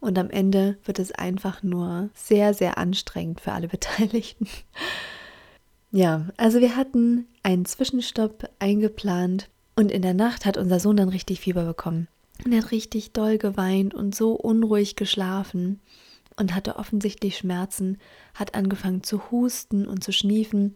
Und 0.00 0.18
am 0.18 0.30
Ende 0.30 0.78
wird 0.84 0.98
es 0.98 1.12
einfach 1.12 1.62
nur 1.62 2.08
sehr, 2.14 2.54
sehr 2.54 2.78
anstrengend 2.78 3.42
für 3.42 3.52
alle 3.52 3.68
Beteiligten. 3.74 4.48
Ja, 5.92 6.26
also 6.38 6.60
wir 6.60 6.74
hatten 6.74 7.26
einen 7.42 7.66
Zwischenstopp 7.66 8.48
eingeplant 8.58 9.50
und 9.76 9.92
in 9.92 10.02
der 10.02 10.14
Nacht 10.14 10.46
hat 10.46 10.56
unser 10.56 10.80
Sohn 10.80 10.96
dann 10.96 11.10
richtig 11.10 11.40
Fieber 11.40 11.64
bekommen. 11.64 12.08
Und 12.44 12.52
er 12.52 12.62
hat 12.62 12.70
richtig 12.70 13.12
doll 13.12 13.36
geweint 13.36 13.94
und 13.94 14.14
so 14.14 14.32
unruhig 14.32 14.96
geschlafen 14.96 15.80
und 16.36 16.54
hatte 16.54 16.76
offensichtlich 16.76 17.36
Schmerzen, 17.36 17.98
hat 18.34 18.54
angefangen 18.54 19.02
zu 19.02 19.30
husten 19.30 19.86
und 19.86 20.02
zu 20.02 20.12
schniefen. 20.12 20.74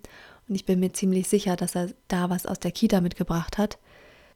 Und 0.49 0.55
ich 0.55 0.65
bin 0.65 0.81
mir 0.81 0.93
ziemlich 0.93 1.29
sicher, 1.29 1.57
dass 1.57 1.75
er 1.75 1.91
da 2.09 2.31
was 2.31 2.47
aus 2.47 2.61
der 2.61 2.71
Kita 2.71 3.01
mitgebracht 3.01 3.59
hat. 3.59 3.79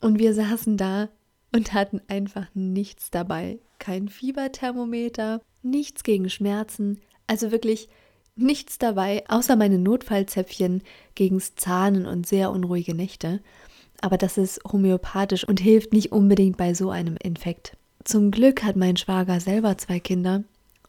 Und 0.01 0.19
wir 0.19 0.35
saßen 0.35 0.77
da 0.77 1.09
und 1.53 1.73
hatten 1.73 2.01
einfach 2.09 2.47
nichts 2.55 3.11
dabei. 3.11 3.59
Kein 3.79 4.09
Fieberthermometer, 4.09 5.41
nichts 5.63 6.03
gegen 6.03 6.29
Schmerzen, 6.29 7.01
also 7.27 7.53
wirklich 7.53 7.89
nichts 8.35 8.79
dabei, 8.79 9.25
außer 9.29 9.57
meine 9.57 9.79
Notfallzäpfchen 9.79 10.83
gegens 11.15 11.55
Zahnen 11.55 12.07
und 12.07 12.27
sehr 12.27 12.51
unruhige 12.51 12.95
Nächte 12.95 13.41
aber 14.03 14.19
das 14.19 14.37
ist 14.37 14.61
homöopathisch 14.71 15.49
und 15.49 15.61
hilft 15.61 15.93
nicht 15.95 16.13
unbedingt 16.13 16.59
bei 16.59 16.75
so 16.75 16.91
einem 16.91 17.17
Infekt. 17.23 17.77
Zum 18.05 18.33
Glück 18.33 18.65
hat 18.65 18.77
mein 18.77 18.97
Schwager 18.97 19.41
selber 19.41 19.79
zwei 19.79 20.01
Kinder 20.01 20.43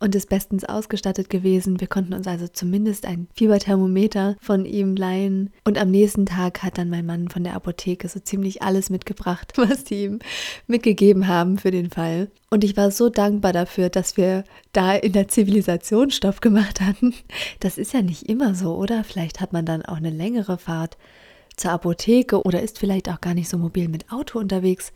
und 0.04 0.14
ist 0.16 0.28
bestens 0.28 0.66
ausgestattet 0.66 1.30
gewesen. 1.30 1.80
Wir 1.80 1.88
konnten 1.88 2.14
uns 2.14 2.28
also 2.28 2.50
zumindest 2.50 3.06
ein 3.06 3.30
Fieberthermometer 3.36 4.36
von 4.42 4.66
ihm 4.66 4.98
leihen. 4.98 5.54
Und 5.64 5.78
am 5.78 5.92
nächsten 5.92 6.26
Tag 6.26 6.62
hat 6.62 6.78
dann 6.78 6.90
mein 6.90 7.06
Mann 7.06 7.30
von 7.30 7.46
der 7.46 7.54
Apotheke 7.56 8.10
so 8.10 8.20
ziemlich 8.20 8.62
alles 8.62 8.90
mitgebracht, 8.90 9.54
was 9.56 9.86
die 9.86 10.04
ihm 10.04 10.20
mitgegeben 10.68 11.30
haben 11.30 11.58
für 11.58 11.72
den 11.72 11.90
Fall. 11.90 12.30
Und 12.50 12.66
ich 12.66 12.76
war 12.76 12.92
so 12.92 13.08
dankbar 13.08 13.54
dafür, 13.54 13.90
dass 13.90 14.18
wir 14.18 14.44
da 14.74 14.94
in 14.94 15.14
der 15.14 15.30
Zivilisation 15.30 16.12
Stopp 16.12 16.42
gemacht 16.42 16.82
hatten. 16.82 17.14
Das 17.62 17.78
ist 17.78 17.94
ja 17.94 18.02
nicht 18.02 18.24
immer 18.24 18.56
so, 18.56 18.76
oder? 18.76 19.06
Vielleicht 19.06 19.40
hat 19.40 19.54
man 19.54 19.66
dann 19.66 19.86
auch 19.86 19.98
eine 19.98 20.10
längere 20.10 20.58
Fahrt 20.58 20.98
zur 21.56 21.72
Apotheke 21.72 22.44
oder 22.44 22.62
ist 22.62 22.78
vielleicht 22.78 23.10
auch 23.10 23.22
gar 23.22 23.36
nicht 23.36 23.48
so 23.48 23.58
mobil 23.58 23.88
mit 23.88 24.12
Auto 24.12 24.38
unterwegs. 24.38 24.92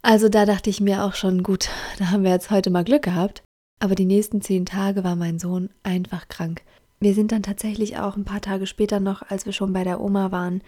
Also 0.00 0.28
da 0.28 0.46
dachte 0.46 0.70
ich 0.70 0.80
mir 0.80 1.02
auch 1.02 1.14
schon, 1.14 1.42
gut, 1.42 1.70
da 1.98 2.12
haben 2.12 2.22
wir 2.22 2.30
jetzt 2.30 2.52
heute 2.52 2.70
mal 2.70 2.84
Glück 2.84 3.02
gehabt. 3.02 3.42
Aber 3.78 3.94
die 3.94 4.06
nächsten 4.06 4.40
zehn 4.40 4.66
Tage 4.66 5.04
war 5.04 5.16
mein 5.16 5.38
Sohn 5.38 5.70
einfach 5.82 6.28
krank. 6.28 6.62
Wir 6.98 7.14
sind 7.14 7.32
dann 7.32 7.42
tatsächlich 7.42 7.98
auch 7.98 8.16
ein 8.16 8.24
paar 8.24 8.40
Tage 8.40 8.66
später 8.66 9.00
noch, 9.00 9.22
als 9.22 9.44
wir 9.44 9.52
schon 9.52 9.72
bei 9.72 9.84
der 9.84 10.00
Oma 10.00 10.32
waren, 10.32 10.62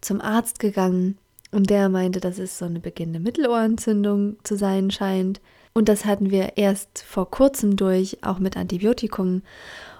zum 0.00 0.20
Arzt 0.20 0.58
gegangen 0.58 1.18
und 1.50 1.70
der 1.70 1.88
meinte, 1.88 2.20
dass 2.20 2.38
es 2.38 2.58
so 2.58 2.64
eine 2.64 2.80
beginnende 2.80 3.20
Mittelohrentzündung 3.20 4.36
zu 4.42 4.56
sein 4.56 4.90
scheint. 4.90 5.40
Und 5.72 5.88
das 5.88 6.04
hatten 6.04 6.30
wir 6.30 6.56
erst 6.56 7.02
vor 7.02 7.30
kurzem 7.30 7.76
durch, 7.76 8.18
auch 8.22 8.38
mit 8.38 8.56
Antibiotikum. 8.56 9.42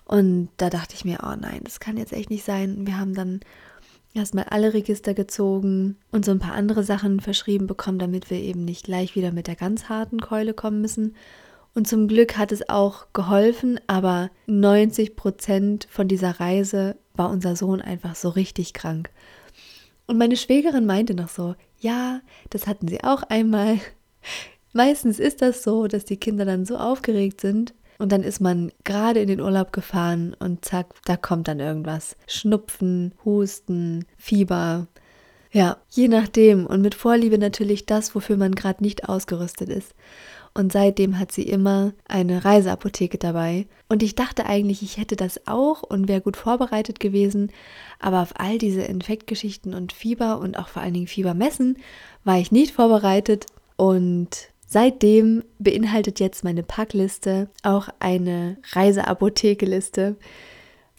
Und 0.05 0.49
da 0.57 0.71
dachte 0.71 0.95
ich 0.95 1.05
mir, 1.05 1.21
oh 1.23 1.37
nein, 1.41 1.61
das 1.65 1.81
kann 1.81 1.97
jetzt 1.97 2.13
echt 2.13 2.31
nicht 2.31 2.45
sein. 2.45 2.87
Wir 2.87 2.99
haben 2.99 3.15
dann 3.15 3.41
erstmal 4.15 4.45
alle 4.45 4.75
Register 4.75 5.15
gezogen 5.15 5.97
und 6.11 6.25
so 6.25 6.33
ein 6.33 6.39
paar 6.39 6.55
andere 6.55 6.83
Sachen 6.83 7.21
verschrieben 7.21 7.67
bekommen, 7.67 7.99
damit 7.99 8.31
wir 8.31 8.39
eben 8.39 8.65
nicht 8.65 8.85
gleich 8.85 9.15
wieder 9.15 9.33
mit 9.33 9.47
der 9.47 9.57
ganz 9.57 9.89
harten 9.89 10.21
Keule 10.21 10.55
kommen 10.55 10.81
müssen. 10.81 11.15
Und 11.79 11.87
zum 11.87 12.09
Glück 12.09 12.37
hat 12.37 12.51
es 12.51 12.69
auch 12.69 13.07
geholfen, 13.13 13.79
aber 13.87 14.33
90 14.49 15.15
Prozent 15.15 15.87
von 15.89 16.09
dieser 16.09 16.41
Reise 16.41 16.97
war 17.15 17.31
unser 17.31 17.55
Sohn 17.55 17.81
einfach 17.81 18.17
so 18.17 18.31
richtig 18.31 18.75
krank. 18.75 19.11
Und 20.09 20.19
meine 20.19 20.37
Schwägerin 20.37 20.87
meinte 20.87 21.15
noch 21.15 21.29
so, 21.29 21.55
ja, 21.79 22.21
das 22.51 22.67
hatten 22.67 22.89
sie 22.89 23.05
auch 23.05 23.23
einmal. 23.23 23.79
Meistens 24.73 25.21
ist 25.21 25.41
das 25.41 25.63
so, 25.63 25.87
dass 25.87 26.05
die 26.05 26.17
Kinder 26.17 26.45
dann 26.45 26.67
so 26.67 26.77
aufgeregt 26.77 27.41
sind 27.41 27.75
und 28.01 28.11
dann 28.11 28.25
ist 28.25 28.41
man 28.41 28.73
gerade 28.83 29.21
in 29.21 29.29
den 29.29 29.41
Urlaub 29.41 29.73
gefahren 29.73 30.35
und 30.41 30.65
zack, 30.65 30.89
da 31.05 31.17
kommt 31.17 31.47
dann 31.47 31.61
irgendwas. 31.61 32.17
Schnupfen, 32.27 33.15
Husten, 33.25 34.05
Fieber. 34.17 34.89
Ja, 35.53 35.77
je 35.91 36.09
nachdem. 36.09 36.67
Und 36.67 36.83
mit 36.83 36.97
Vorliebe 36.97 37.39
natürlich 37.39 37.87
das, 37.87 38.17
wofür 38.17 38.37
man 38.37 38.57
gerade 38.57 38.83
nicht 38.83 39.09
ausgerüstet 39.09 39.69
ist. 39.69 39.95
Und 40.59 40.73
seitdem 40.73 41.21
hat 41.21 41.31
sie 41.31 41.45
immer 41.45 41.93
eine 42.09 42.45
Reiseapotheke 42.45 43.17
dabei. 43.17 43.67
Und 43.89 44.03
ich 44.03 44.17
dachte 44.17 44.45
eigentlich, 44.47 44.83
ich 44.83 44.97
hätte 44.97 45.15
das 45.15 45.47
auch 45.47 45.85
und 45.85 46.09
wäre 46.09 46.21
gut 46.21 46.37
vorbereitet 46.37 46.99
gewesen. 46.99 47.53
Aber 48.01 48.23
auf 48.23 48.35
all 48.41 48.59
diese 48.59 48.83
Infektgeschichten 48.83 49.73
und 49.73 49.93
Fieber 49.93 50.41
und 50.41 50.59
auch 50.59 50.67
vor 50.67 50.83
allen 50.83 50.95
Dingen 50.95 51.07
Fiebermessen 51.07 51.79
war 52.25 52.39
ich 52.39 52.51
nicht 52.51 52.75
vorbereitet. 52.75 53.47
Und 53.77 54.51
Seitdem 54.71 55.45
beinhaltet 55.59 56.21
jetzt 56.21 56.45
meine 56.45 56.63
Packliste 56.63 57.49
auch 57.63 57.89
eine 58.01 58.59
Reiseapothekeliste. 58.73 60.17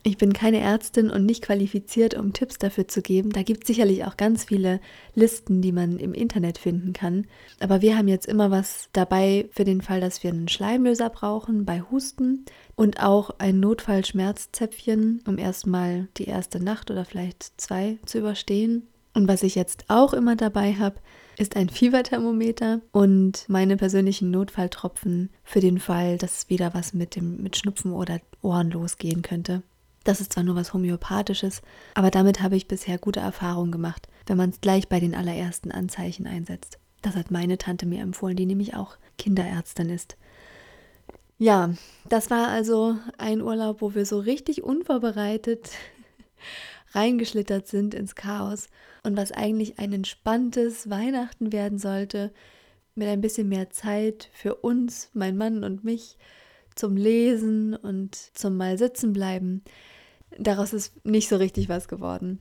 Ich 0.04 0.18
bin 0.18 0.32
keine 0.32 0.60
Ärztin 0.60 1.10
und 1.10 1.26
nicht 1.26 1.44
qualifiziert, 1.44 2.14
um 2.14 2.32
Tipps 2.32 2.58
dafür 2.58 2.88
zu 2.88 3.02
geben. 3.02 3.32
Da 3.32 3.44
gibt 3.44 3.64
es 3.64 3.68
sicherlich 3.68 4.06
auch 4.06 4.16
ganz 4.16 4.46
viele 4.46 4.80
Listen, 5.14 5.62
die 5.62 5.74
man 5.74 6.00
im 6.00 6.14
Internet 6.14 6.58
finden 6.58 6.94
kann. 6.94 7.28
Aber 7.60 7.82
wir 7.82 7.98
haben 7.98 8.08
jetzt 8.08 8.26
immer 8.26 8.50
was 8.50 8.88
dabei 8.94 9.50
für 9.52 9.66
den 9.66 9.82
Fall, 9.82 10.00
dass 10.00 10.24
wir 10.24 10.32
einen 10.32 10.48
Schleimlöser 10.48 11.10
brauchen 11.10 11.66
bei 11.66 11.82
Husten 11.82 12.46
und 12.76 13.04
auch 13.04 13.32
ein 13.40 13.60
Notfallschmerzzäpfchen, 13.60 15.22
um 15.28 15.38
erstmal 15.38 16.08
die 16.16 16.26
erste 16.26 16.64
Nacht 16.64 16.92
oder 16.92 17.04
vielleicht 17.04 17.60
zwei 17.60 17.98
zu 18.06 18.20
überstehen. 18.20 18.88
Und 19.14 19.28
was 19.28 19.44
ich 19.44 19.56
jetzt 19.56 19.84
auch 19.90 20.14
immer 20.14 20.38
dabei 20.38 20.76
habe, 20.76 20.96
ist 21.38 21.58
ein 21.58 21.68
Fieberthermometer 21.68 22.80
und 22.92 23.44
meine 23.50 23.76
persönlichen 23.76 24.32
Notfalltropfen 24.32 25.30
für 25.44 25.60
den 25.60 25.80
Fall, 25.80 26.18
dass 26.18 26.50
wieder 26.50 26.74
was 26.74 26.94
mit 26.94 27.18
dem 27.18 27.42
mit 27.44 27.58
Schnupfen 27.58 27.92
oder 27.92 28.22
Ohren 28.42 28.72
losgehen 28.72 29.24
könnte. 29.24 29.64
Das 30.10 30.22
ist 30.22 30.34
zwar 30.34 30.44
nur 30.44 30.56
was 30.56 30.74
Homöopathisches, 30.74 31.62
aber 31.94 32.10
damit 32.10 32.42
habe 32.42 32.56
ich 32.56 32.68
bisher 32.68 32.98
gute 32.98 33.20
Erfahrungen 33.20 33.72
gemacht, 33.72 34.08
wenn 34.26 34.38
man 34.38 34.50
es 34.50 34.60
gleich 34.60 34.90
bei 34.90 35.00
den 35.00 35.14
allerersten 35.14 35.72
Anzeichen 35.72 36.26
einsetzt. 36.26 36.80
Das 37.04 37.16
hat 37.16 37.30
meine 37.30 37.60
Tante 37.60 37.86
mir 37.86 38.02
empfohlen, 38.02 38.36
die 38.36 38.48
nämlich 38.48 38.74
auch 38.74 38.98
Kinderärztin 39.20 39.92
ist. 39.92 40.18
Ja, 41.38 41.76
das 42.10 42.32
war 42.32 42.48
also 42.48 42.96
ein 43.20 43.44
Urlaub, 43.44 43.84
wo 43.84 43.94
wir 43.94 44.04
so 44.04 44.18
richtig 44.18 44.64
unvorbereitet 44.64 45.70
reingeschlittert 46.94 47.68
sind 47.68 47.94
ins 47.94 48.16
Chaos 48.16 48.66
und 49.04 49.16
was 49.16 49.32
eigentlich 49.32 49.78
ein 49.78 49.94
entspanntes 49.94 50.90
Weihnachten 50.90 51.54
werden 51.54 51.78
sollte, 51.78 52.34
mit 52.96 53.08
ein 53.08 53.22
bisschen 53.22 53.48
mehr 53.48 53.70
Zeit 53.70 54.32
für 54.34 54.56
uns, 54.56 55.12
mein 55.14 55.38
Mann 55.38 55.64
und 55.64 55.84
mich, 55.84 56.18
zum 56.74 56.98
Lesen 56.98 57.76
und 57.76 58.16
zum 58.16 58.58
Mal 58.58 58.80
sitzen 58.80 59.14
bleiben. 59.14 59.62
Daraus 60.38 60.74
ist 60.74 61.06
nicht 61.06 61.30
so 61.30 61.38
richtig 61.38 61.70
was 61.70 61.88
geworden. 61.88 62.40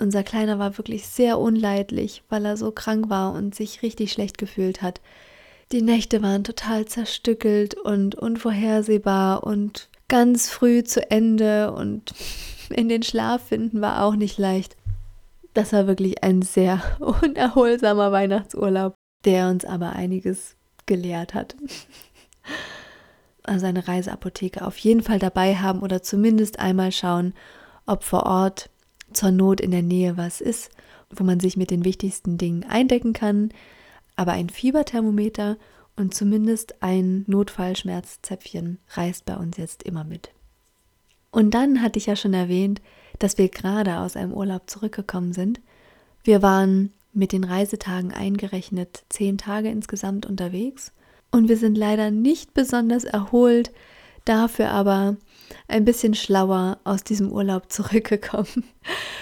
Unser 0.00 0.22
Kleiner 0.22 0.58
war 0.58 0.78
wirklich 0.78 1.06
sehr 1.06 1.38
unleidlich, 1.38 2.22
weil 2.28 2.44
er 2.44 2.56
so 2.56 2.70
krank 2.70 3.08
war 3.08 3.32
und 3.32 3.54
sich 3.54 3.82
richtig 3.82 4.12
schlecht 4.12 4.38
gefühlt 4.38 4.80
hat. 4.80 5.00
Die 5.72 5.82
Nächte 5.82 6.22
waren 6.22 6.44
total 6.44 6.86
zerstückelt 6.86 7.74
und 7.74 8.14
unvorhersehbar 8.14 9.44
und 9.44 9.88
ganz 10.08 10.48
früh 10.48 10.84
zu 10.84 11.10
Ende 11.10 11.72
und 11.72 12.14
in 12.70 12.88
den 12.88 13.02
Schlaf 13.02 13.48
finden 13.48 13.80
war 13.80 14.04
auch 14.04 14.14
nicht 14.14 14.38
leicht. 14.38 14.76
Das 15.52 15.72
war 15.72 15.86
wirklich 15.86 16.22
ein 16.22 16.42
sehr 16.42 16.80
unerholsamer 17.22 18.12
Weihnachtsurlaub, 18.12 18.94
der 19.24 19.48
uns 19.48 19.64
aber 19.64 19.92
einiges 19.92 20.56
gelehrt 20.86 21.34
hat. 21.34 21.56
Also 23.48 23.66
eine 23.66 23.88
Reiseapotheke 23.88 24.66
auf 24.66 24.76
jeden 24.78 25.02
Fall 25.02 25.18
dabei 25.18 25.56
haben 25.56 25.80
oder 25.80 26.02
zumindest 26.02 26.58
einmal 26.58 26.92
schauen, 26.92 27.32
ob 27.86 28.04
vor 28.04 28.26
Ort 28.26 28.68
zur 29.12 29.30
Not 29.30 29.60
in 29.60 29.70
der 29.70 29.82
Nähe 29.82 30.18
was 30.18 30.42
ist, 30.42 30.70
wo 31.10 31.24
man 31.24 31.40
sich 31.40 31.56
mit 31.56 31.70
den 31.70 31.84
wichtigsten 31.84 32.36
Dingen 32.36 32.64
eindecken 32.64 33.14
kann. 33.14 33.48
Aber 34.16 34.32
ein 34.32 34.50
Fieberthermometer 34.50 35.56
und 35.96 36.14
zumindest 36.14 36.82
ein 36.82 37.24
Notfallschmerzzäpfchen 37.26 38.78
reist 38.90 39.24
bei 39.24 39.36
uns 39.36 39.56
jetzt 39.56 39.82
immer 39.82 40.04
mit. 40.04 40.30
Und 41.30 41.52
dann 41.52 41.80
hatte 41.80 41.98
ich 41.98 42.06
ja 42.06 42.16
schon 42.16 42.34
erwähnt, 42.34 42.82
dass 43.18 43.38
wir 43.38 43.48
gerade 43.48 43.98
aus 44.00 44.14
einem 44.14 44.34
Urlaub 44.34 44.68
zurückgekommen 44.68 45.32
sind. 45.32 45.60
Wir 46.22 46.42
waren 46.42 46.92
mit 47.14 47.32
den 47.32 47.44
Reisetagen 47.44 48.12
eingerechnet 48.12 49.04
zehn 49.08 49.38
Tage 49.38 49.70
insgesamt 49.70 50.26
unterwegs 50.26 50.92
und 51.30 51.48
wir 51.48 51.56
sind 51.56 51.76
leider 51.76 52.10
nicht 52.10 52.54
besonders 52.54 53.04
erholt, 53.04 53.72
dafür 54.24 54.70
aber 54.70 55.16
ein 55.66 55.84
bisschen 55.84 56.14
schlauer 56.14 56.78
aus 56.84 57.04
diesem 57.04 57.30
Urlaub 57.32 57.70
zurückgekommen, 57.72 58.64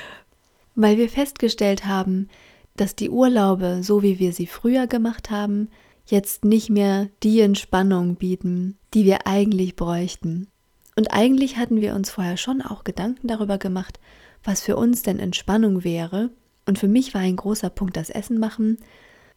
weil 0.75 0.99
wir 0.99 1.09
festgestellt 1.09 1.87
haben, 1.87 2.29
dass 2.77 2.95
die 2.95 3.11
Urlaube, 3.11 3.83
so 3.83 4.03
wie 4.03 4.19
wir 4.19 4.33
sie 4.33 4.47
früher 4.47 4.87
gemacht 4.87 5.31
haben, 5.31 5.69
jetzt 6.07 6.45
nicht 6.45 6.71
mehr 6.71 7.09
die 7.23 7.41
Entspannung 7.41 8.17
bieten, 8.17 8.79
die 8.95 9.05
wir 9.05 9.27
eigentlich 9.27 9.77
bräuchten. 9.77 10.49
Und 10.95 11.13
eigentlich 11.13 11.57
hatten 11.57 11.81
wir 11.81 11.95
uns 11.95 12.11
vorher 12.11 12.37
schon 12.37 12.63
auch 12.63 12.85
Gedanken 12.85 13.29
darüber 13.29 13.59
gemacht, 13.59 13.99
was 14.45 14.63
für 14.63 14.77
uns 14.77 15.03
denn 15.03 15.19
Entspannung 15.19 15.85
wäre. 15.85 16.31
Und 16.67 16.79
für 16.79 16.89
mich 16.89 17.13
war 17.15 17.21
ein 17.21 17.37
großer 17.37 17.71
Punkt 17.71 17.97
das 17.97 18.11
Essen 18.11 18.39
machen, 18.39 18.79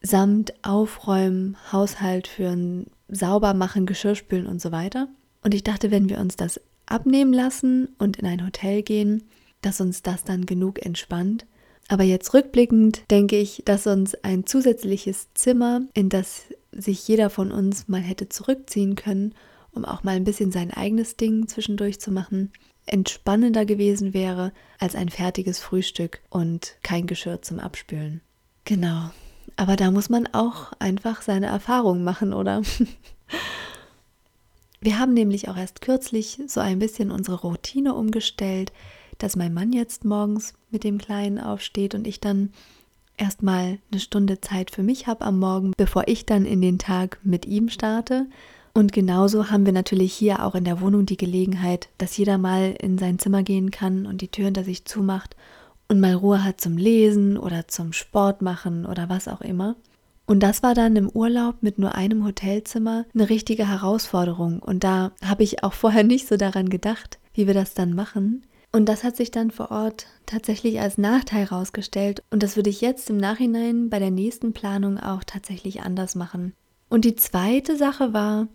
samt 0.02 0.54
Aufräumen, 0.64 1.58
Haushalt 1.72 2.28
führen, 2.28 2.88
sauber 3.08 3.54
machen, 3.54 3.86
Geschirr 3.86 4.16
spülen 4.16 4.48
und 4.48 4.62
so 4.62 4.72
weiter. 4.72 5.10
Und 5.44 5.54
ich 5.54 5.64
dachte, 5.64 5.92
wenn 5.92 6.10
wir 6.10 6.20
uns 6.20 6.36
das 6.36 6.60
abnehmen 6.86 7.34
lassen 7.34 7.90
und 7.98 8.18
in 8.18 8.26
ein 8.26 8.46
Hotel 8.46 8.82
gehen, 8.82 9.24
dass 9.62 9.82
uns 9.82 10.02
das 10.02 10.24
dann 10.24 10.46
genug 10.46 10.86
entspannt. 10.86 11.46
Aber 11.88 12.04
jetzt 12.04 12.34
rückblickend 12.34 13.04
denke 13.10 13.38
ich, 13.38 13.64
dass 13.66 13.88
uns 13.88 14.16
ein 14.16 14.46
zusätzliches 14.46 15.34
Zimmer, 15.34 15.82
in 15.94 16.10
das 16.10 16.46
sich 16.72 17.08
jeder 17.08 17.30
von 17.30 17.52
uns 17.52 17.88
mal 17.88 18.02
hätte 18.02 18.30
zurückziehen 18.30 18.96
können, 18.96 19.34
um 19.72 19.86
auch 19.86 20.04
mal 20.04 20.16
ein 20.16 20.24
bisschen 20.24 20.52
sein 20.52 20.72
eigenes 20.72 21.18
Ding 21.18 21.48
zwischendurch 21.48 22.00
zu 22.00 22.12
machen, 22.12 22.52
entspannender 22.86 23.66
gewesen 23.66 24.14
wäre 24.14 24.52
als 24.78 24.96
ein 24.96 25.10
fertiges 25.10 25.60
Frühstück 25.60 26.22
und 26.30 26.76
kein 26.84 27.08
Geschirr 27.08 27.42
zum 27.42 27.60
Abspülen. 27.60 28.22
Genau. 28.66 29.10
Aber 29.56 29.76
da 29.76 29.92
muss 29.92 30.10
man 30.10 30.28
auch 30.28 30.72
einfach 30.80 31.22
seine 31.22 31.48
Erfahrungen 31.48 32.04
machen, 32.04 32.34
oder? 32.34 32.62
Wir 34.82 34.98
haben 34.98 35.14
nämlich 35.14 35.50
auch 35.50 35.58
erst 35.58 35.82
kürzlich 35.82 36.42
so 36.48 36.62
ein 36.62 36.80
bisschen 36.80 37.12
unsere 37.12 37.42
Routine 37.42 37.94
umgestellt, 37.94 38.72
dass 39.18 39.36
mein 39.36 39.54
Mann 39.54 39.74
jetzt 39.74 40.06
morgens 40.06 40.54
mit 40.72 40.86
dem 40.86 40.98
Kleinen 40.98 41.38
aufsteht 41.40 41.94
und 41.96 42.08
ich 42.08 42.22
dann 42.22 42.52
erstmal 43.18 43.80
eine 43.92 44.00
Stunde 44.00 44.40
Zeit 44.40 44.72
für 44.72 44.84
mich 44.84 45.08
habe 45.08 45.26
am 45.26 45.40
Morgen, 45.40 45.74
bevor 45.76 46.08
ich 46.08 46.26
dann 46.26 46.46
in 46.46 46.62
den 46.62 46.80
Tag 46.80 47.20
mit 47.24 47.46
ihm 47.46 47.68
starte. 47.68 48.28
Und 48.74 48.94
genauso 48.94 49.52
haben 49.52 49.66
wir 49.66 49.74
natürlich 49.74 50.14
hier 50.14 50.46
auch 50.46 50.56
in 50.56 50.64
der 50.64 50.80
Wohnung 50.80 51.06
die 51.06 51.18
Gelegenheit, 51.18 51.90
dass 51.98 52.16
jeder 52.16 52.38
mal 52.38 52.76
in 52.80 52.98
sein 52.98 53.20
Zimmer 53.20 53.44
gehen 53.44 53.72
kann 53.72 54.06
und 54.06 54.22
die 54.22 54.30
Tür 54.30 54.46
hinter 54.46 54.64
sich 54.64 54.86
zumacht 54.86 55.36
und 55.90 56.00
mal 56.00 56.14
Ruhe 56.14 56.44
hat 56.44 56.62
zum 56.62 56.78
Lesen 56.78 57.38
oder 57.38 57.68
zum 57.68 57.94
Sport 57.94 58.42
machen 58.42 58.86
oder 58.86 59.10
was 59.10 59.28
auch 59.28 59.42
immer. 59.42 59.76
Und 60.26 60.42
das 60.42 60.62
war 60.62 60.76
dann 60.76 60.96
im 60.96 61.10
Urlaub 61.10 61.56
mit 61.62 61.80
nur 61.80 61.96
einem 61.96 62.24
Hotelzimmer 62.24 63.06
eine 63.16 63.30
richtige 63.30 63.68
Herausforderung. 63.68 64.60
Und 64.60 64.84
da 64.84 65.12
habe 65.26 65.42
ich 65.42 65.64
auch 65.64 65.74
vorher 65.74 66.04
nicht 66.04 66.28
so 66.28 66.38
daran 66.38 66.70
gedacht, 66.70 67.18
wie 67.34 67.48
wir 67.48 67.56
das 67.56 67.74
dann 67.74 67.96
machen. 67.96 68.44
Und 68.72 68.88
das 68.88 69.04
hat 69.04 69.18
sich 69.18 69.32
dann 69.32 69.50
vor 69.50 69.72
Ort 69.72 70.06
tatsächlich 70.28 70.80
als 70.80 71.00
Nachteil 71.00 71.50
herausgestellt. 71.50 72.22
Und 72.30 72.44
das 72.44 72.56
würde 72.56 72.70
ich 72.70 72.82
jetzt 72.82 73.10
im 73.10 73.18
Nachhinein 73.18 73.90
bei 73.90 73.98
der 73.98 74.12
nächsten 74.12 74.54
Planung 74.54 75.00
auch 75.00 75.24
tatsächlich 75.24 75.82
anders 75.82 76.14
machen. 76.14 76.54
Und 76.90 77.06
die 77.06 77.16
zweite 77.16 77.76
Sache 77.76 78.14
war, 78.14 78.48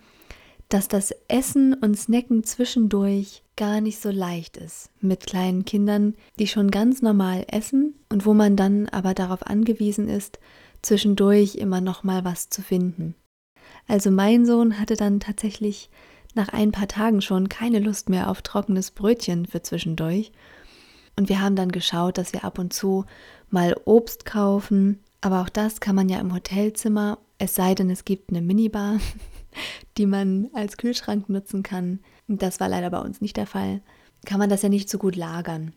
dass 0.68 0.88
das 0.88 1.14
Essen 1.28 1.74
und 1.74 1.96
Snacken 1.96 2.44
zwischendurch 2.44 3.42
gar 3.56 3.80
nicht 3.80 4.00
so 4.00 4.10
leicht 4.10 4.56
ist 4.56 4.90
mit 5.00 5.26
kleinen 5.26 5.64
Kindern, 5.64 6.14
die 6.38 6.46
schon 6.46 6.70
ganz 6.70 7.02
normal 7.02 7.44
essen 7.48 7.94
und 8.08 8.26
wo 8.26 8.34
man 8.34 8.56
dann 8.56 8.88
aber 8.88 9.14
darauf 9.14 9.46
angewiesen 9.46 10.08
ist, 10.08 10.38
zwischendurch 10.82 11.56
immer 11.56 11.80
noch 11.80 12.02
mal 12.02 12.24
was 12.24 12.48
zu 12.48 12.62
finden. 12.62 13.14
Also 13.86 14.10
mein 14.10 14.46
Sohn 14.46 14.78
hatte 14.78 14.96
dann 14.96 15.20
tatsächlich 15.20 15.90
nach 16.34 16.48
ein 16.48 16.72
paar 16.72 16.88
Tagen 16.88 17.20
schon 17.20 17.48
keine 17.48 17.78
Lust 17.78 18.08
mehr 18.08 18.30
auf 18.30 18.42
trockenes 18.42 18.90
Brötchen 18.90 19.46
für 19.46 19.62
zwischendurch. 19.62 20.32
Und 21.16 21.28
wir 21.28 21.40
haben 21.40 21.54
dann 21.54 21.70
geschaut, 21.70 22.18
dass 22.18 22.32
wir 22.32 22.44
ab 22.44 22.58
und 22.58 22.72
zu 22.72 23.04
mal 23.50 23.76
Obst 23.84 24.24
kaufen. 24.24 25.00
Aber 25.20 25.42
auch 25.42 25.48
das 25.48 25.80
kann 25.80 25.94
man 25.94 26.08
ja 26.08 26.18
im 26.18 26.34
Hotelzimmer, 26.34 27.18
es 27.38 27.54
sei 27.54 27.74
denn, 27.74 27.90
es 27.90 28.04
gibt 28.04 28.30
eine 28.30 28.42
Minibar, 28.42 28.98
die 29.98 30.06
man 30.06 30.48
als 30.54 30.76
Kühlschrank 30.76 31.28
nutzen 31.28 31.62
kann. 31.62 32.00
Das 32.28 32.60
war 32.60 32.68
leider 32.68 32.90
bei 32.90 33.00
uns 33.00 33.20
nicht 33.20 33.36
der 33.36 33.46
Fall. 33.46 33.80
Kann 34.24 34.38
man 34.38 34.50
das 34.50 34.62
ja 34.62 34.68
nicht 34.68 34.88
so 34.88 34.98
gut 34.98 35.16
lagern. 35.16 35.72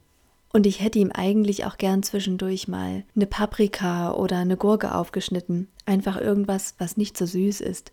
Und 0.54 0.66
ich 0.66 0.82
hätte 0.82 1.00
ihm 1.00 1.12
eigentlich 1.12 1.66
auch 1.66 1.78
gern 1.78 2.04
zwischendurch 2.04 2.68
mal 2.68 3.04
eine 3.16 3.28
Paprika 3.28 4.14
oder 4.14 4.38
eine 4.38 4.58
Gurke 4.58 4.96
aufgeschnitten. 4.96 5.68
Einfach 5.86 6.20
irgendwas, 6.20 6.76
was 6.78 6.98
nicht 6.98 7.18
so 7.18 7.26
süß 7.26 7.62
ist. 7.62 7.92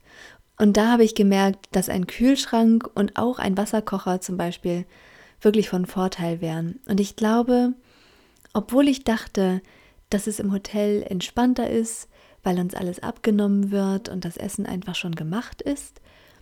Und 0.57 0.76
da 0.76 0.93
habe 0.93 1.05
ich 1.05 1.16
gemerkt, 1.16 1.68
dass 1.72 1.89
ein 1.89 2.07
Kühlschrank 2.07 2.89
und 2.95 3.16
auch 3.16 3.39
ein 3.39 3.57
Wasserkocher 3.59 4.20
zum 4.20 4.37
Beispiel 4.37 4.87
wirklich 5.41 5.68
von 5.68 5.85
Vorteil 5.85 6.41
wären. 6.41 6.80
Und 6.87 7.01
ich 7.01 7.16
glaube, 7.16 7.74
obwohl 8.53 8.87
ich 8.89 9.03
dachte, 9.03 9.61
dass 10.11 10.28
es 10.28 10.39
im 10.39 10.53
Hotel 10.53 11.03
entspannter 11.03 11.68
ist, 11.68 12.09
weil 12.45 12.61
uns 12.61 12.74
alles 12.74 13.03
abgenommen 13.03 13.70
wird 13.70 14.09
und 14.09 14.24
das 14.24 14.36
Essen 14.36 14.66
einfach 14.66 14.95
schon 14.95 15.14
gemacht 15.14 15.62
ist, 15.62 16.01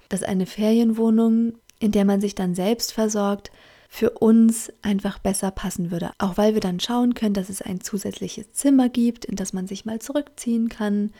dass 0.09 0.22
eine 0.22 0.46
Ferienwohnung, 0.46 1.55
in 1.78 1.92
der 1.92 2.05
man 2.05 2.20
sich 2.20 2.34
dann 2.34 2.55
selbst 2.55 2.92
versorgt, 2.92 3.50
für 3.88 4.11
uns 4.11 4.72
einfach 4.80 5.18
besser 5.18 5.50
passen 5.50 5.90
würde. 5.90 6.12
Auch 6.18 6.38
weil 6.38 6.55
wir 6.55 6.61
dann 6.61 6.80
schauen 6.80 7.12
können, 7.12 7.34
dass 7.34 7.50
es 7.50 7.61
ein 7.61 7.82
zusätzliches 7.82 8.53
Zimmer 8.53 8.88
gibt, 8.88 9.24
in 9.26 9.36
das 9.36 9.53
man 9.53 9.66
sich 9.66 9.84
mal 9.84 9.98
zurückziehen 9.98 10.68
kann. 10.70 11.12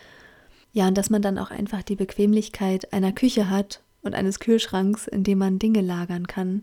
Ja, 0.73 0.89
und 0.89 0.97
dass 0.97 1.11
man 1.11 1.21
dann 1.21 1.39
auch 1.39 1.51
einfach 1.51 1.83
die 1.83 1.97
Bequemlichkeit 1.97 2.93
einer 2.93 3.13
Küche 3.13 3.51
hat 3.51 3.83
und 4.01 4.15
eines 4.15 4.41
Kühlschranks, 4.41 5.07
in 5.07 5.23
dem 5.23 5.39
man 5.39 5.59
Dinge 5.59 5.83
lagern 5.83 6.27
kann 6.27 6.63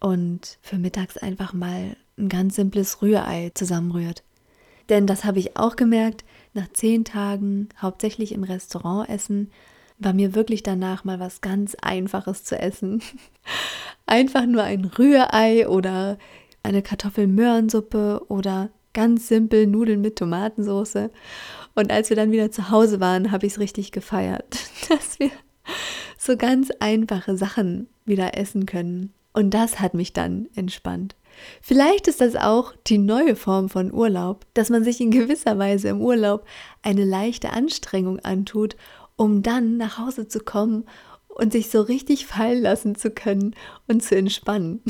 und 0.00 0.58
für 0.62 0.78
mittags 0.78 1.18
einfach 1.18 1.52
mal 1.52 1.96
ein 2.18 2.28
ganz 2.28 2.56
simples 2.56 3.02
Rührei 3.02 3.50
zusammenrührt. 3.54 4.22
Denn 4.88 5.06
das 5.06 5.24
habe 5.24 5.38
ich 5.38 5.56
auch 5.56 5.76
gemerkt, 5.76 6.24
nach 6.54 6.68
zehn 6.72 7.04
Tagen 7.04 7.68
hauptsächlich 7.80 8.32
im 8.32 8.44
Restaurant 8.44 9.08
essen, 9.08 9.50
war 9.98 10.12
mir 10.12 10.34
wirklich 10.34 10.62
danach 10.62 11.04
mal 11.04 11.20
was 11.20 11.40
ganz 11.40 11.76
Einfaches 11.80 12.44
zu 12.44 12.58
essen. 12.58 13.02
Einfach 14.06 14.46
nur 14.46 14.62
ein 14.62 14.84
Rührei 14.84 15.68
oder 15.68 16.18
eine 16.62 16.82
Kartoffelmöhrensuppe 16.82 18.24
oder 18.28 18.70
ganz 18.92 19.28
simpel 19.28 19.66
Nudeln 19.66 20.00
mit 20.00 20.16
Tomatensauce. 20.16 21.10
Und 21.74 21.90
als 21.90 22.10
wir 22.10 22.16
dann 22.16 22.32
wieder 22.32 22.50
zu 22.50 22.70
Hause 22.70 23.00
waren, 23.00 23.32
habe 23.32 23.46
ich 23.46 23.54
es 23.54 23.58
richtig 23.58 23.92
gefeiert, 23.92 24.58
dass 24.88 25.18
wir 25.18 25.30
so 26.18 26.36
ganz 26.36 26.70
einfache 26.80 27.36
Sachen 27.36 27.88
wieder 28.04 28.36
essen 28.36 28.66
können. 28.66 29.12
Und 29.32 29.54
das 29.54 29.80
hat 29.80 29.94
mich 29.94 30.12
dann 30.12 30.48
entspannt. 30.54 31.16
Vielleicht 31.60 32.08
ist 32.08 32.20
das 32.20 32.36
auch 32.36 32.74
die 32.86 32.98
neue 32.98 33.36
Form 33.36 33.68
von 33.68 33.92
Urlaub, 33.92 34.46
dass 34.54 34.70
man 34.70 34.84
sich 34.84 35.00
in 35.00 35.10
gewisser 35.10 35.58
Weise 35.58 35.88
im 35.88 36.00
Urlaub 36.00 36.44
eine 36.82 37.04
leichte 37.04 37.50
Anstrengung 37.50 38.18
antut, 38.20 38.76
um 39.16 39.42
dann 39.42 39.76
nach 39.76 39.98
Hause 39.98 40.28
zu 40.28 40.40
kommen 40.40 40.84
und 41.28 41.52
sich 41.52 41.70
so 41.70 41.80
richtig 41.80 42.26
fallen 42.26 42.62
lassen 42.62 42.94
zu 42.94 43.10
können 43.10 43.54
und 43.88 44.02
zu 44.02 44.16
entspannen. 44.16 44.82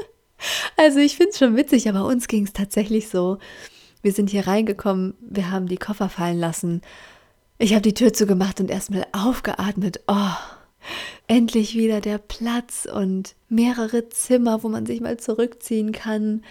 also 0.76 0.98
ich 0.98 1.16
finde 1.16 1.30
es 1.30 1.38
schon 1.38 1.56
witzig, 1.56 1.88
aber 1.88 2.04
uns 2.04 2.28
ging 2.28 2.44
es 2.44 2.52
tatsächlich 2.52 3.08
so. 3.08 3.38
Wir 4.02 4.12
sind 4.12 4.30
hier 4.30 4.46
reingekommen, 4.46 5.14
wir 5.20 5.50
haben 5.50 5.66
die 5.66 5.78
Koffer 5.78 6.08
fallen 6.08 6.38
lassen. 6.38 6.82
Ich 7.58 7.72
habe 7.72 7.82
die 7.82 7.94
Tür 7.94 8.12
zugemacht 8.12 8.60
und 8.60 8.70
erstmal 8.70 9.06
aufgeatmet. 9.12 10.00
Oh, 10.06 10.30
endlich 11.26 11.74
wieder 11.74 12.00
der 12.00 12.18
Platz 12.18 12.86
und 12.92 13.34
mehrere 13.48 14.08
Zimmer, 14.08 14.62
wo 14.62 14.68
man 14.68 14.86
sich 14.86 15.00
mal 15.00 15.16
zurückziehen 15.16 15.92
kann. 15.92 16.42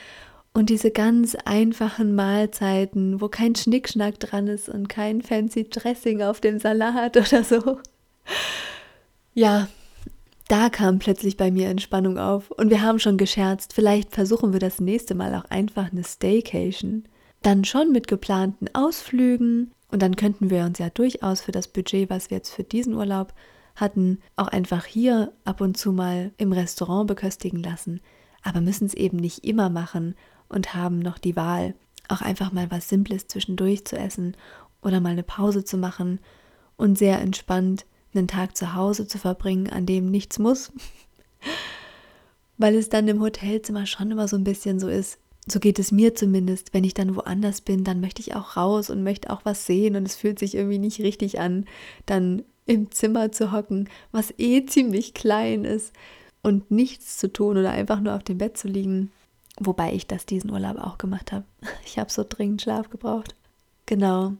Und 0.54 0.70
diese 0.70 0.92
ganz 0.92 1.36
einfachen 1.44 2.16
Mahlzeiten, 2.16 3.20
wo 3.20 3.28
kein 3.28 3.56
Schnickschnack 3.56 4.20
dran 4.20 4.48
ist 4.48 4.70
und 4.70 4.88
kein 4.88 5.22
fancy 5.22 5.68
Dressing 5.70 6.22
auf 6.22 6.40
dem 6.40 6.60
Salat 6.60 7.18
oder 7.18 7.44
so. 7.44 7.80
Ja, 9.34 9.68
da 10.48 10.70
kam 10.70 11.00
plötzlich 11.00 11.38
bei 11.38 11.52
mir 11.52 11.68
Entspannung 11.70 12.18
auf 12.18 12.52
und 12.52 12.70
wir 12.70 12.82
haben 12.82 13.00
schon 13.00 13.18
gescherzt, 13.18 13.74
vielleicht 13.74 14.14
versuchen 14.14 14.54
wir 14.54 14.60
das 14.60 14.80
nächste 14.80 15.16
Mal 15.16 15.34
auch 15.36 15.50
einfach 15.50 15.92
eine 15.92 16.04
Staycation. 16.04 17.06
Dann 17.42 17.66
schon 17.66 17.92
mit 17.92 18.08
geplanten 18.08 18.68
Ausflügen 18.74 19.72
und 19.92 20.02
dann 20.02 20.16
könnten 20.16 20.50
wir 20.50 20.64
uns 20.64 20.80
ja 20.80 20.90
durchaus 20.90 21.42
für 21.42 21.52
das 21.52 21.68
Budget, 21.68 22.10
was 22.10 22.30
wir 22.30 22.38
jetzt 22.38 22.52
für 22.52 22.64
diesen 22.64 22.94
Urlaub 22.94 23.34
hatten, 23.76 24.20
auch 24.36 24.48
einfach 24.48 24.86
hier 24.86 25.34
ab 25.44 25.62
und 25.62 25.78
zu 25.78 25.92
mal 25.92 26.32
im 26.38 26.52
Restaurant 26.52 27.08
beköstigen 27.08 27.62
lassen, 27.62 28.02
aber 28.44 28.62
müssen 28.62 28.86
es 28.86 28.94
eben 28.94 29.18
nicht 29.18 29.44
immer 29.44 29.70
machen 29.70 30.16
und 30.50 30.74
haben 30.74 31.00
noch 31.00 31.18
die 31.18 31.36
Wahl, 31.36 31.76
auch 32.08 32.22
einfach 32.22 32.52
mal 32.52 32.70
was 32.72 32.90
Simples 32.90 33.28
zwischendurch 33.28 33.86
zu 33.86 33.98
essen 33.98 34.38
oder 34.82 35.00
mal 35.00 35.10
eine 35.10 35.24
Pause 35.24 35.64
zu 35.64 35.78
machen 35.78 36.20
und 36.78 36.98
sehr 36.98 37.20
entspannt 37.20 37.86
einen 38.14 38.28
Tag 38.28 38.56
zu 38.56 38.76
Hause 38.76 39.08
zu 39.08 39.18
verbringen, 39.18 39.70
an 39.70 39.86
dem 39.86 40.10
nichts 40.10 40.40
muss. 40.40 40.72
Weil 42.58 42.76
es 42.76 42.88
dann 42.90 43.08
im 43.08 43.22
Hotelzimmer 43.22 43.86
schon 43.86 44.12
immer 44.12 44.28
so 44.28 44.38
ein 44.38 44.46
bisschen 44.46 44.80
so 44.80 44.88
ist, 44.88 45.20
so 45.48 45.60
geht 45.60 45.78
es 45.78 45.92
mir 45.92 46.16
zumindest, 46.16 46.74
wenn 46.74 46.84
ich 46.84 46.94
dann 46.94 47.16
woanders 47.16 47.62
bin, 47.62 47.84
dann 47.84 48.00
möchte 48.00 48.22
ich 48.22 48.34
auch 48.36 48.58
raus 48.58 48.90
und 48.90 49.04
möchte 49.04 49.30
auch 49.30 49.42
was 49.44 49.66
sehen 49.66 49.96
und 49.96 50.06
es 50.06 50.16
fühlt 50.16 50.40
sich 50.40 50.56
irgendwie 50.56 50.80
nicht 50.80 51.00
richtig 51.02 51.40
an, 51.40 51.66
dann 52.06 52.44
im 52.66 52.92
Zimmer 52.92 53.32
zu 53.32 53.52
hocken, 53.52 53.90
was 54.12 54.34
eh 54.38 54.66
ziemlich 54.66 55.14
klein 55.14 55.66
ist 55.66 55.94
und 56.42 56.72
nichts 56.72 57.18
zu 57.18 57.32
tun 57.32 57.58
oder 57.58 57.72
einfach 57.72 58.00
nur 58.00 58.16
auf 58.16 58.24
dem 58.24 58.38
Bett 58.38 58.58
zu 58.58 58.68
liegen. 58.68 59.12
Wobei 59.60 59.94
ich 59.94 60.08
das 60.08 60.26
diesen 60.26 60.52
Urlaub 60.52 60.78
auch 60.78 60.98
gemacht 60.98 61.32
habe. 61.32 61.46
Ich 61.86 61.98
habe 61.98 62.12
so 62.12 62.26
dringend 62.28 62.62
Schlaf 62.62 62.90
gebraucht. 62.90 63.36
Genau. 63.86 64.34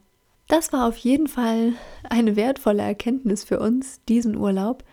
Das 0.48 0.72
war 0.72 0.86
auf 0.86 0.96
jeden 0.98 1.26
Fall 1.26 1.72
eine 2.08 2.36
wertvolle 2.36 2.82
Erkenntnis 2.82 3.42
für 3.42 3.58
uns, 3.58 4.00
diesen 4.08 4.36
Urlaub. 4.36 4.84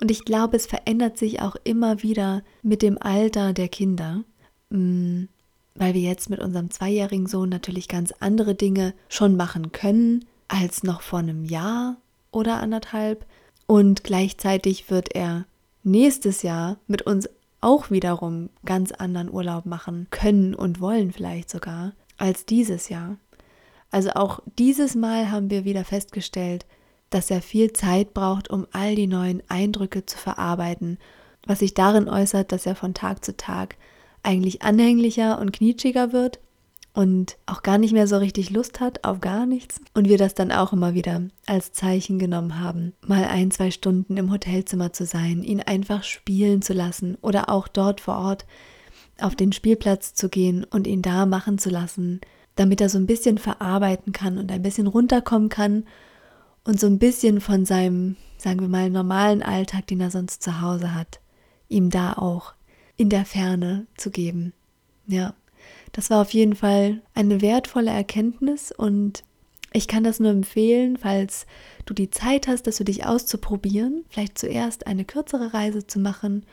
Und 0.00 0.10
ich 0.10 0.24
glaube, 0.24 0.56
es 0.56 0.66
verändert 0.66 1.18
sich 1.18 1.40
auch 1.40 1.54
immer 1.62 2.02
wieder 2.02 2.42
mit 2.62 2.82
dem 2.82 3.00
Alter 3.00 3.52
der 3.52 3.68
Kinder, 3.68 4.24
mm, 4.70 5.24
weil 5.76 5.94
wir 5.94 6.00
jetzt 6.00 6.28
mit 6.30 6.40
unserem 6.40 6.70
zweijährigen 6.70 7.28
Sohn 7.28 7.48
natürlich 7.48 7.86
ganz 7.86 8.12
andere 8.18 8.54
Dinge 8.54 8.94
schon 9.08 9.36
machen 9.36 9.70
können 9.70 10.24
als 10.48 10.82
noch 10.82 11.02
vor 11.02 11.20
einem 11.20 11.44
Jahr 11.44 11.96
oder 12.32 12.60
anderthalb. 12.60 13.24
Und 13.66 14.02
gleichzeitig 14.02 14.90
wird 14.90 15.14
er 15.14 15.46
nächstes 15.84 16.42
Jahr 16.42 16.78
mit 16.86 17.02
uns 17.02 17.28
auch 17.60 17.90
wiederum 17.90 18.50
ganz 18.64 18.90
anderen 18.90 19.32
Urlaub 19.32 19.66
machen 19.66 20.08
können 20.10 20.54
und 20.54 20.80
wollen 20.80 21.12
vielleicht 21.12 21.48
sogar 21.48 21.92
als 22.18 22.44
dieses 22.44 22.88
Jahr. 22.88 23.16
Also 23.90 24.10
auch 24.10 24.40
dieses 24.58 24.94
Mal 24.94 25.30
haben 25.30 25.50
wir 25.50 25.64
wieder 25.64 25.84
festgestellt, 25.84 26.66
dass 27.10 27.30
er 27.30 27.42
viel 27.42 27.72
Zeit 27.72 28.14
braucht, 28.14 28.50
um 28.50 28.66
all 28.72 28.96
die 28.96 29.06
neuen 29.06 29.42
Eindrücke 29.48 30.06
zu 30.06 30.18
verarbeiten, 30.18 30.98
was 31.46 31.60
sich 31.60 31.74
darin 31.74 32.08
äußert, 32.08 32.52
dass 32.52 32.66
er 32.66 32.74
von 32.74 32.94
Tag 32.94 33.24
zu 33.24 33.36
Tag 33.36 33.76
eigentlich 34.22 34.62
anhänglicher 34.62 35.38
und 35.38 35.52
knietschiger 35.52 36.12
wird 36.12 36.40
und 36.94 37.38
auch 37.46 37.62
gar 37.62 37.78
nicht 37.78 37.92
mehr 37.92 38.06
so 38.06 38.18
richtig 38.18 38.50
Lust 38.50 38.80
hat 38.80 39.04
auf 39.04 39.20
gar 39.20 39.46
nichts. 39.46 39.80
Und 39.94 40.08
wir 40.08 40.18
das 40.18 40.34
dann 40.34 40.52
auch 40.52 40.72
immer 40.72 40.94
wieder 40.94 41.22
als 41.46 41.72
Zeichen 41.72 42.18
genommen 42.18 42.60
haben, 42.60 42.92
mal 43.06 43.24
ein, 43.24 43.50
zwei 43.50 43.70
Stunden 43.70 44.16
im 44.16 44.30
Hotelzimmer 44.30 44.92
zu 44.92 45.06
sein, 45.06 45.42
ihn 45.42 45.60
einfach 45.60 46.04
spielen 46.04 46.60
zu 46.60 46.74
lassen 46.74 47.16
oder 47.22 47.48
auch 47.48 47.68
dort 47.68 48.00
vor 48.00 48.16
Ort 48.16 48.46
auf 49.20 49.36
den 49.36 49.52
Spielplatz 49.52 50.14
zu 50.14 50.28
gehen 50.28 50.64
und 50.64 50.86
ihn 50.86 51.02
da 51.02 51.26
machen 51.26 51.58
zu 51.58 51.70
lassen, 51.70 52.20
damit 52.56 52.80
er 52.80 52.88
so 52.88 52.98
ein 52.98 53.06
bisschen 53.06 53.38
verarbeiten 53.38 54.12
kann 54.12 54.36
und 54.36 54.50
ein 54.52 54.62
bisschen 54.62 54.86
runterkommen 54.86 55.48
kann 55.48 55.84
und 56.64 56.78
so 56.78 56.86
ein 56.86 56.98
bisschen 56.98 57.40
von 57.40 57.64
seinem, 57.64 58.16
sagen 58.36 58.60
wir 58.60 58.68
mal, 58.68 58.90
normalen 58.90 59.42
Alltag, 59.42 59.86
den 59.86 60.00
er 60.00 60.10
sonst 60.10 60.42
zu 60.42 60.60
Hause 60.60 60.94
hat, 60.94 61.20
ihm 61.68 61.88
da 61.88 62.14
auch 62.14 62.54
in 62.96 63.08
der 63.08 63.24
Ferne 63.24 63.86
zu 63.96 64.10
geben. 64.10 64.52
Ja, 65.06 65.34
das 65.92 66.10
war 66.10 66.22
auf 66.22 66.32
jeden 66.32 66.54
Fall 66.54 67.00
eine 67.14 67.40
wertvolle 67.40 67.90
Erkenntnis 67.90 68.72
und 68.72 69.24
ich 69.74 69.88
kann 69.88 70.04
das 70.04 70.20
nur 70.20 70.30
empfehlen, 70.30 70.98
falls 70.98 71.46
du 71.86 71.94
die 71.94 72.10
Zeit 72.10 72.46
hast, 72.46 72.66
das 72.66 72.78
für 72.78 72.84
dich 72.84 73.06
auszuprobieren, 73.06 74.04
vielleicht 74.08 74.38
zuerst 74.38 74.86
eine 74.86 75.04
kürzere 75.04 75.54
Reise 75.54 75.86
zu 75.86 75.98
machen, 75.98 76.44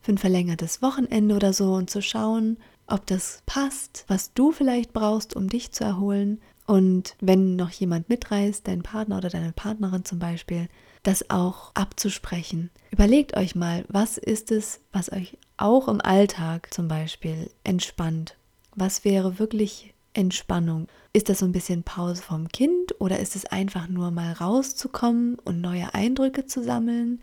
für 0.00 0.12
ein 0.12 0.18
verlängertes 0.18 0.82
Wochenende 0.82 1.34
oder 1.34 1.52
so 1.52 1.72
und 1.74 1.90
zu 1.90 2.02
schauen, 2.02 2.58
ob 2.86 3.06
das 3.06 3.42
passt, 3.46 4.04
was 4.08 4.32
du 4.32 4.52
vielleicht 4.52 4.92
brauchst, 4.92 5.34
um 5.34 5.48
dich 5.48 5.72
zu 5.72 5.84
erholen. 5.84 6.40
Und 6.66 7.16
wenn 7.20 7.56
noch 7.56 7.70
jemand 7.70 8.08
mitreist, 8.08 8.68
dein 8.68 8.82
Partner 8.82 9.18
oder 9.18 9.28
deine 9.28 9.52
Partnerin 9.52 10.04
zum 10.04 10.18
Beispiel, 10.18 10.68
das 11.02 11.30
auch 11.30 11.72
abzusprechen. 11.74 12.70
Überlegt 12.90 13.36
euch 13.36 13.54
mal, 13.54 13.84
was 13.88 14.18
ist 14.18 14.50
es, 14.52 14.80
was 14.92 15.10
euch 15.12 15.38
auch 15.56 15.88
im 15.88 16.00
Alltag 16.00 16.72
zum 16.72 16.88
Beispiel 16.88 17.50
entspannt? 17.64 18.37
Was 18.80 19.04
wäre 19.04 19.40
wirklich 19.40 19.92
Entspannung? 20.12 20.86
Ist 21.12 21.28
das 21.28 21.40
so 21.40 21.46
ein 21.46 21.50
bisschen 21.52 21.82
Pause 21.82 22.22
vom 22.22 22.46
Kind 22.46 22.94
oder 23.00 23.18
ist 23.18 23.34
es 23.34 23.44
einfach 23.44 23.88
nur 23.88 24.12
mal 24.12 24.32
rauszukommen 24.32 25.36
und 25.44 25.60
neue 25.60 25.94
Eindrücke 25.94 26.46
zu 26.46 26.62
sammeln? 26.62 27.20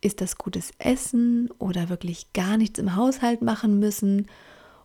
Ist 0.00 0.22
das 0.22 0.38
gutes 0.38 0.70
Essen 0.78 1.50
oder 1.58 1.90
wirklich 1.90 2.32
gar 2.32 2.56
nichts 2.56 2.78
im 2.78 2.96
Haushalt 2.96 3.42
machen 3.42 3.78
müssen? 3.78 4.26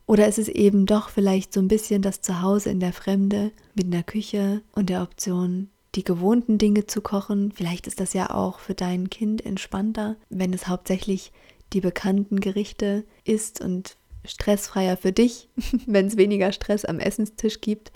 Oder 0.06 0.28
ist 0.28 0.38
es 0.38 0.50
eben 0.50 0.86
doch 0.86 1.08
vielleicht 1.08 1.54
so 1.54 1.62
ein 1.62 1.70
bisschen 1.70 2.02
das 2.02 2.20
Zuhause 2.20 2.72
in 2.72 2.82
der 2.82 2.92
Fremde 2.92 3.54
mit 3.74 3.86
einer 3.86 4.04
Küche 4.04 4.64
und 4.74 4.90
der 4.90 5.04
Option, 5.04 5.70
die 5.96 6.04
gewohnten 6.04 6.58
Dinge 6.58 6.88
zu 6.88 7.00
kochen? 7.00 7.54
Vielleicht 7.54 7.88
ist 7.88 8.02
das 8.02 8.12
ja 8.12 8.32
auch 8.32 8.60
für 8.60 8.76
dein 8.76 9.10
Kind 9.10 9.46
entspannter, 9.46 10.18
wenn 10.30 10.52
es 10.52 10.68
hauptsächlich 10.68 11.32
die 11.72 11.80
bekannten 11.80 12.42
Gerichte 12.42 13.06
isst 13.24 13.62
und 13.62 13.96
stressfreier 14.26 14.98
für 14.98 15.12
dich, 15.12 15.50
wenn 15.86 16.08
es 16.08 16.18
weniger 16.18 16.52
Stress 16.52 16.86
am 16.86 17.00
Essenstisch 17.00 17.62
gibt. 17.62 17.92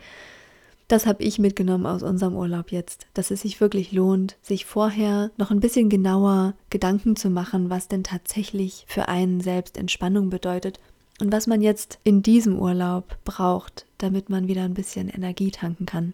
Das 0.88 1.08
habe 1.08 1.24
ich 1.24 1.40
mitgenommen 1.40 1.88
aus 1.88 2.04
unserem 2.04 2.36
Urlaub 2.36 2.72
jetzt, 2.72 3.08
dass 3.16 3.32
es 3.32 3.42
sich 3.42 3.60
wirklich 3.60 3.92
lohnt, 3.92 4.38
sich 4.44 4.66
vorher 4.66 5.32
noch 5.38 5.50
ein 5.50 5.60
bisschen 5.60 5.90
genauer 5.90 6.54
Gedanken 6.70 7.16
zu 7.16 7.32
machen, 7.32 7.72
was 7.72 7.88
denn 7.88 8.04
tatsächlich 8.04 8.86
für 8.88 9.08
einen 9.08 9.42
selbst 9.42 9.78
Entspannung 9.78 10.30
bedeutet 10.30 10.80
und 11.20 11.32
was 11.32 11.48
man 11.48 11.62
jetzt 11.62 12.00
in 12.04 12.22
diesem 12.22 12.60
Urlaub 12.60 13.18
braucht, 13.26 13.88
damit 13.98 14.30
man 14.30 14.48
wieder 14.48 14.64
ein 14.64 14.76
bisschen 14.76 15.10
Energie 15.10 15.50
tanken 15.50 15.88
kann. 15.88 16.14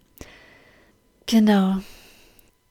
Genau. 1.25 1.77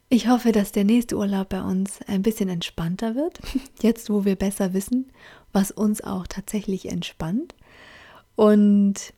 Ich 0.08 0.26
hoffe, 0.28 0.52
dass 0.52 0.72
der 0.72 0.84
nächste 0.84 1.16
Urlaub 1.16 1.50
bei 1.50 1.62
uns 1.62 2.00
ein 2.06 2.22
bisschen 2.22 2.48
entspannter 2.48 3.14
wird, 3.14 3.40
jetzt 3.82 4.10
wo 4.10 4.24
wir 4.24 4.36
besser 4.36 4.72
wissen, 4.72 5.10
was 5.52 5.70
uns 5.70 6.02
auch 6.02 6.26
tatsächlich 6.26 6.88
entspannt. 6.88 7.54
Und 8.36 9.12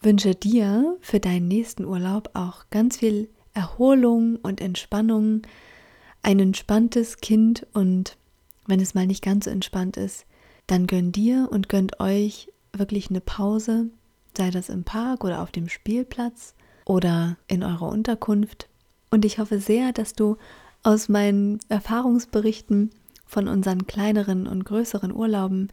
wünsche 0.00 0.34
dir 0.34 0.96
für 1.00 1.20
deinen 1.20 1.48
nächsten 1.48 1.84
Urlaub 1.84 2.30
auch 2.34 2.66
ganz 2.70 2.98
viel 2.98 3.28
Erholung 3.54 4.36
und 4.36 4.60
Entspannung, 4.60 5.42
ein 6.22 6.38
entspanntes 6.38 7.18
Kind 7.18 7.66
und 7.72 8.16
wenn 8.66 8.80
es 8.80 8.94
mal 8.94 9.06
nicht 9.06 9.24
ganz 9.24 9.46
so 9.46 9.50
entspannt 9.50 9.96
ist, 9.96 10.26
dann 10.66 10.86
gönn 10.86 11.10
dir 11.10 11.48
und 11.50 11.68
gönnt 11.68 12.00
euch 12.00 12.52
wirklich 12.72 13.10
eine 13.10 13.20
Pause, 13.20 13.86
sei 14.36 14.50
das 14.50 14.68
im 14.68 14.84
Park 14.84 15.24
oder 15.24 15.42
auf 15.42 15.50
dem 15.50 15.68
Spielplatz 15.68 16.54
oder 16.84 17.36
in 17.48 17.64
eurer 17.64 17.88
Unterkunft. 17.88 18.68
Und 19.10 19.24
ich 19.24 19.38
hoffe 19.38 19.58
sehr, 19.58 19.92
dass 19.92 20.12
du 20.12 20.36
aus 20.82 21.08
meinen 21.08 21.60
Erfahrungsberichten 21.68 22.90
von 23.28 23.46
unseren 23.46 23.86
kleineren 23.86 24.48
und 24.48 24.64
größeren 24.64 25.14
Urlauben 25.14 25.68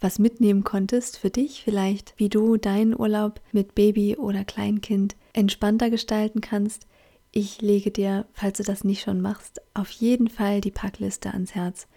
was 0.00 0.18
mitnehmen 0.18 0.62
konntest 0.62 1.18
für 1.18 1.30
dich, 1.30 1.62
vielleicht 1.64 2.14
wie 2.18 2.28
du 2.28 2.56
deinen 2.56 2.98
Urlaub 2.98 3.40
mit 3.50 3.74
Baby 3.74 4.16
oder 4.16 4.44
Kleinkind 4.44 5.16
entspannter 5.32 5.90
gestalten 5.90 6.40
kannst. 6.40 6.86
Ich 7.32 7.60
lege 7.60 7.90
dir, 7.90 8.26
falls 8.32 8.58
du 8.58 8.62
das 8.62 8.84
nicht 8.84 9.02
schon 9.02 9.20
machst, 9.20 9.60
auf 9.74 9.90
jeden 9.90 10.28
Fall 10.28 10.60
die 10.60 10.70
Packliste 10.70 11.32
ans 11.32 11.54
Herz, 11.54 11.88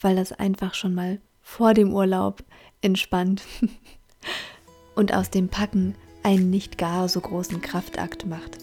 weil 0.00 0.16
das 0.16 0.32
einfach 0.32 0.74
schon 0.74 0.94
mal 0.94 1.20
vor 1.40 1.74
dem 1.74 1.92
Urlaub 1.92 2.44
entspannt 2.80 3.42
und 4.94 5.12
aus 5.12 5.30
dem 5.30 5.48
Packen 5.48 5.94
einen 6.22 6.50
nicht 6.50 6.78
gar 6.78 7.08
so 7.08 7.20
großen 7.20 7.60
Kraftakt 7.60 8.26
macht. 8.26 8.58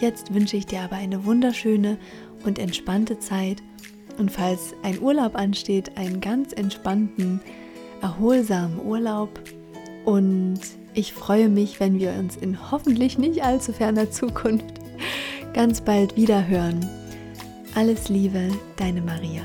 Jetzt 0.00 0.34
wünsche 0.34 0.56
ich 0.56 0.66
dir 0.66 0.80
aber 0.80 0.96
eine 0.96 1.24
wunderschöne 1.24 1.98
und 2.44 2.58
entspannte 2.58 3.18
Zeit 3.18 3.62
und 4.18 4.30
falls 4.30 4.74
ein 4.82 5.00
Urlaub 5.00 5.34
ansteht, 5.36 5.96
einen 5.96 6.20
ganz 6.20 6.52
entspannten 6.52 7.40
erholsamen 8.00 8.80
Urlaub 8.84 9.40
und 10.04 10.60
ich 10.94 11.12
freue 11.12 11.48
mich, 11.48 11.80
wenn 11.80 11.98
wir 11.98 12.12
uns 12.12 12.36
in 12.36 12.70
hoffentlich 12.70 13.16
nicht 13.18 13.42
allzu 13.42 13.72
ferner 13.72 14.10
Zukunft 14.10 14.66
ganz 15.54 15.80
bald 15.80 16.16
wieder 16.16 16.46
hören. 16.46 16.86
Alles 17.74 18.08
Liebe, 18.08 18.50
deine 18.76 19.00
Maria. 19.00 19.42